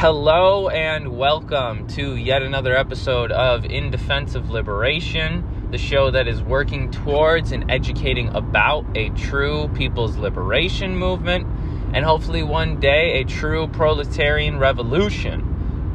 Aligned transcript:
Hello 0.00 0.68
and 0.68 1.18
welcome 1.18 1.84
to 1.88 2.14
yet 2.14 2.40
another 2.40 2.76
episode 2.76 3.32
of 3.32 3.64
In 3.64 3.90
Defense 3.90 4.36
of 4.36 4.48
Liberation, 4.48 5.68
the 5.72 5.76
show 5.76 6.12
that 6.12 6.28
is 6.28 6.40
working 6.40 6.92
towards 6.92 7.50
and 7.50 7.68
educating 7.68 8.28
about 8.28 8.86
a 8.94 9.08
true 9.08 9.66
people's 9.74 10.16
liberation 10.16 10.96
movement 10.96 11.48
and 11.92 12.04
hopefully 12.04 12.44
one 12.44 12.78
day 12.78 13.20
a 13.20 13.24
true 13.24 13.66
proletarian 13.66 14.60
revolution. 14.60 15.40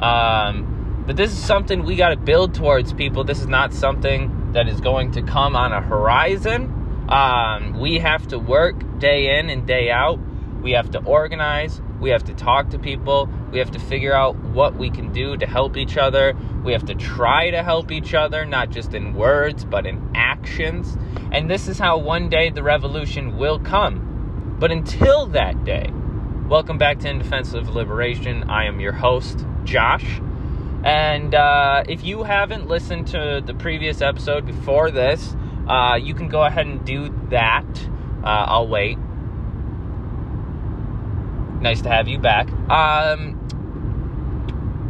Um, 0.02 1.05
but 1.07 1.15
this 1.15 1.31
is 1.31 1.41
something 1.41 1.85
we 1.85 1.95
got 1.95 2.09
to 2.09 2.17
build 2.17 2.54
towards, 2.54 2.91
people. 2.91 3.23
This 3.23 3.39
is 3.39 3.47
not 3.47 3.73
something 3.73 4.51
that 4.51 4.67
is 4.67 4.81
going 4.81 5.13
to 5.13 5.21
come 5.21 5.55
on 5.55 5.71
a 5.71 5.79
horizon. 5.79 7.07
Um, 7.07 7.79
we 7.79 7.99
have 7.99 8.27
to 8.27 8.38
work 8.38 8.99
day 8.99 9.39
in 9.39 9.49
and 9.49 9.65
day 9.65 9.89
out. 9.89 10.20
We 10.61 10.73
have 10.73 10.91
to 10.91 10.99
organize. 11.05 11.81
We 12.01 12.09
have 12.09 12.25
to 12.25 12.33
talk 12.33 12.71
to 12.71 12.79
people. 12.79 13.29
We 13.54 13.59
have 13.59 13.70
to 13.71 13.79
figure 13.79 14.15
out 14.15 14.35
what 14.35 14.77
we 14.77 14.89
can 14.89 15.13
do 15.13 15.37
to 15.37 15.46
help 15.46 15.78
each 15.78 15.96
other. 15.96 16.36
We 16.64 16.71
have 16.71 16.86
to 16.86 16.96
try 16.96 17.51
to 17.51 17.61
help 17.61 17.91
each 17.91 18.15
other, 18.15 18.47
not 18.47 18.71
just 18.71 18.95
in 18.95 19.14
words, 19.14 19.64
but 19.64 19.86
in 19.86 20.11
actions. 20.15 20.97
And 21.32 21.51
this 21.51 21.68
is 21.68 21.78
how 21.78 22.00
one 22.00 22.29
day 22.29 22.50
the 22.50 22.64
revolution 22.64 23.37
will 23.37 23.59
come. 23.59 24.55
But 24.59 24.71
until 24.71 25.28
that 25.28 25.64
day, 25.65 25.92
welcome 26.47 26.79
back 26.79 26.97
to 27.01 27.09
In 27.09 27.19
Defense 27.19 27.54
of 27.54 27.69
Liberation. 27.69 28.50
I 28.50 28.65
am 28.65 28.79
your 28.79 28.92
host, 28.92 29.45
Josh. 29.65 30.20
And 30.83 31.36
uh, 31.36 31.83
if 31.87 32.03
you 32.03 32.23
haven't 32.23 32.67
listened 32.67 33.06
to 33.09 33.44
the 33.45 33.53
previous 33.53 34.02
episode 34.02 34.47
before 34.47 34.89
this, 34.89 35.36
uh, 35.67 36.00
you 36.02 36.16
can 36.16 36.28
go 36.28 36.44
ahead 36.44 36.66
and 36.66 36.83
do 36.83 37.16
that. 37.30 37.67
Uh, 38.23 38.45
I'll 38.47 38.67
wait. 38.67 38.97
Nice 41.63 41.81
to 41.83 41.89
have 41.89 42.09
you 42.09 42.19
back. 42.19 42.52
Um, 42.69 43.39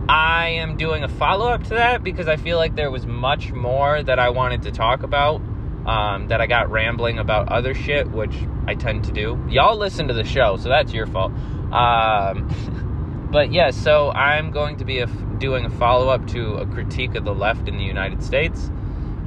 I 0.09 0.47
am 0.55 0.75
doing 0.75 1.03
a 1.03 1.07
follow 1.07 1.47
up 1.47 1.61
to 1.65 1.69
that 1.75 2.03
because 2.03 2.27
I 2.27 2.35
feel 2.35 2.57
like 2.57 2.75
there 2.75 2.89
was 2.89 3.05
much 3.05 3.51
more 3.51 4.01
that 4.01 4.17
I 4.17 4.31
wanted 4.31 4.63
to 4.63 4.71
talk 4.71 5.03
about. 5.03 5.39
Um, 5.85 6.29
that 6.29 6.41
I 6.41 6.47
got 6.47 6.71
rambling 6.71 7.19
about 7.19 7.49
other 7.49 7.75
shit, 7.75 8.09
which 8.09 8.33
I 8.65 8.73
tend 8.73 9.03
to 9.03 9.11
do. 9.11 9.39
Y'all 9.49 9.77
listen 9.77 10.07
to 10.07 10.15
the 10.15 10.23
show, 10.23 10.57
so 10.57 10.69
that's 10.69 10.93
your 10.93 11.05
fault. 11.05 11.31
Um, 11.71 13.27
but 13.31 13.51
yeah, 13.51 13.69
so 13.69 14.09
I'm 14.09 14.49
going 14.49 14.77
to 14.77 14.85
be 14.85 15.05
doing 15.37 15.65
a 15.65 15.69
follow 15.69 16.09
up 16.09 16.25
to 16.29 16.55
a 16.55 16.65
critique 16.65 17.13
of 17.13 17.23
the 17.23 17.35
left 17.35 17.67
in 17.67 17.77
the 17.77 17.83
United 17.83 18.23
States. 18.23 18.71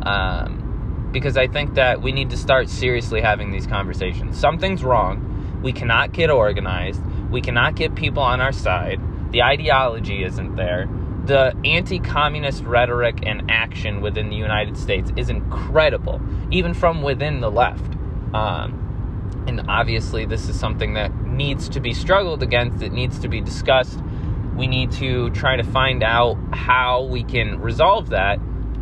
Um, 0.03 1.11
because 1.13 1.37
I 1.37 1.47
think 1.47 1.75
that 1.75 2.03
we 2.03 2.11
need 2.11 2.31
to 2.31 2.37
start 2.37 2.69
seriously 2.69 3.21
having 3.21 3.53
these 3.53 3.69
conversations. 3.69 4.37
Something's 4.37 4.83
wrong. 4.83 5.36
We 5.63 5.73
cannot 5.73 6.13
get 6.13 6.31
organized. 6.31 7.03
We 7.31 7.41
cannot 7.41 7.75
get 7.75 7.95
people 7.95 8.23
on 8.23 8.41
our 8.41 8.53
side. 8.53 9.01
The 9.33 9.43
ideology 9.43 10.23
isn't 10.25 10.57
there. 10.57 10.89
The 11.25 11.57
anti 11.65 11.99
communist 11.99 12.63
rhetoric 12.63 13.21
and 13.27 13.51
action 13.51 14.01
within 14.01 14.31
the 14.31 14.37
United 14.37 14.77
States 14.77 15.11
is 15.17 15.29
incredible, 15.29 16.21
even 16.51 16.73
from 16.73 17.03
within 17.03 17.41
the 17.41 17.51
left. 17.51 17.95
Um, 18.33 19.45
and 19.47 19.63
obviously, 19.69 20.25
this 20.25 20.49
is 20.49 20.59
something 20.59 20.95
that 20.95 21.15
needs 21.25 21.69
to 21.71 21.81
be 21.81 21.93
struggled 21.93 22.43
against, 22.43 22.83
it 22.83 22.93
needs 22.93 23.19
to 23.21 23.29
be 23.29 23.41
discussed. 23.41 23.99
We 24.57 24.67
need 24.67 24.93
to 24.93 25.31
try 25.31 25.57
to 25.57 25.63
find 25.63 26.03
out 26.03 26.37
how 26.53 27.05
we 27.05 27.25
can 27.25 27.61
resolve 27.61 28.11
that. 28.11 28.39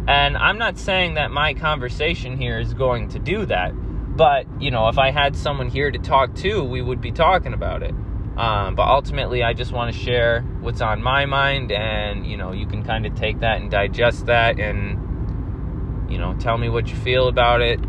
And 0.06 0.36
I'm 0.36 0.58
not 0.58 0.78
saying 0.78 1.14
that 1.14 1.30
my 1.30 1.54
conversation 1.54 2.36
here 2.36 2.58
is 2.58 2.74
going 2.74 3.08
to 3.10 3.18
do 3.18 3.46
that, 3.46 3.72
but 4.16 4.46
you 4.60 4.70
know, 4.70 4.88
if 4.88 4.98
I 4.98 5.10
had 5.10 5.36
someone 5.36 5.68
here 5.68 5.90
to 5.90 5.98
talk 5.98 6.34
to, 6.36 6.62
we 6.62 6.82
would 6.82 7.00
be 7.00 7.12
talking 7.12 7.52
about 7.52 7.82
it. 7.82 7.94
Um, 8.36 8.74
but 8.74 8.88
ultimately, 8.88 9.42
I 9.42 9.52
just 9.52 9.72
want 9.72 9.94
to 9.94 9.98
share 9.98 10.42
what's 10.60 10.80
on 10.80 11.02
my 11.02 11.26
mind, 11.26 11.70
and 11.70 12.26
you 12.26 12.36
know, 12.36 12.52
you 12.52 12.66
can 12.66 12.82
kind 12.82 13.06
of 13.06 13.14
take 13.14 13.40
that 13.40 13.60
and 13.60 13.70
digest 13.70 14.26
that, 14.26 14.58
and 14.58 16.10
you 16.10 16.18
know, 16.18 16.34
tell 16.34 16.58
me 16.58 16.68
what 16.68 16.88
you 16.88 16.96
feel 16.96 17.28
about 17.28 17.60
it, 17.60 17.80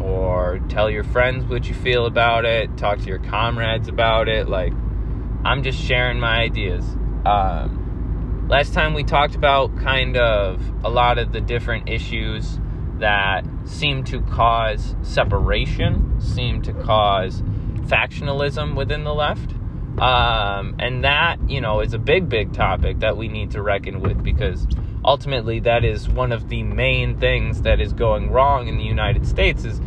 or 0.00 0.60
tell 0.68 0.90
your 0.90 1.04
friends 1.04 1.44
what 1.46 1.66
you 1.66 1.74
feel 1.74 2.06
about 2.06 2.44
it, 2.44 2.76
talk 2.76 2.98
to 2.98 3.06
your 3.06 3.18
comrades 3.18 3.88
about 3.88 4.28
it. 4.28 4.48
Like, 4.48 4.72
I'm 5.44 5.62
just 5.62 5.78
sharing 5.78 6.20
my 6.20 6.40
ideas. 6.40 6.84
Um, 7.24 8.46
last 8.48 8.74
time 8.74 8.92
we 8.92 9.02
talked 9.02 9.34
about 9.34 9.76
kind 9.78 10.16
of 10.16 10.60
a 10.84 10.90
lot 10.90 11.18
of 11.18 11.32
the 11.32 11.40
different 11.40 11.88
issues 11.88 12.58
that 12.98 13.44
seem 13.64 14.04
to 14.04 14.20
cause 14.22 14.94
separation, 15.02 16.20
seem 16.20 16.62
to 16.62 16.72
cause 16.72 17.42
factionalism 17.86 18.74
within 18.74 19.04
the 19.04 19.14
left. 19.14 19.52
Um, 19.98 20.74
and 20.78 21.04
that, 21.04 21.38
you 21.48 21.60
know, 21.60 21.80
is 21.80 21.94
a 21.94 21.98
big, 21.98 22.28
big 22.28 22.52
topic 22.52 23.00
that 23.00 23.16
we 23.16 23.28
need 23.28 23.52
to 23.52 23.62
reckon 23.62 24.00
with 24.00 24.22
because 24.22 24.66
ultimately 25.04 25.60
that 25.60 25.84
is 25.84 26.08
one 26.08 26.32
of 26.32 26.48
the 26.48 26.62
main 26.62 27.18
things 27.18 27.62
that 27.62 27.80
is 27.80 27.92
going 27.92 28.30
wrong 28.30 28.66
in 28.66 28.76
the 28.76 28.84
United 28.84 29.26
States 29.26 29.64
is 29.64 29.80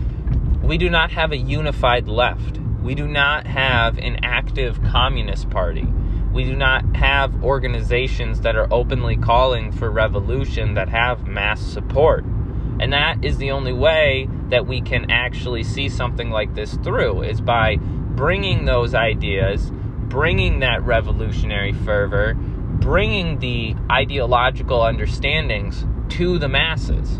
we 0.61 0.77
do 0.77 0.89
not 0.89 1.11
have 1.11 1.31
a 1.31 1.37
unified 1.37 2.07
left. 2.07 2.57
We 2.81 2.95
do 2.95 3.07
not 3.07 3.47
have 3.47 3.97
an 3.97 4.23
active 4.23 4.81
communist 4.83 5.49
party. 5.49 5.87
We 6.31 6.43
do 6.43 6.55
not 6.55 6.95
have 6.95 7.43
organizations 7.43 8.41
that 8.41 8.55
are 8.55 8.67
openly 8.71 9.17
calling 9.17 9.71
for 9.71 9.89
revolution 9.89 10.75
that 10.75 10.87
have 10.89 11.25
mass 11.25 11.59
support. 11.59 12.23
And 12.79 12.93
that 12.93 13.25
is 13.25 13.37
the 13.37 13.51
only 13.51 13.73
way 13.73 14.29
that 14.49 14.67
we 14.67 14.81
can 14.81 15.09
actually 15.11 15.63
see 15.63 15.89
something 15.89 16.29
like 16.29 16.53
this 16.55 16.75
through 16.75 17.23
is 17.23 17.41
by 17.41 17.77
bringing 17.77 18.65
those 18.65 18.93
ideas, 18.93 19.71
bringing 20.07 20.59
that 20.59 20.83
revolutionary 20.83 21.73
fervor, 21.73 22.35
bringing 22.35 23.39
the 23.39 23.75
ideological 23.91 24.81
understandings 24.81 25.85
to 26.09 26.37
the 26.37 26.47
masses. 26.47 27.19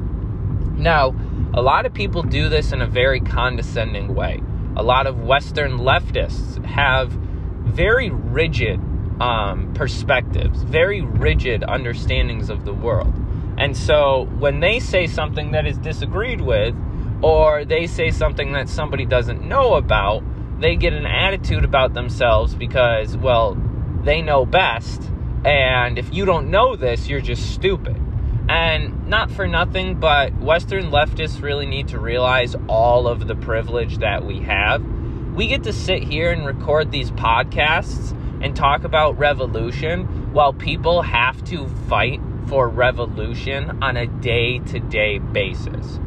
Now, 0.77 1.15
a 1.53 1.61
lot 1.61 1.85
of 1.85 1.93
people 1.93 2.21
do 2.21 2.49
this 2.49 2.71
in 2.71 2.81
a 2.81 2.87
very 2.87 3.19
condescending 3.19 4.13
way. 4.13 4.41
A 4.75 4.83
lot 4.83 5.07
of 5.07 5.21
Western 5.21 5.79
leftists 5.79 6.63
have 6.65 7.11
very 7.63 8.11
rigid 8.11 8.79
um, 9.19 9.73
perspectives, 9.73 10.61
very 10.63 11.01
rigid 11.01 11.63
understandings 11.63 12.49
of 12.49 12.63
the 12.63 12.73
world. 12.73 13.13
And 13.57 13.75
so 13.75 14.27
when 14.37 14.59
they 14.59 14.79
say 14.79 15.07
something 15.07 15.51
that 15.51 15.65
is 15.65 15.77
disagreed 15.77 16.41
with, 16.41 16.75
or 17.21 17.65
they 17.65 17.87
say 17.87 18.11
something 18.11 18.51
that 18.51 18.69
somebody 18.69 19.05
doesn't 19.05 19.47
know 19.47 19.75
about, 19.75 20.23
they 20.59 20.75
get 20.75 20.93
an 20.93 21.05
attitude 21.05 21.63
about 21.63 21.93
themselves 21.93 22.53
because, 22.55 23.17
well, 23.17 23.57
they 24.03 24.21
know 24.21 24.45
best. 24.45 25.01
And 25.43 25.97
if 25.97 26.13
you 26.13 26.25
don't 26.25 26.49
know 26.49 26.75
this, 26.75 27.07
you're 27.07 27.21
just 27.21 27.53
stupid. 27.53 27.95
And 28.49 29.07
not 29.07 29.29
for 29.29 29.47
nothing, 29.47 29.99
but 29.99 30.35
Western 30.37 30.89
leftists 30.89 31.41
really 31.41 31.65
need 31.65 31.89
to 31.89 31.99
realize 31.99 32.55
all 32.67 33.07
of 33.07 33.27
the 33.27 33.35
privilege 33.35 33.97
that 33.97 34.25
we 34.25 34.39
have. 34.39 34.83
We 35.35 35.47
get 35.47 35.63
to 35.63 35.73
sit 35.73 36.03
here 36.03 36.31
and 36.31 36.45
record 36.45 36.91
these 36.91 37.11
podcasts 37.11 38.11
and 38.41 38.55
talk 38.55 38.83
about 38.83 39.17
revolution 39.17 40.33
while 40.33 40.53
people 40.53 41.01
have 41.01 41.43
to 41.45 41.67
fight 41.89 42.21
for 42.47 42.69
revolution 42.69 43.81
on 43.81 43.97
a 43.97 44.07
day 44.07 44.59
to 44.59 44.79
day 44.79 45.19
basis. 45.19 45.99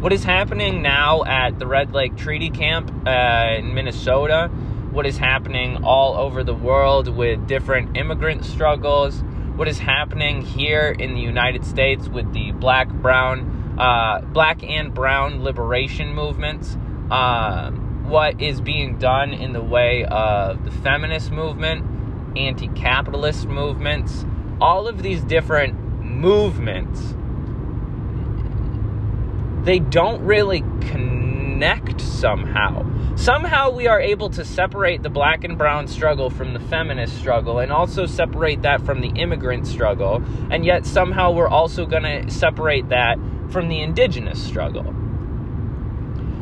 What 0.00 0.12
is 0.12 0.24
happening 0.24 0.82
now 0.82 1.24
at 1.24 1.58
the 1.58 1.66
Red 1.66 1.92
Lake 1.92 2.16
Treaty 2.16 2.50
Camp 2.50 2.90
uh, 3.06 3.54
in 3.58 3.72
Minnesota, 3.74 4.48
what 4.90 5.06
is 5.06 5.16
happening 5.16 5.84
all 5.84 6.16
over 6.16 6.42
the 6.42 6.54
world 6.54 7.08
with 7.08 7.46
different 7.46 7.96
immigrant 7.96 8.44
struggles, 8.44 9.22
what 9.56 9.68
is 9.68 9.78
happening 9.78 10.42
here 10.42 10.90
in 10.90 11.14
the 11.14 11.20
United 11.20 11.64
States 11.64 12.08
with 12.08 12.32
the 12.32 12.52
black, 12.52 12.88
brown, 12.88 13.76
uh, 13.78 14.20
black 14.20 14.62
and 14.64 14.92
brown 14.92 15.44
liberation 15.44 16.14
movements, 16.14 16.76
uh, 17.10 17.70
what 17.70 18.40
is 18.40 18.60
being 18.60 18.98
done 18.98 19.32
in 19.32 19.52
the 19.52 19.62
way 19.62 20.04
of 20.04 20.64
the 20.64 20.70
feminist 20.70 21.30
movement, 21.30 21.86
anti 22.36 22.68
capitalist 22.68 23.46
movements, 23.46 24.24
all 24.60 24.88
of 24.88 25.02
these 25.02 25.22
different 25.22 25.81
movements, 26.12 27.14
they 29.64 29.78
don't 29.78 30.22
really 30.22 30.60
connect 30.80 32.00
somehow. 32.00 32.84
Somehow 33.16 33.70
we 33.70 33.86
are 33.86 34.00
able 34.00 34.30
to 34.30 34.44
separate 34.44 35.02
the 35.02 35.10
black 35.10 35.44
and 35.44 35.56
brown 35.56 35.86
struggle 35.86 36.30
from 36.30 36.54
the 36.54 36.60
feminist 36.60 37.16
struggle 37.18 37.58
and 37.58 37.70
also 37.70 38.06
separate 38.06 38.62
that 38.62 38.84
from 38.84 39.00
the 39.00 39.08
immigrant 39.10 39.66
struggle, 39.66 40.22
and 40.50 40.64
yet 40.64 40.86
somehow 40.86 41.30
we're 41.30 41.48
also 41.48 41.86
going 41.86 42.02
to 42.02 42.30
separate 42.30 42.88
that 42.88 43.18
from 43.50 43.68
the 43.68 43.80
indigenous 43.80 44.42
struggle. 44.42 44.92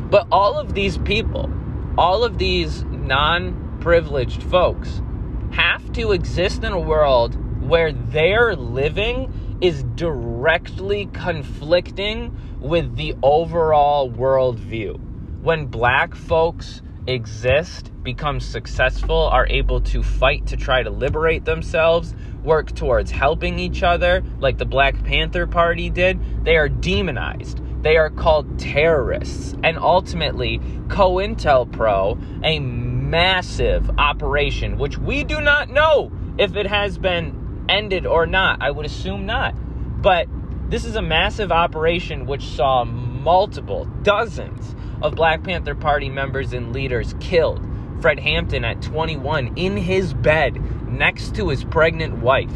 But 0.09 0.27
all 0.31 0.57
of 0.57 0.73
these 0.73 0.97
people, 0.97 1.51
all 1.97 2.23
of 2.23 2.37
these 2.37 2.83
non 2.83 3.77
privileged 3.81 4.43
folks, 4.43 5.01
have 5.51 5.91
to 5.93 6.13
exist 6.13 6.63
in 6.63 6.71
a 6.71 6.79
world 6.79 7.35
where 7.61 7.91
they're 7.91 8.55
living 8.55 9.31
is 9.61 9.83
directly 9.95 11.07
conflicting 11.13 12.35
with 12.59 12.95
the 12.95 13.15
overall 13.21 14.09
worldview. 14.09 14.99
When 15.41 15.67
black 15.67 16.15
folks 16.15 16.81
exist, 17.07 17.91
become 18.03 18.39
successful, 18.39 19.27
are 19.29 19.47
able 19.47 19.81
to 19.81 20.01
fight 20.01 20.47
to 20.47 20.57
try 20.57 20.83
to 20.83 20.89
liberate 20.89 21.45
themselves, 21.45 22.15
work 22.43 22.73
towards 22.73 23.11
helping 23.11 23.59
each 23.59 23.83
other, 23.83 24.23
like 24.39 24.57
the 24.57 24.65
Black 24.65 25.03
Panther 25.03 25.45
Party 25.45 25.89
did, 25.89 26.19
they 26.43 26.57
are 26.57 26.69
demonized. 26.69 27.59
They 27.83 27.97
are 27.97 28.09
called 28.09 28.59
terrorists. 28.59 29.55
And 29.63 29.77
ultimately, 29.77 30.59
COINTELPRO, 30.87 32.43
a 32.43 32.59
massive 32.59 33.89
operation, 33.97 34.77
which 34.77 34.97
we 34.97 35.23
do 35.23 35.41
not 35.41 35.69
know 35.69 36.11
if 36.37 36.55
it 36.55 36.67
has 36.67 36.97
been 36.97 37.40
ended 37.77 38.05
or 38.05 38.25
not. 38.25 38.61
I 38.61 38.71
would 38.71 38.85
assume 38.85 39.25
not. 39.25 39.53
But 40.01 40.27
this 40.69 40.85
is 40.85 40.95
a 40.95 41.01
massive 41.01 41.51
operation 41.51 42.25
which 42.25 42.43
saw 42.43 42.83
multiple, 42.83 43.85
dozens 44.03 44.75
of 45.01 45.15
Black 45.15 45.43
Panther 45.43 45.75
Party 45.75 46.09
members 46.09 46.53
and 46.53 46.73
leaders 46.73 47.15
killed. 47.19 47.65
Fred 48.01 48.19
Hampton 48.19 48.65
at 48.65 48.81
21 48.81 49.57
in 49.57 49.77
his 49.77 50.13
bed 50.13 50.59
next 50.89 51.35
to 51.35 51.49
his 51.49 51.63
pregnant 51.63 52.17
wife. 52.17 52.53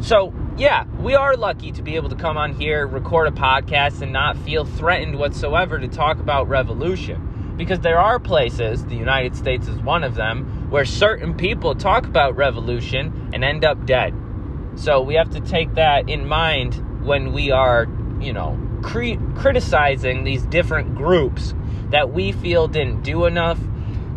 So, 0.00 0.32
yeah, 0.56 0.84
we 1.00 1.14
are 1.14 1.36
lucky 1.36 1.72
to 1.72 1.82
be 1.82 1.96
able 1.96 2.08
to 2.08 2.16
come 2.16 2.36
on 2.36 2.54
here, 2.54 2.86
record 2.86 3.28
a 3.28 3.30
podcast, 3.30 4.00
and 4.00 4.12
not 4.12 4.36
feel 4.38 4.64
threatened 4.64 5.18
whatsoever 5.18 5.78
to 5.78 5.88
talk 5.88 6.18
about 6.18 6.48
revolution. 6.48 7.54
Because 7.56 7.80
there 7.80 7.98
are 7.98 8.18
places, 8.18 8.84
the 8.86 8.96
United 8.96 9.36
States 9.36 9.68
is 9.68 9.78
one 9.78 10.04
of 10.04 10.14
them, 10.14 10.55
where 10.70 10.84
certain 10.84 11.34
people 11.34 11.74
talk 11.74 12.06
about 12.06 12.36
revolution 12.36 13.30
and 13.32 13.44
end 13.44 13.64
up 13.64 13.86
dead. 13.86 14.14
So 14.76 15.00
we 15.00 15.14
have 15.14 15.30
to 15.30 15.40
take 15.40 15.74
that 15.74 16.08
in 16.08 16.26
mind 16.26 16.74
when 17.04 17.32
we 17.32 17.50
are, 17.50 17.86
you 18.20 18.32
know, 18.32 18.58
cre- 18.82 19.20
criticizing 19.36 20.24
these 20.24 20.44
different 20.44 20.94
groups 20.94 21.54
that 21.90 22.12
we 22.12 22.32
feel 22.32 22.68
didn't 22.68 23.02
do 23.02 23.26
enough, 23.26 23.58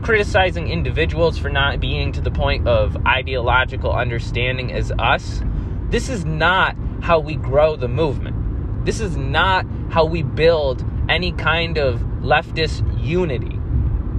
criticizing 0.01 0.69
individuals 0.69 1.37
for 1.37 1.49
not 1.49 1.79
being 1.79 2.11
to 2.13 2.21
the 2.21 2.31
point 2.31 2.67
of 2.67 2.97
ideological 3.05 3.91
understanding 3.91 4.71
as 4.71 4.91
us. 4.97 5.41
This 5.89 6.09
is 6.09 6.25
not 6.25 6.75
how 7.01 7.19
we 7.19 7.35
grow 7.35 7.75
the 7.75 7.87
movement. 7.87 8.85
This 8.85 8.99
is 8.99 9.15
not 9.15 9.65
how 9.89 10.05
we 10.05 10.23
build 10.23 10.83
any 11.07 11.31
kind 11.31 11.77
of 11.77 11.99
leftist 12.21 12.83
unity. 13.03 13.58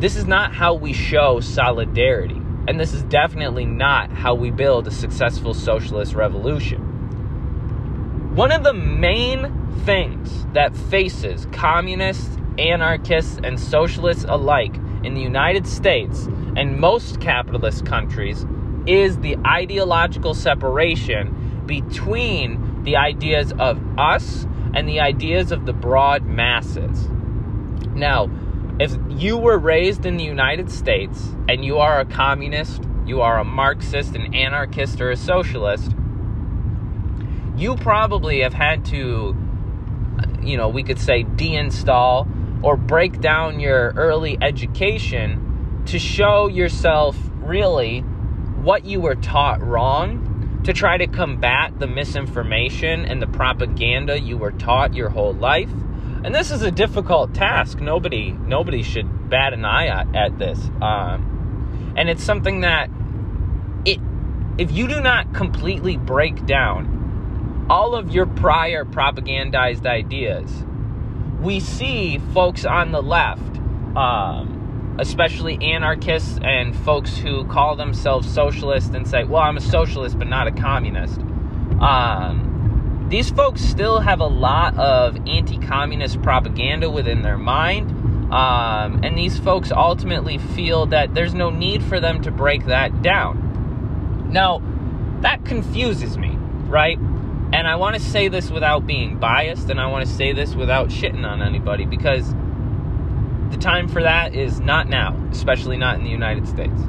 This 0.00 0.16
is 0.16 0.24
not 0.24 0.54
how 0.54 0.72
we 0.72 0.94
show 0.94 1.40
solidarity. 1.40 2.40
And 2.66 2.80
this 2.80 2.94
is 2.94 3.02
definitely 3.04 3.66
not 3.66 4.10
how 4.10 4.34
we 4.34 4.50
build 4.50 4.86
a 4.86 4.90
successful 4.90 5.52
socialist 5.52 6.14
revolution. 6.14 6.80
One 8.34 8.50
of 8.50 8.64
the 8.64 8.72
main 8.72 9.52
things 9.84 10.46
that 10.54 10.74
faces 10.74 11.46
communists, 11.52 12.38
anarchists, 12.58 13.40
and 13.44 13.60
socialists 13.60 14.24
alike 14.26 14.74
in 15.04 15.12
the 15.12 15.20
United 15.20 15.66
States 15.66 16.28
and 16.56 16.78
most 16.78 17.20
capitalist 17.20 17.84
countries 17.84 18.46
is 18.86 19.18
the 19.18 19.36
ideological 19.46 20.32
separation 20.32 21.62
between 21.66 22.84
the 22.84 22.96
ideas 22.96 23.52
of 23.58 23.78
us 23.98 24.46
and 24.72 24.88
the 24.88 25.00
ideas 25.00 25.52
of 25.52 25.66
the 25.66 25.74
broad 25.74 26.22
masses. 26.24 27.06
Now, 27.94 28.30
if 28.80 28.96
you 29.10 29.36
were 29.36 29.58
raised 29.58 30.06
in 30.06 30.16
the 30.16 30.24
United 30.24 30.70
States 30.70 31.28
and 31.48 31.64
you 31.64 31.78
are 31.78 32.00
a 32.00 32.06
communist, 32.06 32.82
you 33.06 33.20
are 33.20 33.38
a 33.38 33.44
Marxist, 33.44 34.14
an 34.14 34.34
anarchist, 34.34 35.00
or 35.00 35.10
a 35.10 35.16
socialist, 35.16 35.92
you 37.56 37.76
probably 37.76 38.40
have 38.40 38.54
had 38.54 38.84
to 38.86 39.36
you 40.42 40.56
know, 40.56 40.68
we 40.68 40.82
could 40.82 40.98
say 40.98 41.24
deinstall 41.24 42.26
or 42.62 42.76
break 42.76 43.20
down 43.20 43.60
your 43.60 43.92
early 43.96 44.38
education 44.40 45.82
to 45.86 45.98
show 45.98 46.48
yourself 46.48 47.16
really 47.36 48.00
what 48.00 48.84
you 48.84 49.00
were 49.00 49.14
taught 49.14 49.60
wrong 49.62 50.60
to 50.64 50.72
try 50.72 50.98
to 50.98 51.06
combat 51.06 51.78
the 51.78 51.86
misinformation 51.86 53.06
and 53.06 53.20
the 53.20 53.26
propaganda 53.26 54.18
you 54.18 54.36
were 54.36 54.52
taught 54.52 54.94
your 54.94 55.08
whole 55.08 55.32
life. 55.32 55.70
And 56.22 56.34
this 56.34 56.50
is 56.50 56.62
a 56.62 56.70
difficult 56.70 57.34
task. 57.34 57.80
Nobody 57.80 58.32
nobody 58.32 58.82
should 58.82 59.30
bat 59.30 59.52
an 59.52 59.64
eye 59.64 59.86
at, 59.86 60.14
at 60.14 60.38
this. 60.38 60.58
Um, 60.82 61.94
and 61.96 62.10
it's 62.10 62.22
something 62.22 62.60
that 62.60 62.90
it 63.84 63.98
if 64.58 64.70
you 64.70 64.86
do 64.86 65.00
not 65.00 65.32
completely 65.32 65.96
break 65.96 66.44
down 66.46 67.66
all 67.70 67.94
of 67.94 68.10
your 68.12 68.26
prior 68.26 68.84
propagandized 68.84 69.86
ideas. 69.86 70.64
We 71.40 71.60
see 71.60 72.18
folks 72.34 72.64
on 72.66 72.92
the 72.92 73.00
left, 73.00 73.56
um, 73.96 74.96
especially 74.98 75.56
anarchists 75.62 76.38
and 76.42 76.76
folks 76.76 77.16
who 77.16 77.46
call 77.46 77.76
themselves 77.76 78.28
socialists 78.28 78.90
and 78.90 79.08
say, 79.08 79.24
well, 79.24 79.40
I'm 79.40 79.56
a 79.56 79.60
socialist 79.60 80.18
but 80.18 80.28
not 80.28 80.48
a 80.48 80.50
communist. 80.50 81.20
Um, 81.80 82.49
these 83.10 83.28
folks 83.28 83.60
still 83.60 83.98
have 83.98 84.20
a 84.20 84.26
lot 84.26 84.78
of 84.78 85.16
anti 85.28 85.58
communist 85.58 86.22
propaganda 86.22 86.88
within 86.88 87.22
their 87.22 87.36
mind. 87.36 87.90
Um, 88.32 89.00
and 89.02 89.18
these 89.18 89.36
folks 89.40 89.72
ultimately 89.72 90.38
feel 90.38 90.86
that 90.86 91.14
there's 91.14 91.34
no 91.34 91.50
need 91.50 91.82
for 91.82 91.98
them 91.98 92.22
to 92.22 92.30
break 92.30 92.66
that 92.66 93.02
down. 93.02 94.30
Now, 94.30 94.62
that 95.22 95.44
confuses 95.44 96.16
me, 96.16 96.36
right? 96.68 96.96
And 97.52 97.66
I 97.66 97.74
want 97.74 97.96
to 97.96 98.00
say 98.00 98.28
this 98.28 98.48
without 98.48 98.86
being 98.86 99.18
biased, 99.18 99.68
and 99.70 99.80
I 99.80 99.86
want 99.88 100.06
to 100.06 100.12
say 100.12 100.32
this 100.32 100.54
without 100.54 100.90
shitting 100.90 101.28
on 101.28 101.42
anybody 101.42 101.84
because 101.84 102.32
the 103.50 103.56
time 103.58 103.88
for 103.88 104.04
that 104.04 104.36
is 104.36 104.60
not 104.60 104.88
now, 104.88 105.20
especially 105.32 105.76
not 105.76 105.98
in 105.98 106.04
the 106.04 106.10
United 106.10 106.46
States. 106.46 106.80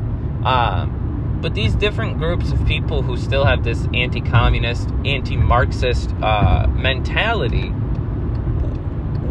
Um, 0.46 1.01
but 1.42 1.56
these 1.56 1.74
different 1.76 2.20
groups 2.20 2.52
of 2.52 2.64
people 2.68 3.02
who 3.02 3.18
still 3.18 3.46
have 3.46 3.64
this 3.64 3.88
anti 3.94 4.22
communist, 4.22 4.90
anti 5.04 5.36
Marxist 5.36 6.14
uh, 6.22 6.68
mentality, 6.68 7.70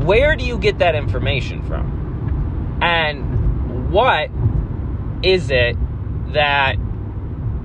where 0.04 0.34
do 0.34 0.44
you 0.44 0.58
get 0.58 0.78
that 0.78 0.96
information 0.96 1.62
from? 1.62 2.78
And 2.82 3.92
what 3.92 4.30
is 5.22 5.50
it 5.50 5.76
that 6.32 6.76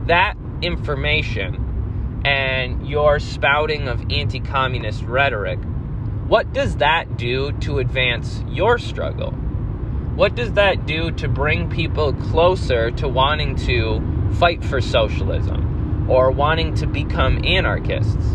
that 0.06 0.36
information 0.62 2.22
and 2.24 2.88
your 2.88 3.20
spouting 3.20 3.88
of 3.88 4.12
anti 4.12 4.40
communist 4.42 5.04
rhetoric, 5.04 5.60
what 6.28 6.54
does 6.54 6.78
that 6.78 7.18
do 7.18 7.52
to 7.54 7.80
advance 7.80 8.44
your 8.48 8.78
struggle? 8.78 9.32
What 9.32 10.36
does 10.36 10.54
that 10.54 10.86
do 10.86 11.12
to 11.12 11.28
bring 11.28 11.70
people 11.70 12.14
closer 12.14 12.92
to 12.92 13.08
wanting 13.08 13.56
to 13.68 14.15
fight 14.40 14.64
for 14.64 14.82
socialism 14.82 16.10
or 16.10 16.32
wanting 16.32 16.74
to 16.76 16.88
become 16.88 17.44
anarchists? 17.46 18.26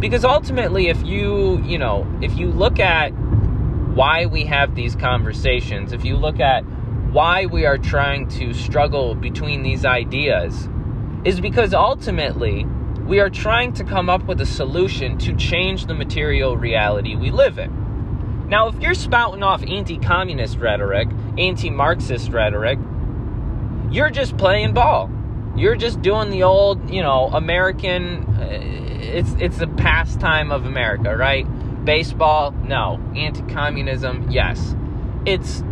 Because 0.00 0.24
ultimately, 0.24 0.88
if 0.88 1.02
you, 1.04 1.62
you 1.64 1.78
know, 1.78 2.06
if 2.20 2.36
you 2.36 2.50
look 2.50 2.78
at 2.78 3.08
why 3.08 4.26
we 4.26 4.44
have 4.44 4.74
these 4.74 4.94
conversations, 4.96 5.92
if 5.92 6.04
you 6.04 6.16
look 6.16 6.40
at 6.40 6.62
why 7.12 7.46
we 7.46 7.64
are 7.64 7.78
trying 7.78 8.28
to 8.28 8.52
struggle 8.52 9.14
between 9.14 9.62
these 9.62 9.84
ideas, 9.84 10.68
is 11.24 11.40
because 11.40 11.72
ultimately 11.72 12.64
we 13.06 13.20
are 13.20 13.30
trying 13.30 13.72
to 13.74 13.84
come 13.84 14.10
up 14.10 14.24
with 14.24 14.40
a 14.40 14.46
solution 14.46 15.16
to 15.18 15.34
change 15.36 15.86
the 15.86 15.94
material 15.94 16.56
reality 16.56 17.16
we 17.16 17.30
live 17.30 17.58
in. 17.58 18.48
Now, 18.48 18.68
if 18.68 18.78
you're 18.80 18.94
spouting 18.94 19.42
off 19.42 19.62
anti 19.62 19.98
communist 19.98 20.58
rhetoric, 20.58 21.08
anti 21.38 21.70
Marxist 21.70 22.30
rhetoric, 22.30 22.78
you're 23.90 24.10
just 24.10 24.36
playing 24.36 24.74
ball. 24.74 25.10
You're 25.56 25.76
just 25.76 26.02
doing 26.02 26.30
the 26.30 26.42
old, 26.42 26.90
you 26.90 27.02
know, 27.02 27.28
American. 27.32 28.24
Uh, 28.24 28.58
it's 28.60 29.32
it's 29.38 29.60
a 29.60 29.68
pastime 29.68 30.50
of 30.50 30.66
America, 30.66 31.16
right? 31.16 31.46
Baseball, 31.84 32.50
no. 32.50 33.00
Anti-communism, 33.14 34.30
yes. 34.30 34.74
It's 35.24 35.62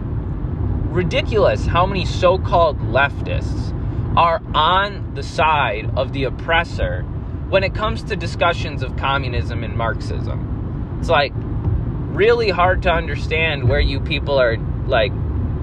ridiculous 0.93 1.67
how 1.67 1.87
many 1.87 2.05
so-called 2.05 2.79
leftists 2.79 3.73
are 4.17 4.43
on 4.55 5.15
the 5.15 5.23
side 5.23 5.91
of 5.97 6.13
the 6.13 6.25
oppressor 6.25 7.03
when 7.49 7.65
it 7.65 7.75
comes 7.75 8.03
to 8.05 8.15
discussions 8.15 8.83
of 8.83 8.97
communism 8.97 9.65
and 9.65 9.77
Marxism. 9.77 10.97
It's 11.01 11.09
like 11.09 11.33
really 11.35 12.51
hard 12.51 12.83
to 12.83 12.93
understand 12.93 13.69
where 13.69 13.81
you 13.81 13.99
people 13.99 14.39
are 14.39 14.57
like 14.87 15.13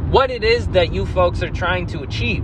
what 0.09 0.31
it 0.31 0.43
is 0.43 0.67
that 0.69 0.91
you 0.91 1.05
folks 1.05 1.43
are 1.43 1.49
trying 1.51 1.85
to 1.87 2.01
achieve 2.01 2.43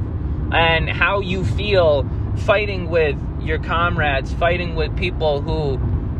and 0.51 0.89
how 0.89 1.19
you 1.19 1.43
feel 1.43 2.09
fighting 2.37 2.89
with 2.89 3.17
your 3.41 3.59
comrades, 3.59 4.33
fighting 4.33 4.75
with 4.75 4.95
people 4.97 5.41
who 5.41 5.79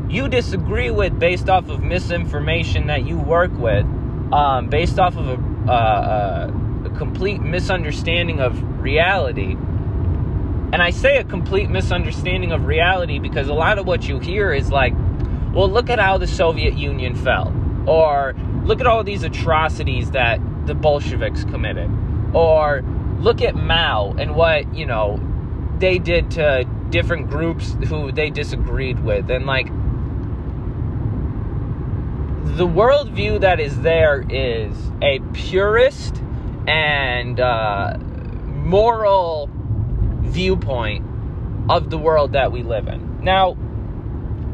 you 0.10 0.28
disagree 0.28 0.92
with 0.92 1.18
based 1.18 1.50
off 1.50 1.70
of 1.70 1.82
misinformation 1.82 2.88
that 2.88 3.06
you 3.06 3.18
work 3.18 3.52
with, 3.58 3.86
um, 4.32 4.70
based 4.70 5.00
off 5.00 5.18
of 5.18 5.28
a, 5.28 5.74
a 6.86 6.90
complete 6.98 7.42
misunderstanding 7.42 8.40
of 8.40 8.62
reality 8.80 9.56
and 10.76 10.82
I 10.82 10.90
say 10.90 11.18
a 11.18 11.24
complete 11.24 11.70
misunderstanding 11.70 12.52
of 12.52 12.66
reality 12.66 13.18
because 13.20 13.48
a 13.48 13.54
lot 13.54 13.78
of 13.78 13.88
what 13.88 14.10
you 14.10 14.20
hear 14.20 14.52
is 14.52 14.72
like, 14.72 14.94
well, 15.54 15.70
look 15.70 15.90
at 15.90 16.00
how 16.00 16.18
the 16.18 16.28
Soviet 16.28 16.74
Union 16.74 17.16
fell. 17.16 17.54
Or 17.88 18.36
look 18.66 18.82
at 18.82 18.86
all 18.86 19.02
these 19.04 19.24
atrocities 19.24 20.12
that 20.12 20.42
the 20.68 20.76
Bolsheviks 20.76 21.46
committed. 21.46 21.90
Or 22.34 22.84
look 23.20 23.42
at 23.42 23.56
Mao 23.56 24.16
and 24.18 24.36
what, 24.36 24.74
you 24.74 24.86
know, 24.86 25.20
they 25.80 26.00
did 26.00 26.32
to 26.32 26.66
different 26.90 27.30
groups 27.30 27.76
who 27.88 28.12
they 28.12 28.30
disagreed 28.30 29.04
with. 29.04 29.30
And 29.30 29.46
like, 29.46 29.68
the 32.58 32.68
worldview 32.68 33.42
that 33.42 33.60
is 33.60 33.82
there 33.82 34.24
is 34.30 34.78
a 35.02 35.20
purist 35.34 36.22
and 36.68 37.40
uh, 37.40 37.98
moral 38.46 39.50
viewpoint 40.22 41.06
of 41.70 41.90
the 41.90 41.98
world 41.98 42.34
that 42.34 42.52
we 42.52 42.64
live 42.64 42.88
in. 42.88 43.24
Now, 43.24 43.58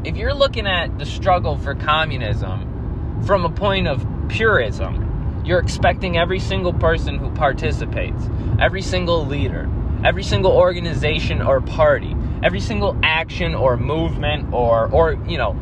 if 0.04 0.16
you're 0.16 0.34
looking 0.34 0.66
at 0.66 0.98
the 0.98 1.06
struggle 1.06 1.56
for 1.56 1.74
communism 1.74 3.22
from 3.24 3.44
a 3.44 3.50
point 3.50 3.86
of 3.86 4.04
purism, 4.28 5.11
you're 5.44 5.58
expecting 5.58 6.16
every 6.16 6.38
single 6.38 6.72
person 6.72 7.18
who 7.18 7.30
participates, 7.30 8.28
every 8.60 8.82
single 8.82 9.26
leader, 9.26 9.68
every 10.04 10.22
single 10.22 10.52
organization 10.52 11.42
or 11.42 11.60
party, 11.60 12.14
every 12.42 12.60
single 12.60 12.98
action 13.02 13.54
or 13.54 13.76
movement 13.76 14.52
or 14.52 14.88
or 14.88 15.14
you 15.26 15.38
know, 15.38 15.58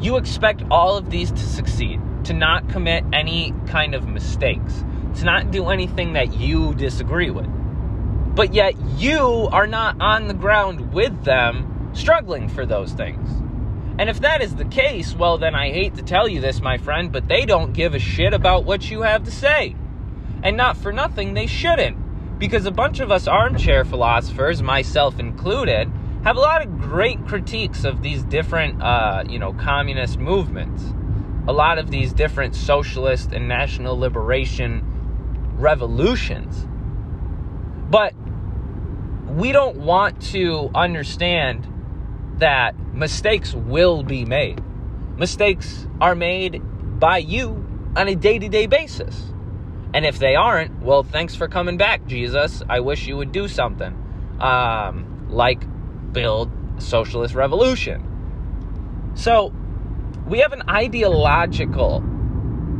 you 0.00 0.16
expect 0.16 0.62
all 0.70 0.96
of 0.96 1.10
these 1.10 1.30
to 1.30 1.38
succeed, 1.38 2.00
to 2.24 2.32
not 2.32 2.68
commit 2.68 3.04
any 3.12 3.54
kind 3.66 3.94
of 3.94 4.08
mistakes, 4.08 4.84
to 5.16 5.24
not 5.24 5.50
do 5.50 5.68
anything 5.68 6.14
that 6.14 6.34
you 6.34 6.74
disagree 6.74 7.30
with. 7.30 7.46
But 8.34 8.52
yet 8.52 8.74
you 8.98 9.48
are 9.52 9.66
not 9.66 10.00
on 10.00 10.28
the 10.28 10.34
ground 10.34 10.92
with 10.92 11.24
them 11.24 11.90
struggling 11.94 12.48
for 12.48 12.66
those 12.66 12.92
things. 12.92 13.43
And 13.98 14.10
if 14.10 14.20
that 14.20 14.42
is 14.42 14.56
the 14.56 14.64
case, 14.64 15.14
well, 15.14 15.38
then 15.38 15.54
I 15.54 15.70
hate 15.70 15.94
to 15.94 16.02
tell 16.02 16.28
you 16.28 16.40
this, 16.40 16.60
my 16.60 16.78
friend, 16.78 17.12
but 17.12 17.28
they 17.28 17.46
don't 17.46 17.72
give 17.72 17.94
a 17.94 17.98
shit 17.98 18.34
about 18.34 18.64
what 18.64 18.90
you 18.90 19.02
have 19.02 19.24
to 19.24 19.30
say. 19.30 19.76
And 20.42 20.56
not 20.56 20.76
for 20.76 20.92
nothing, 20.92 21.34
they 21.34 21.46
shouldn't. 21.46 22.38
Because 22.38 22.66
a 22.66 22.72
bunch 22.72 22.98
of 22.98 23.12
us 23.12 23.28
armchair 23.28 23.84
philosophers, 23.84 24.62
myself 24.62 25.20
included, 25.20 25.90
have 26.24 26.36
a 26.36 26.40
lot 26.40 26.62
of 26.62 26.78
great 26.80 27.24
critiques 27.26 27.84
of 27.84 28.02
these 28.02 28.24
different, 28.24 28.82
uh, 28.82 29.22
you 29.28 29.38
know, 29.38 29.52
communist 29.52 30.18
movements. 30.18 30.82
A 31.46 31.52
lot 31.52 31.78
of 31.78 31.90
these 31.90 32.12
different 32.12 32.56
socialist 32.56 33.32
and 33.32 33.46
national 33.46 33.96
liberation 33.96 34.82
revolutions. 35.56 36.66
But 37.90 38.14
we 39.28 39.52
don't 39.52 39.76
want 39.76 40.20
to 40.32 40.70
understand 40.74 41.68
that 42.38 42.74
mistakes 42.94 43.54
will 43.54 44.02
be 44.02 44.24
made. 44.24 44.62
Mistakes 45.18 45.86
are 46.00 46.14
made 46.14 46.62
by 46.98 47.18
you 47.18 47.64
on 47.96 48.08
a 48.08 48.14
day 48.14 48.38
to 48.38 48.48
day 48.48 48.66
basis. 48.66 49.32
And 49.92 50.04
if 50.04 50.18
they 50.18 50.34
aren't, 50.34 50.82
well, 50.82 51.02
thanks 51.02 51.36
for 51.36 51.46
coming 51.46 51.76
back, 51.76 52.06
Jesus. 52.06 52.62
I 52.68 52.80
wish 52.80 53.06
you 53.06 53.16
would 53.16 53.30
do 53.30 53.46
something 53.46 53.96
um, 54.40 55.28
like 55.30 55.62
build 56.12 56.50
socialist 56.78 57.34
revolution. 57.34 59.12
So 59.14 59.52
we 60.26 60.40
have 60.40 60.52
an 60.52 60.62
ideological 60.68 62.02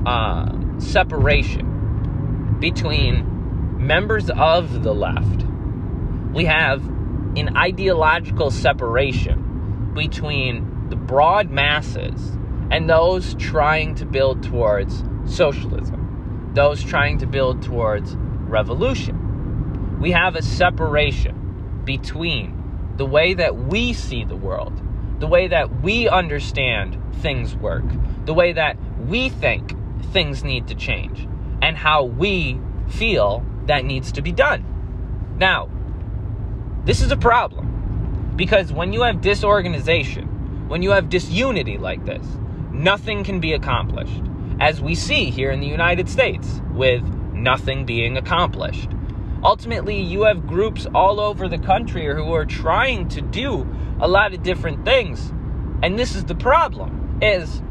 uh, 0.06 0.80
separation 0.80 2.56
between 2.59 3.87
members 3.87 4.30
of 4.30 4.83
the 4.83 4.94
left. 4.94 5.44
We 6.33 6.47
have 6.47 6.85
an 7.37 7.56
ideological 7.56 8.50
separation 8.50 9.43
between 9.94 10.88
the 10.90 10.96
broad 10.96 11.50
masses 11.50 12.36
and 12.70 12.88
those 12.88 13.34
trying 13.34 13.94
to 13.96 14.04
build 14.04 14.42
towards 14.42 15.02
socialism, 15.26 16.50
those 16.54 16.82
trying 16.82 17.18
to 17.18 17.26
build 17.26 17.62
towards 17.62 18.16
revolution. 18.16 20.00
We 20.00 20.10
have 20.10 20.36
a 20.36 20.42
separation 20.42 21.82
between 21.84 22.92
the 22.96 23.06
way 23.06 23.34
that 23.34 23.56
we 23.56 23.92
see 23.92 24.24
the 24.24 24.36
world, 24.36 24.80
the 25.20 25.26
way 25.26 25.48
that 25.48 25.82
we 25.82 26.08
understand 26.08 27.00
things 27.16 27.56
work, 27.56 27.84
the 28.24 28.34
way 28.34 28.52
that 28.52 28.76
we 29.06 29.28
think 29.28 29.74
things 30.12 30.44
need 30.44 30.68
to 30.68 30.74
change, 30.74 31.26
and 31.62 31.76
how 31.76 32.04
we 32.04 32.60
feel 32.88 33.44
that 33.66 33.84
needs 33.84 34.12
to 34.12 34.22
be 34.22 34.32
done. 34.32 34.64
Now, 35.38 35.70
this 36.84 37.00
is 37.00 37.10
a 37.10 37.16
problem 37.16 37.73
because 38.36 38.72
when 38.72 38.92
you 38.92 39.02
have 39.02 39.20
disorganization, 39.20 40.68
when 40.68 40.82
you 40.82 40.90
have 40.90 41.08
disunity 41.08 41.78
like 41.78 42.04
this, 42.04 42.26
nothing 42.72 43.24
can 43.24 43.40
be 43.40 43.52
accomplished. 43.52 44.22
As 44.60 44.80
we 44.80 44.94
see 44.94 45.30
here 45.30 45.50
in 45.50 45.60
the 45.60 45.66
United 45.66 46.08
States, 46.08 46.60
with 46.70 47.02
nothing 47.32 47.84
being 47.84 48.16
accomplished. 48.16 48.90
Ultimately, 49.42 50.00
you 50.00 50.22
have 50.22 50.46
groups 50.46 50.86
all 50.94 51.20
over 51.20 51.48
the 51.48 51.58
country 51.58 52.06
who 52.06 52.32
are 52.32 52.46
trying 52.46 53.08
to 53.10 53.20
do 53.20 53.66
a 54.00 54.08
lot 54.08 54.32
of 54.32 54.42
different 54.42 54.84
things. 54.84 55.32
And 55.82 55.98
this 55.98 56.14
is 56.14 56.24
the 56.24 56.34
problem 56.34 57.18
is 57.20 57.62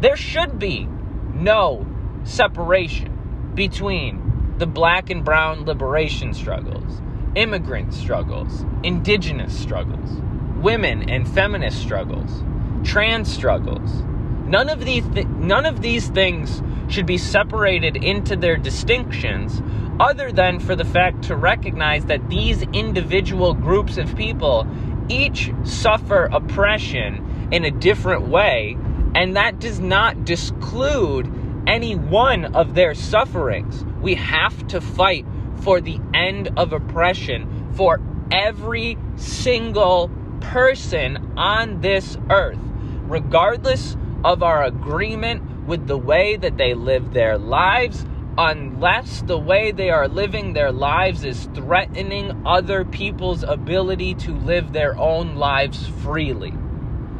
there 0.00 0.16
should 0.16 0.58
be 0.58 0.88
no 1.34 1.86
separation 2.24 3.52
between 3.54 4.54
the 4.58 4.66
black 4.66 5.10
and 5.10 5.24
brown 5.24 5.64
liberation 5.64 6.32
struggles 6.34 7.00
immigrant 7.34 7.94
struggles, 7.94 8.64
indigenous 8.82 9.56
struggles, 9.58 10.10
women 10.56 11.08
and 11.08 11.28
feminist 11.28 11.80
struggles, 11.80 12.42
trans 12.84 13.32
struggles. 13.32 14.02
None 14.46 14.68
of 14.68 14.84
these 14.84 15.06
th- 15.08 15.26
none 15.26 15.66
of 15.66 15.80
these 15.80 16.08
things 16.08 16.62
should 16.88 17.06
be 17.06 17.18
separated 17.18 17.96
into 17.96 18.36
their 18.36 18.56
distinctions 18.56 19.62
other 20.00 20.32
than 20.32 20.58
for 20.58 20.74
the 20.74 20.84
fact 20.84 21.22
to 21.24 21.36
recognize 21.36 22.06
that 22.06 22.28
these 22.28 22.62
individual 22.72 23.54
groups 23.54 23.96
of 23.96 24.16
people 24.16 24.66
each 25.08 25.52
suffer 25.64 26.24
oppression 26.32 27.48
in 27.52 27.64
a 27.64 27.70
different 27.70 28.28
way 28.28 28.76
and 29.14 29.36
that 29.36 29.58
does 29.58 29.80
not 29.80 30.24
disclude 30.24 31.30
any 31.66 31.94
one 31.94 32.46
of 32.54 32.74
their 32.74 32.94
sufferings. 32.94 33.84
We 34.00 34.14
have 34.14 34.66
to 34.68 34.80
fight 34.80 35.26
for 35.62 35.80
the 35.80 36.00
end 36.14 36.50
of 36.56 36.72
oppression 36.72 37.72
for 37.74 38.00
every 38.30 38.98
single 39.16 40.10
person 40.40 41.34
on 41.36 41.80
this 41.80 42.16
earth, 42.30 42.58
regardless 43.04 43.96
of 44.24 44.42
our 44.42 44.64
agreement 44.64 45.66
with 45.66 45.86
the 45.86 45.96
way 45.96 46.36
that 46.36 46.56
they 46.56 46.74
live 46.74 47.12
their 47.12 47.38
lives, 47.38 48.04
unless 48.38 49.22
the 49.22 49.38
way 49.38 49.70
they 49.70 49.90
are 49.90 50.08
living 50.08 50.52
their 50.52 50.72
lives 50.72 51.24
is 51.24 51.48
threatening 51.54 52.42
other 52.46 52.84
people's 52.84 53.42
ability 53.42 54.14
to 54.14 54.32
live 54.32 54.72
their 54.72 54.96
own 54.98 55.36
lives 55.36 55.86
freely. 56.02 56.52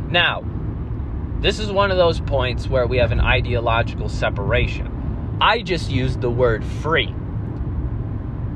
Now, 0.08 0.44
this 1.40 1.58
is 1.58 1.70
one 1.70 1.90
of 1.90 1.96
those 1.96 2.20
points 2.20 2.68
where 2.68 2.86
we 2.86 2.98
have 2.98 3.12
an 3.12 3.20
ideological 3.20 4.08
separation. 4.08 5.38
I 5.40 5.62
just 5.62 5.90
used 5.90 6.20
the 6.20 6.30
word 6.30 6.64
free 6.64 7.14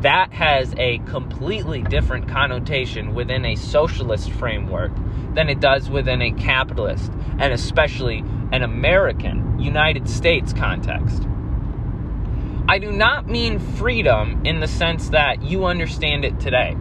that 0.05 0.35
has 0.35 0.75
a 0.77 0.99
completely 1.07 1.83
different 1.83 2.29
connotation 2.29 3.15
within 3.15 3.47
a 3.47 3.55
socialist 3.55 4.31
framework 4.33 4.93
than 5.35 5.49
it 5.49 5.61
does 5.61 5.89
within 5.89 6.21
a 6.21 6.31
capitalist 6.33 7.11
and 7.39 7.55
especially 7.55 8.19
an 8.53 8.63
American 8.63 9.59
United 9.59 10.07
States 10.07 10.53
context. 10.53 11.23
I 12.69 12.79
do 12.79 12.93
not 12.93 13.29
mean 13.31 13.59
freedom 13.59 14.43
in 14.45 14.61
the 14.61 14.69
sense 14.69 15.09
that 15.09 15.43
you 15.43 15.65
understand 15.65 16.27
it 16.27 16.39
today. 16.39 16.77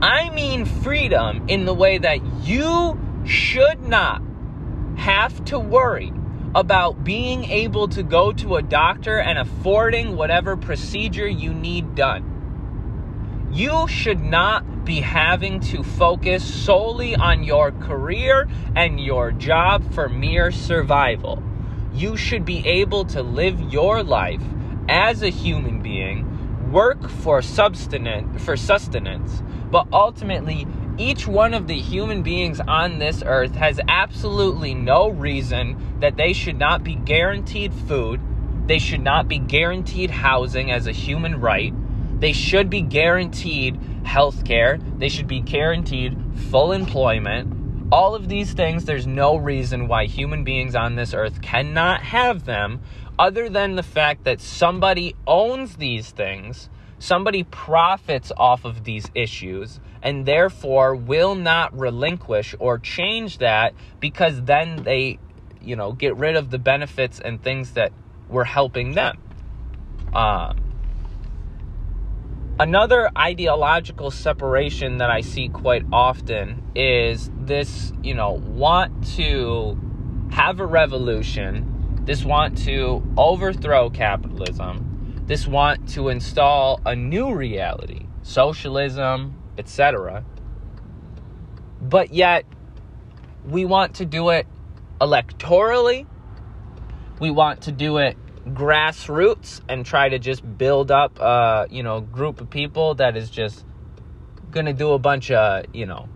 I 0.00 0.30
mean 0.30 0.64
freedom 0.64 1.44
in 1.48 1.66
the 1.66 1.74
way 1.74 1.98
that 1.98 2.24
you 2.42 2.98
should 3.26 3.82
not 3.82 4.22
have 4.96 5.44
to 5.46 5.58
worry 5.58 6.10
about 6.54 7.02
being 7.02 7.44
able 7.44 7.88
to 7.88 8.02
go 8.02 8.32
to 8.32 8.56
a 8.56 8.62
doctor 8.62 9.18
and 9.18 9.38
affording 9.38 10.16
whatever 10.16 10.56
procedure 10.56 11.26
you 11.26 11.52
need 11.52 11.94
done. 11.94 12.30
You 13.52 13.86
should 13.88 14.20
not 14.20 14.84
be 14.84 15.00
having 15.00 15.60
to 15.60 15.82
focus 15.82 16.44
solely 16.44 17.14
on 17.16 17.44
your 17.44 17.72
career 17.72 18.48
and 18.74 19.00
your 19.00 19.32
job 19.32 19.92
for 19.94 20.08
mere 20.08 20.50
survival. 20.50 21.42
You 21.92 22.16
should 22.16 22.44
be 22.44 22.66
able 22.66 23.04
to 23.06 23.22
live 23.22 23.60
your 23.72 24.02
life 24.02 24.42
as 24.88 25.22
a 25.22 25.28
human 25.28 25.80
being, 25.82 26.72
work 26.72 27.08
for 27.08 27.42
sustenance, 27.42 28.42
for 28.44 28.56
sustenance, 28.56 29.42
but 29.70 29.86
ultimately 29.92 30.66
each 30.96 31.26
one 31.26 31.54
of 31.54 31.66
the 31.66 31.78
human 31.78 32.22
beings 32.22 32.60
on 32.60 32.98
this 32.98 33.22
earth 33.26 33.56
has 33.56 33.80
absolutely 33.88 34.74
no 34.74 35.08
reason 35.08 35.98
that 36.00 36.16
they 36.16 36.32
should 36.32 36.58
not 36.58 36.84
be 36.84 36.94
guaranteed 36.94 37.74
food. 37.74 38.20
They 38.66 38.78
should 38.78 39.02
not 39.02 39.26
be 39.26 39.38
guaranteed 39.38 40.10
housing 40.10 40.70
as 40.70 40.86
a 40.86 40.92
human 40.92 41.40
right. 41.40 41.74
They 42.20 42.32
should 42.32 42.70
be 42.70 42.80
guaranteed 42.80 43.78
health 44.04 44.44
care. 44.44 44.78
They 44.98 45.08
should 45.08 45.26
be 45.26 45.40
guaranteed 45.40 46.16
full 46.50 46.70
employment. 46.72 47.90
All 47.90 48.14
of 48.14 48.28
these 48.28 48.52
things, 48.52 48.84
there's 48.84 49.06
no 49.06 49.36
reason 49.36 49.88
why 49.88 50.06
human 50.06 50.44
beings 50.44 50.74
on 50.76 50.94
this 50.94 51.12
earth 51.12 51.42
cannot 51.42 52.02
have 52.02 52.44
them 52.44 52.80
other 53.18 53.48
than 53.48 53.74
the 53.74 53.82
fact 53.82 54.24
that 54.24 54.40
somebody 54.40 55.14
owns 55.26 55.76
these 55.76 56.10
things, 56.10 56.70
somebody 56.98 57.42
profits 57.44 58.32
off 58.36 58.64
of 58.64 58.84
these 58.84 59.10
issues, 59.14 59.80
and 60.04 60.26
therefore 60.26 60.94
will 60.94 61.34
not 61.34 61.76
relinquish 61.76 62.54
or 62.60 62.78
change 62.78 63.38
that 63.38 63.74
because 64.00 64.42
then 64.42 64.82
they, 64.84 65.18
you 65.62 65.74
know, 65.74 65.92
get 65.92 66.14
rid 66.16 66.36
of 66.36 66.50
the 66.50 66.58
benefits 66.58 67.18
and 67.18 67.42
things 67.42 67.72
that 67.72 67.90
were 68.28 68.44
helping 68.44 68.92
them. 68.92 69.18
Uh, 70.12 70.52
another 72.60 73.10
ideological 73.16 74.10
separation 74.10 74.98
that 74.98 75.10
I 75.10 75.22
see 75.22 75.48
quite 75.48 75.84
often 75.90 76.62
is 76.74 77.30
this, 77.40 77.92
you 78.02 78.14
know, 78.14 78.32
want 78.32 79.06
to 79.16 79.78
have 80.32 80.60
a 80.60 80.66
revolution, 80.66 82.02
this 82.04 82.26
want 82.26 82.58
to 82.64 83.02
overthrow 83.16 83.88
capitalism, 83.88 85.22
this 85.26 85.46
want 85.46 85.88
to 85.90 86.10
install 86.10 86.78
a 86.84 86.94
new 86.94 87.34
reality, 87.34 88.06
socialism, 88.22 89.34
etc. 89.58 90.24
But 91.80 92.12
yet, 92.12 92.44
we 93.44 93.64
want 93.64 93.96
to 93.96 94.04
do 94.04 94.30
it 94.30 94.46
electorally. 95.00 96.06
We 97.20 97.30
want 97.30 97.62
to 97.62 97.72
do 97.72 97.98
it 97.98 98.16
grassroots 98.48 99.62
and 99.68 99.86
try 99.86 100.08
to 100.08 100.18
just 100.18 100.42
build 100.58 100.90
up 100.90 101.18
a 101.18 101.66
you 101.70 101.82
know 101.82 102.00
group 102.00 102.40
of 102.40 102.50
people 102.50 102.94
that 102.96 103.16
is 103.16 103.30
just 103.30 103.64
gonna 104.50 104.72
do 104.72 104.92
a 104.92 104.98
bunch 104.98 105.30
of 105.30 105.64
you 105.74 105.86
know 105.86 106.08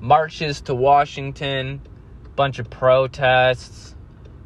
marches 0.00 0.60
to 0.62 0.74
Washington, 0.74 1.80
bunch 2.34 2.58
of 2.58 2.68
protests, 2.70 3.94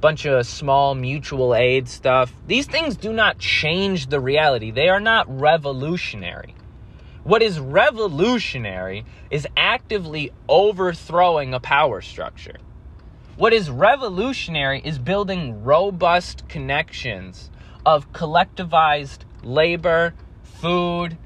bunch 0.00 0.26
of 0.26 0.46
small 0.46 0.94
mutual 0.94 1.54
aid 1.54 1.88
stuff. 1.88 2.32
These 2.46 2.66
things 2.66 2.96
do 2.96 3.12
not 3.12 3.38
change 3.38 4.08
the 4.08 4.20
reality. 4.20 4.70
They 4.70 4.88
are 4.88 5.00
not 5.00 5.26
revolutionary. 5.40 6.54
What 7.26 7.42
is 7.42 7.58
revolutionary 7.58 9.04
is 9.32 9.48
actively 9.56 10.30
overthrowing 10.48 11.54
a 11.54 11.58
power 11.58 12.00
structure. 12.00 12.54
What 13.36 13.52
is 13.52 13.68
revolutionary 13.68 14.80
is 14.84 15.00
building 15.00 15.64
robust 15.64 16.48
connections 16.48 17.50
of 17.84 18.12
collectivized 18.12 19.22
labor, 19.42 20.14
food, 20.44 21.18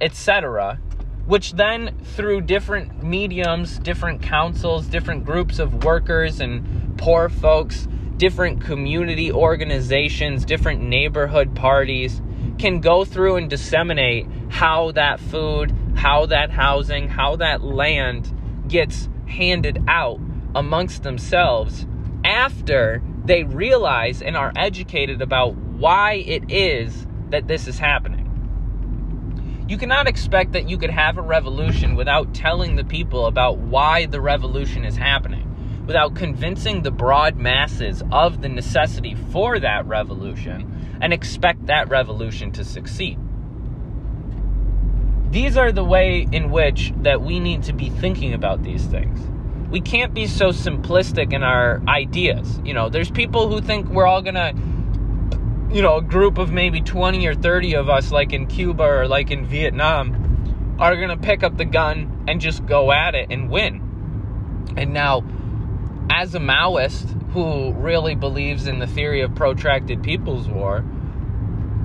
etc., 0.00 0.80
which 1.26 1.52
then 1.52 1.98
through 2.02 2.40
different 2.40 3.02
mediums, 3.02 3.78
different 3.80 4.22
councils, 4.22 4.86
different 4.86 5.26
groups 5.26 5.58
of 5.58 5.84
workers 5.84 6.40
and 6.40 6.96
poor 6.96 7.28
folks, 7.28 7.86
different 8.16 8.62
community 8.62 9.30
organizations, 9.30 10.46
different 10.46 10.80
neighborhood 10.80 11.54
parties 11.54 12.22
can 12.58 12.80
go 12.80 13.04
through 13.04 13.36
and 13.36 13.48
disseminate 13.48 14.26
how 14.48 14.92
that 14.92 15.20
food, 15.20 15.74
how 15.94 16.26
that 16.26 16.50
housing, 16.50 17.08
how 17.08 17.36
that 17.36 17.62
land 17.62 18.32
gets 18.68 19.08
handed 19.26 19.82
out 19.88 20.20
amongst 20.54 21.02
themselves 21.02 21.86
after 22.24 23.02
they 23.24 23.44
realize 23.44 24.22
and 24.22 24.36
are 24.36 24.52
educated 24.56 25.22
about 25.22 25.54
why 25.54 26.14
it 26.14 26.50
is 26.50 27.06
that 27.30 27.46
this 27.46 27.68
is 27.68 27.78
happening. 27.78 28.24
You 29.68 29.76
cannot 29.76 30.08
expect 30.08 30.52
that 30.52 30.68
you 30.68 30.78
could 30.78 30.90
have 30.90 31.18
a 31.18 31.22
revolution 31.22 31.94
without 31.94 32.34
telling 32.34 32.76
the 32.76 32.84
people 32.84 33.26
about 33.26 33.58
why 33.58 34.06
the 34.06 34.20
revolution 34.20 34.84
is 34.84 34.96
happening, 34.96 35.84
without 35.86 36.14
convincing 36.14 36.82
the 36.82 36.90
broad 36.90 37.36
masses 37.36 38.02
of 38.10 38.40
the 38.40 38.48
necessity 38.48 39.14
for 39.30 39.58
that 39.58 39.86
revolution, 39.86 40.77
and 41.00 41.12
expect 41.12 41.66
that 41.66 41.88
revolution 41.88 42.50
to 42.52 42.64
succeed. 42.64 43.18
These 45.30 45.56
are 45.56 45.72
the 45.72 45.84
way 45.84 46.26
in 46.32 46.50
which 46.50 46.92
that 47.02 47.20
we 47.22 47.38
need 47.38 47.62
to 47.64 47.72
be 47.72 47.90
thinking 47.90 48.32
about 48.32 48.62
these 48.62 48.84
things 48.86 49.20
we 49.70 49.80
can't 49.80 50.14
be 50.14 50.26
so 50.26 50.48
simplistic 50.48 51.32
in 51.32 51.42
our 51.42 51.82
ideas. 51.86 52.60
You 52.64 52.74
know, 52.74 52.88
there's 52.88 53.10
people 53.10 53.48
who 53.48 53.60
think 53.60 53.88
we're 53.88 54.06
all 54.06 54.22
gonna, 54.22 54.52
you 55.70 55.82
know, 55.82 55.98
a 55.98 56.02
group 56.02 56.38
of 56.38 56.50
maybe 56.50 56.80
20 56.80 57.26
or 57.26 57.34
30 57.34 57.74
of 57.74 57.88
us, 57.88 58.10
like 58.10 58.32
in 58.32 58.46
Cuba 58.46 58.82
or 58.82 59.06
like 59.06 59.30
in 59.30 59.44
Vietnam, 59.44 60.76
are 60.78 60.96
gonna 60.96 61.18
pick 61.18 61.42
up 61.42 61.56
the 61.58 61.64
gun 61.64 62.24
and 62.26 62.40
just 62.40 62.64
go 62.64 62.92
at 62.92 63.14
it 63.14 63.26
and 63.30 63.50
win. 63.50 64.74
And 64.76 64.94
now, 64.94 65.22
as 66.10 66.34
a 66.34 66.38
Maoist 66.38 67.14
who 67.32 67.72
really 67.74 68.14
believes 68.14 68.66
in 68.66 68.78
the 68.78 68.86
theory 68.86 69.20
of 69.20 69.34
protracted 69.34 70.02
people's 70.02 70.48
war, 70.48 70.84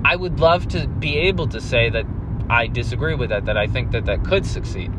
I 0.04 0.16
would 0.16 0.40
love 0.40 0.68
to 0.68 0.86
be 0.86 1.16
able 1.18 1.48
to 1.48 1.60
say 1.60 1.90
that 1.90 2.04
I 2.48 2.66
disagree 2.66 3.14
with 3.14 3.30
that, 3.30 3.46
that 3.46 3.56
I 3.56 3.66
think 3.66 3.92
that 3.92 4.06
that 4.06 4.24
could 4.24 4.46
succeed. 4.46 4.90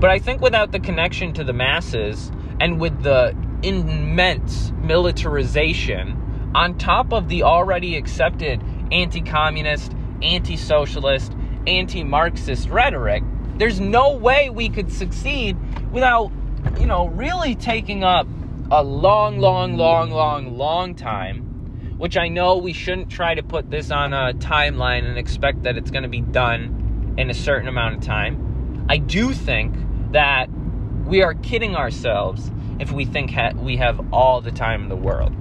But 0.00 0.10
I 0.10 0.18
think 0.18 0.40
without 0.40 0.72
the 0.72 0.80
connection 0.80 1.32
to 1.34 1.44
the 1.44 1.52
masses 1.52 2.30
and 2.60 2.80
with 2.80 3.02
the 3.02 3.36
immense 3.62 4.72
militarization 4.80 6.50
on 6.54 6.78
top 6.78 7.12
of 7.12 7.28
the 7.28 7.42
already 7.42 7.96
accepted 7.96 8.62
anti 8.92 9.22
communist, 9.22 9.92
anti 10.22 10.56
socialist, 10.56 11.32
anti 11.66 12.04
Marxist 12.04 12.68
rhetoric, 12.68 13.22
there's 13.56 13.80
no 13.80 14.16
way 14.16 14.50
we 14.50 14.68
could 14.68 14.92
succeed 14.92 15.56
without, 15.92 16.30
you 16.78 16.86
know, 16.86 17.08
really 17.08 17.56
taking 17.56 18.04
up 18.04 18.26
a 18.70 18.82
long, 18.82 19.38
long, 19.38 19.76
long, 19.76 20.10
long, 20.10 20.56
long 20.56 20.94
time. 20.94 21.44
Which 21.96 22.16
I 22.16 22.28
know 22.28 22.58
we 22.58 22.72
shouldn't 22.72 23.10
try 23.10 23.34
to 23.34 23.42
put 23.42 23.70
this 23.70 23.90
on 23.90 24.12
a 24.12 24.32
timeline 24.34 25.04
and 25.04 25.18
expect 25.18 25.64
that 25.64 25.76
it's 25.76 25.90
going 25.90 26.04
to 26.04 26.08
be 26.08 26.20
done 26.20 27.14
in 27.18 27.28
a 27.30 27.34
certain 27.34 27.68
amount 27.68 27.96
of 27.96 28.02
time. 28.02 28.86
I 28.88 28.98
do 28.98 29.32
think 29.32 29.74
that 30.12 30.48
we 31.06 31.22
are 31.22 31.34
kidding 31.34 31.74
ourselves 31.74 32.52
if 32.78 32.92
we 32.92 33.04
think 33.04 33.32
ha- 33.32 33.52
we 33.56 33.78
have 33.78 34.12
all 34.12 34.40
the 34.40 34.52
time 34.52 34.82
in 34.82 34.88
the 34.88 34.96
world. 34.96 35.32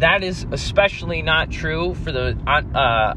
That 0.00 0.22
is 0.22 0.46
especially 0.50 1.22
not 1.22 1.50
true 1.50 1.94
for 1.94 2.12
the 2.12 2.36
uh. 2.46 3.14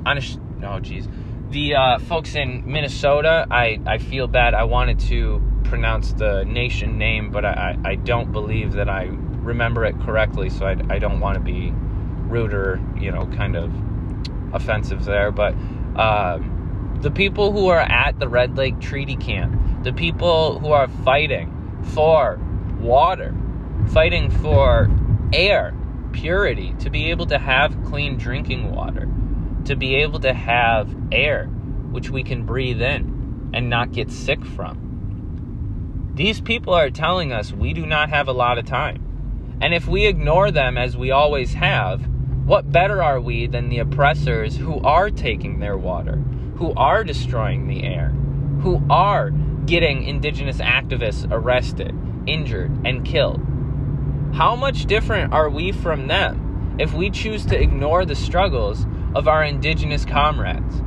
No, 0.60 0.80
geez, 0.80 1.08
the 1.50 1.76
uh, 1.76 2.00
folks 2.00 2.36
in 2.36 2.64
Minnesota. 2.66 3.46
I 3.52 3.80
I 3.86 3.98
feel 3.98 4.28
bad. 4.28 4.54
I 4.54 4.64
wanted 4.64 5.00
to 5.02 5.42
pronounce 5.74 6.14
the 6.14 6.44
nation 6.44 7.00
name, 7.00 7.32
but 7.32 7.44
I 7.44 7.76
I 7.84 7.96
don't 7.96 8.32
believe 8.32 8.74
that 8.74 8.88
I 8.88 9.06
remember 9.06 9.84
it 9.86 10.00
correctly. 10.02 10.52
So 10.52 10.68
I 10.68 10.78
I 10.88 11.00
don't 11.00 11.20
want 11.20 11.34
to 11.34 11.40
be 11.40 11.74
rude 12.30 12.54
or 12.54 12.80
you 12.96 13.12
know 13.12 13.26
kind 13.36 13.56
of 13.56 13.74
offensive 14.54 15.04
there, 15.04 15.32
but. 15.32 15.56
Um, 15.96 17.00
the 17.02 17.12
people 17.12 17.52
who 17.52 17.68
are 17.68 17.82
at 17.82 18.18
the 18.20 18.30
Red 18.30 18.56
Lake 18.56 18.80
Treaty 18.80 19.18
Camp, 19.18 19.84
the 19.84 19.92
people 19.92 20.58
who 20.60 20.72
are 20.72 20.88
fighting 21.04 21.52
for 21.94 22.40
water, 22.80 23.36
fighting 23.90 24.32
for 24.32 24.90
air, 25.34 25.76
purity, 26.14 26.74
to 26.80 26.90
be 26.90 27.10
able 27.10 27.26
to 27.26 27.38
have 27.38 27.84
clean 27.84 28.16
drinking 28.18 28.74
water, 28.74 29.10
to 29.66 29.76
be 29.76 29.96
able 29.96 30.22
to 30.22 30.34
have 30.34 30.96
air 31.12 31.48
which 31.92 32.10
we 32.10 32.24
can 32.24 32.46
breathe 32.46 32.82
in 32.82 33.52
and 33.54 33.70
not 33.70 33.92
get 33.92 34.10
sick 34.10 34.44
from. 34.46 34.93
These 36.16 36.42
people 36.42 36.76
are 36.76 36.92
telling 36.92 37.32
us 37.32 37.52
we 37.52 37.74
do 37.74 37.88
not 37.88 38.10
have 38.10 38.28
a 38.28 38.34
lot 38.34 38.60
of 38.60 38.66
time. 38.66 39.58
And 39.60 39.74
if 39.74 39.88
we 39.88 40.06
ignore 40.06 40.52
them 40.52 40.78
as 40.78 40.96
we 40.96 41.10
always 41.10 41.56
have, 41.56 42.06
what 42.46 42.72
better 42.72 43.02
are 43.02 43.20
we 43.20 43.48
than 43.48 43.70
the 43.70 43.80
oppressors 43.80 44.58
who 44.58 44.80
are 44.82 45.10
taking 45.10 45.60
their 45.60 45.76
water, 45.76 46.18
who 46.58 46.72
are 46.76 47.04
destroying 47.04 47.68
the 47.68 47.84
air, 47.84 48.10
who 48.62 48.86
are 48.92 49.32
getting 49.66 50.04
indigenous 50.04 50.58
activists 50.58 51.28
arrested, 51.32 51.98
injured, 52.28 52.86
and 52.86 53.04
killed. 53.04 53.42
How 54.36 54.56
much 54.56 54.86
different 54.86 55.34
are 55.34 55.50
we 55.50 55.72
from 55.72 56.08
them 56.08 56.78
if 56.80 56.94
we 56.94 57.10
choose 57.10 57.44
to 57.48 57.60
ignore 57.60 58.06
the 58.06 58.16
struggles 58.16 58.86
of 59.16 59.28
our 59.28 59.44
indigenous 59.44 60.06
comrades? 60.06 60.82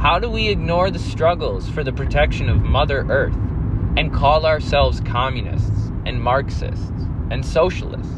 How 0.00 0.20
do 0.20 0.30
we 0.30 0.48
ignore 0.48 0.90
the 0.92 1.00
struggles 1.00 1.68
for 1.68 1.82
the 1.82 1.92
protection 1.92 2.48
of 2.48 2.62
Mother 2.62 3.04
Earth 3.08 3.36
and 3.96 4.12
call 4.12 4.46
ourselves 4.46 5.00
communists 5.00 5.90
and 6.04 6.22
Marxists 6.22 6.90
and 7.30 7.44
socialists? 7.44 8.12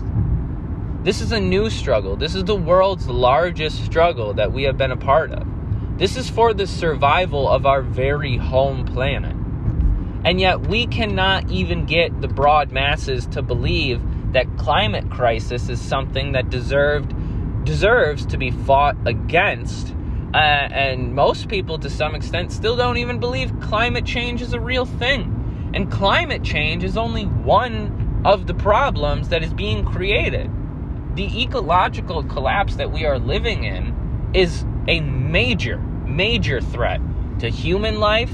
This 1.02 1.20
is 1.20 1.32
a 1.32 1.40
new 1.40 1.70
struggle. 1.70 2.16
This 2.16 2.34
is 2.34 2.44
the 2.44 2.56
world's 2.56 3.08
largest 3.08 3.84
struggle 3.84 4.34
that 4.34 4.52
we 4.52 4.64
have 4.64 4.76
been 4.76 4.90
a 4.90 4.96
part 4.96 5.30
of. 5.30 5.46
This 5.96 6.16
is 6.16 6.28
for 6.28 6.52
the 6.52 6.66
survival 6.66 7.48
of 7.48 7.66
our 7.66 7.82
very 7.82 8.36
home 8.36 8.84
planet. 8.84 9.34
And 10.24 10.40
yet 10.40 10.66
we 10.66 10.86
cannot 10.86 11.50
even 11.50 11.86
get 11.86 12.20
the 12.20 12.28
broad 12.28 12.72
masses 12.72 13.26
to 13.28 13.42
believe 13.42 14.02
that 14.32 14.58
climate 14.58 15.10
crisis 15.10 15.68
is 15.68 15.80
something 15.80 16.32
that 16.32 16.50
deserved 16.50 17.14
deserves 17.64 18.26
to 18.26 18.36
be 18.36 18.50
fought 18.50 18.96
against. 19.06 19.94
Uh, 20.34 20.36
and 20.36 21.14
most 21.14 21.48
people 21.48 21.78
to 21.78 21.88
some 21.88 22.14
extent 22.14 22.52
still 22.52 22.76
don't 22.76 22.98
even 22.98 23.18
believe 23.18 23.52
climate 23.60 24.04
change 24.04 24.42
is 24.42 24.52
a 24.52 24.60
real 24.60 24.84
thing. 24.84 25.37
And 25.74 25.90
climate 25.90 26.42
change 26.42 26.84
is 26.84 26.96
only 26.96 27.24
one 27.24 28.22
of 28.24 28.46
the 28.46 28.54
problems 28.54 29.28
that 29.28 29.42
is 29.42 29.52
being 29.52 29.84
created. 29.84 30.50
the 31.18 31.42
ecological 31.42 32.22
collapse 32.22 32.76
that 32.76 32.92
we 32.92 33.04
are 33.04 33.18
living 33.18 33.64
in 33.64 34.30
is 34.34 34.64
a 34.86 35.00
major, 35.00 35.78
major 36.06 36.60
threat 36.60 37.00
to 37.40 37.50
human 37.50 37.98
life, 37.98 38.32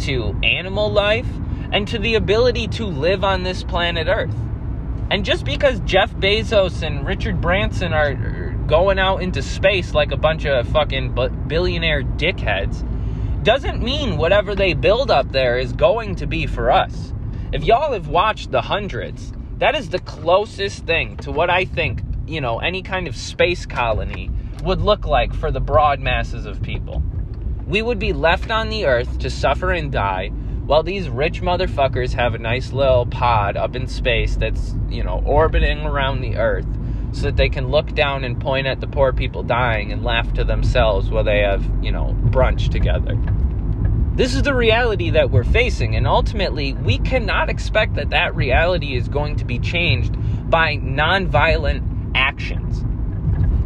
to 0.00 0.34
animal 0.42 0.90
life, 0.90 1.28
and 1.70 1.86
to 1.86 1.98
the 1.98 2.16
ability 2.16 2.66
to 2.66 2.86
live 2.86 3.22
on 3.22 3.44
this 3.44 3.62
planet 3.62 4.08
Earth. 4.08 4.34
And 5.12 5.24
just 5.24 5.44
because 5.44 5.78
Jeff 5.80 6.12
Bezos 6.14 6.82
and 6.82 7.06
Richard 7.06 7.40
Branson 7.40 7.92
are 7.92 8.14
going 8.66 8.98
out 8.98 9.22
into 9.22 9.40
space 9.40 9.94
like 9.94 10.10
a 10.10 10.16
bunch 10.16 10.44
of 10.44 10.66
fucking 10.68 11.14
billionaire 11.46 12.02
dickheads 12.02 12.84
doesn't 13.44 13.82
mean 13.82 14.16
whatever 14.16 14.54
they 14.54 14.72
build 14.72 15.10
up 15.10 15.30
there 15.30 15.58
is 15.58 15.74
going 15.74 16.14
to 16.16 16.26
be 16.26 16.46
for 16.46 16.70
us. 16.70 17.12
If 17.52 17.62
y'all 17.62 17.92
have 17.92 18.08
watched 18.08 18.50
The 18.50 18.62
Hundreds, 18.62 19.34
that 19.58 19.74
is 19.74 19.90
the 19.90 19.98
closest 19.98 20.86
thing 20.86 21.18
to 21.18 21.30
what 21.30 21.50
I 21.50 21.66
think, 21.66 22.00
you 22.26 22.40
know, 22.40 22.58
any 22.58 22.82
kind 22.82 23.06
of 23.06 23.14
space 23.14 23.66
colony 23.66 24.30
would 24.62 24.80
look 24.80 25.06
like 25.06 25.34
for 25.34 25.50
the 25.50 25.60
broad 25.60 26.00
masses 26.00 26.46
of 26.46 26.62
people. 26.62 27.02
We 27.66 27.82
would 27.82 27.98
be 27.98 28.14
left 28.14 28.50
on 28.50 28.70
the 28.70 28.86
earth 28.86 29.18
to 29.18 29.28
suffer 29.28 29.72
and 29.72 29.92
die 29.92 30.28
while 30.64 30.82
these 30.82 31.10
rich 31.10 31.42
motherfuckers 31.42 32.14
have 32.14 32.34
a 32.34 32.38
nice 32.38 32.72
little 32.72 33.04
pod 33.04 33.58
up 33.58 33.76
in 33.76 33.86
space 33.86 34.36
that's, 34.36 34.74
you 34.88 35.04
know, 35.04 35.22
orbiting 35.26 35.80
around 35.80 36.22
the 36.22 36.36
earth 36.36 36.66
so 37.14 37.22
that 37.22 37.36
they 37.36 37.48
can 37.48 37.68
look 37.68 37.94
down 37.94 38.24
and 38.24 38.40
point 38.40 38.66
at 38.66 38.80
the 38.80 38.86
poor 38.86 39.12
people 39.12 39.42
dying 39.42 39.92
and 39.92 40.02
laugh 40.02 40.32
to 40.34 40.44
themselves 40.44 41.10
while 41.10 41.24
they 41.24 41.40
have, 41.40 41.64
you 41.82 41.92
know, 41.92 42.16
brunch 42.30 42.70
together. 42.70 43.16
This 44.16 44.34
is 44.34 44.42
the 44.42 44.54
reality 44.54 45.10
that 45.10 45.30
we're 45.30 45.44
facing, 45.44 45.96
and 45.96 46.06
ultimately, 46.06 46.72
we 46.72 46.98
cannot 46.98 47.48
expect 47.50 47.94
that 47.94 48.10
that 48.10 48.34
reality 48.34 48.96
is 48.96 49.08
going 49.08 49.36
to 49.36 49.44
be 49.44 49.58
changed 49.58 50.14
by 50.50 50.76
nonviolent 50.76 52.12
actions. 52.14 52.84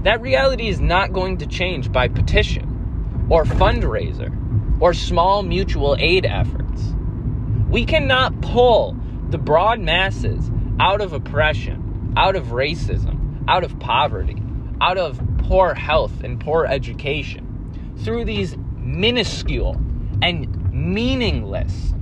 That 0.05 0.21
reality 0.21 0.69
is 0.69 0.81
not 0.81 1.13
going 1.13 1.39
to 1.39 1.47
change 1.47 1.91
by 1.91 2.09
petition 2.09 3.27
or 3.29 3.45
fundraiser 3.45 4.35
or 4.81 4.95
small 4.95 5.43
mutual 5.43 5.97
aid 5.99 6.25
efforts. 6.25 6.83
We 7.69 7.85
cannot 7.85 8.41
pull 8.41 8.97
the 9.29 9.39
broad 9.39 9.81
masses 9.81 10.51
out 10.81 11.01
of 11.01 11.13
oppression, 11.13 12.15
out 12.17 12.37
of 12.37 12.47
racism, 12.47 13.17
out 13.49 13.65
of 13.65 13.79
poverty, 13.81 14.37
out 14.81 14.99
of 14.99 15.21
poor 15.39 15.75
health 15.75 16.23
and 16.23 16.39
poor 16.39 16.67
education, 16.67 17.95
through 18.05 18.25
these 18.25 18.57
minuscule 18.77 19.75
and 20.23 20.73
meaningless 20.73 21.95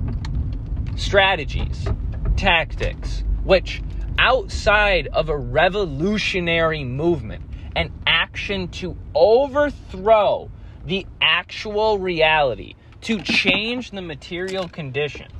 strategies, 0.95 1.87
tactics, 2.35 3.23
which 3.43 3.81
outside 4.19 5.07
of 5.07 5.29
a 5.29 5.37
revolutionary 5.37 6.83
movement, 6.83 7.43
an 7.75 7.93
action 8.05 8.67
to 8.67 8.97
overthrow 9.15 10.51
the 10.85 11.05
actual 11.21 11.97
reality, 11.97 12.75
to 13.01 13.21
change 13.21 13.91
the 13.91 14.01
material 14.01 14.67
conditions. 14.67 15.31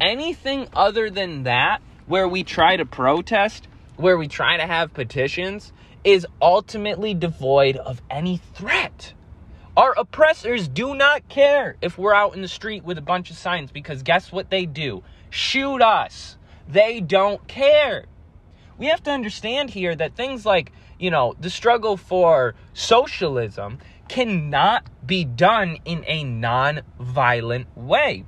Anything 0.00 0.68
other 0.74 1.10
than 1.10 1.42
that, 1.44 1.80
where 2.06 2.28
we 2.28 2.44
try 2.44 2.76
to 2.76 2.84
protest, 2.84 3.66
where 4.00 4.16
we 4.16 4.28
try 4.28 4.56
to 4.56 4.66
have 4.66 4.94
petitions 4.94 5.72
is 6.04 6.26
ultimately 6.40 7.12
devoid 7.12 7.76
of 7.76 8.00
any 8.08 8.38
threat. 8.54 9.12
Our 9.76 9.94
oppressors 9.96 10.68
do 10.68 10.94
not 10.94 11.28
care 11.28 11.76
if 11.82 11.98
we're 11.98 12.14
out 12.14 12.34
in 12.34 12.42
the 12.42 12.48
street 12.48 12.82
with 12.82 12.98
a 12.98 13.02
bunch 13.02 13.30
of 13.30 13.36
signs 13.36 13.70
because 13.70 14.02
guess 14.02 14.32
what 14.32 14.50
they 14.50 14.66
do? 14.66 15.02
Shoot 15.28 15.82
us. 15.82 16.38
They 16.66 17.00
don't 17.00 17.46
care. 17.46 18.06
We 18.78 18.86
have 18.86 19.02
to 19.04 19.10
understand 19.10 19.70
here 19.70 19.94
that 19.94 20.16
things 20.16 20.46
like, 20.46 20.72
you 20.98 21.10
know, 21.10 21.36
the 21.38 21.50
struggle 21.50 21.96
for 21.96 22.54
socialism 22.72 23.78
cannot 24.08 24.86
be 25.06 25.24
done 25.24 25.76
in 25.84 26.04
a 26.06 26.24
non 26.24 26.80
violent 26.98 27.66
way. 27.76 28.24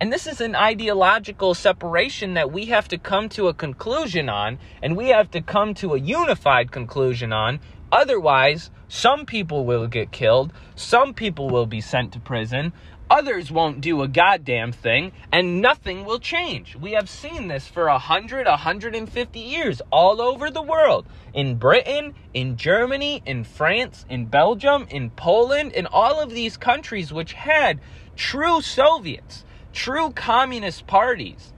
And 0.00 0.12
this 0.12 0.26
is 0.26 0.40
an 0.40 0.56
ideological 0.56 1.54
separation 1.54 2.34
that 2.34 2.50
we 2.50 2.66
have 2.66 2.88
to 2.88 2.98
come 2.98 3.28
to 3.30 3.46
a 3.46 3.54
conclusion 3.54 4.28
on, 4.28 4.58
and 4.82 4.96
we 4.96 5.08
have 5.10 5.30
to 5.30 5.40
come 5.40 5.72
to 5.74 5.94
a 5.94 6.00
unified 6.00 6.72
conclusion 6.72 7.32
on. 7.32 7.60
Otherwise, 7.92 8.70
some 8.88 9.24
people 9.24 9.64
will 9.64 9.86
get 9.86 10.10
killed, 10.10 10.52
some 10.74 11.14
people 11.14 11.48
will 11.48 11.66
be 11.66 11.80
sent 11.80 12.12
to 12.12 12.18
prison, 12.18 12.72
others 13.08 13.52
won't 13.52 13.80
do 13.80 14.02
a 14.02 14.08
goddamn 14.08 14.72
thing, 14.72 15.12
and 15.30 15.60
nothing 15.60 16.04
will 16.04 16.18
change. 16.18 16.74
We 16.74 16.92
have 16.92 17.08
seen 17.08 17.46
this 17.46 17.68
for 17.68 17.86
100, 17.86 18.46
150 18.48 19.38
years 19.38 19.80
all 19.92 20.20
over 20.20 20.50
the 20.50 20.62
world. 20.62 21.06
In 21.32 21.54
Britain, 21.54 22.14
in 22.32 22.56
Germany, 22.56 23.22
in 23.24 23.44
France, 23.44 24.04
in 24.08 24.26
Belgium, 24.26 24.88
in 24.90 25.10
Poland, 25.10 25.70
in 25.72 25.86
all 25.86 26.20
of 26.20 26.30
these 26.30 26.56
countries 26.56 27.12
which 27.12 27.34
had 27.34 27.80
true 28.16 28.60
Soviets 28.60 29.43
true 29.74 30.10
communist 30.12 30.86
parties, 30.86 31.52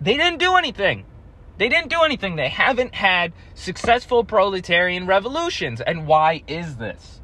they 0.00 0.16
didn't 0.16 0.38
do 0.38 0.56
anything. 0.56 1.04
They 1.58 1.68
didn't 1.68 1.90
do 1.90 2.02
anything. 2.02 2.36
They 2.36 2.48
haven't 2.48 2.94
had 2.94 3.32
successful 3.54 4.24
proletarian 4.24 5.06
revolutions. 5.06 5.80
And 5.80 6.06
why 6.06 6.42
is 6.46 6.76
this? 6.76 7.20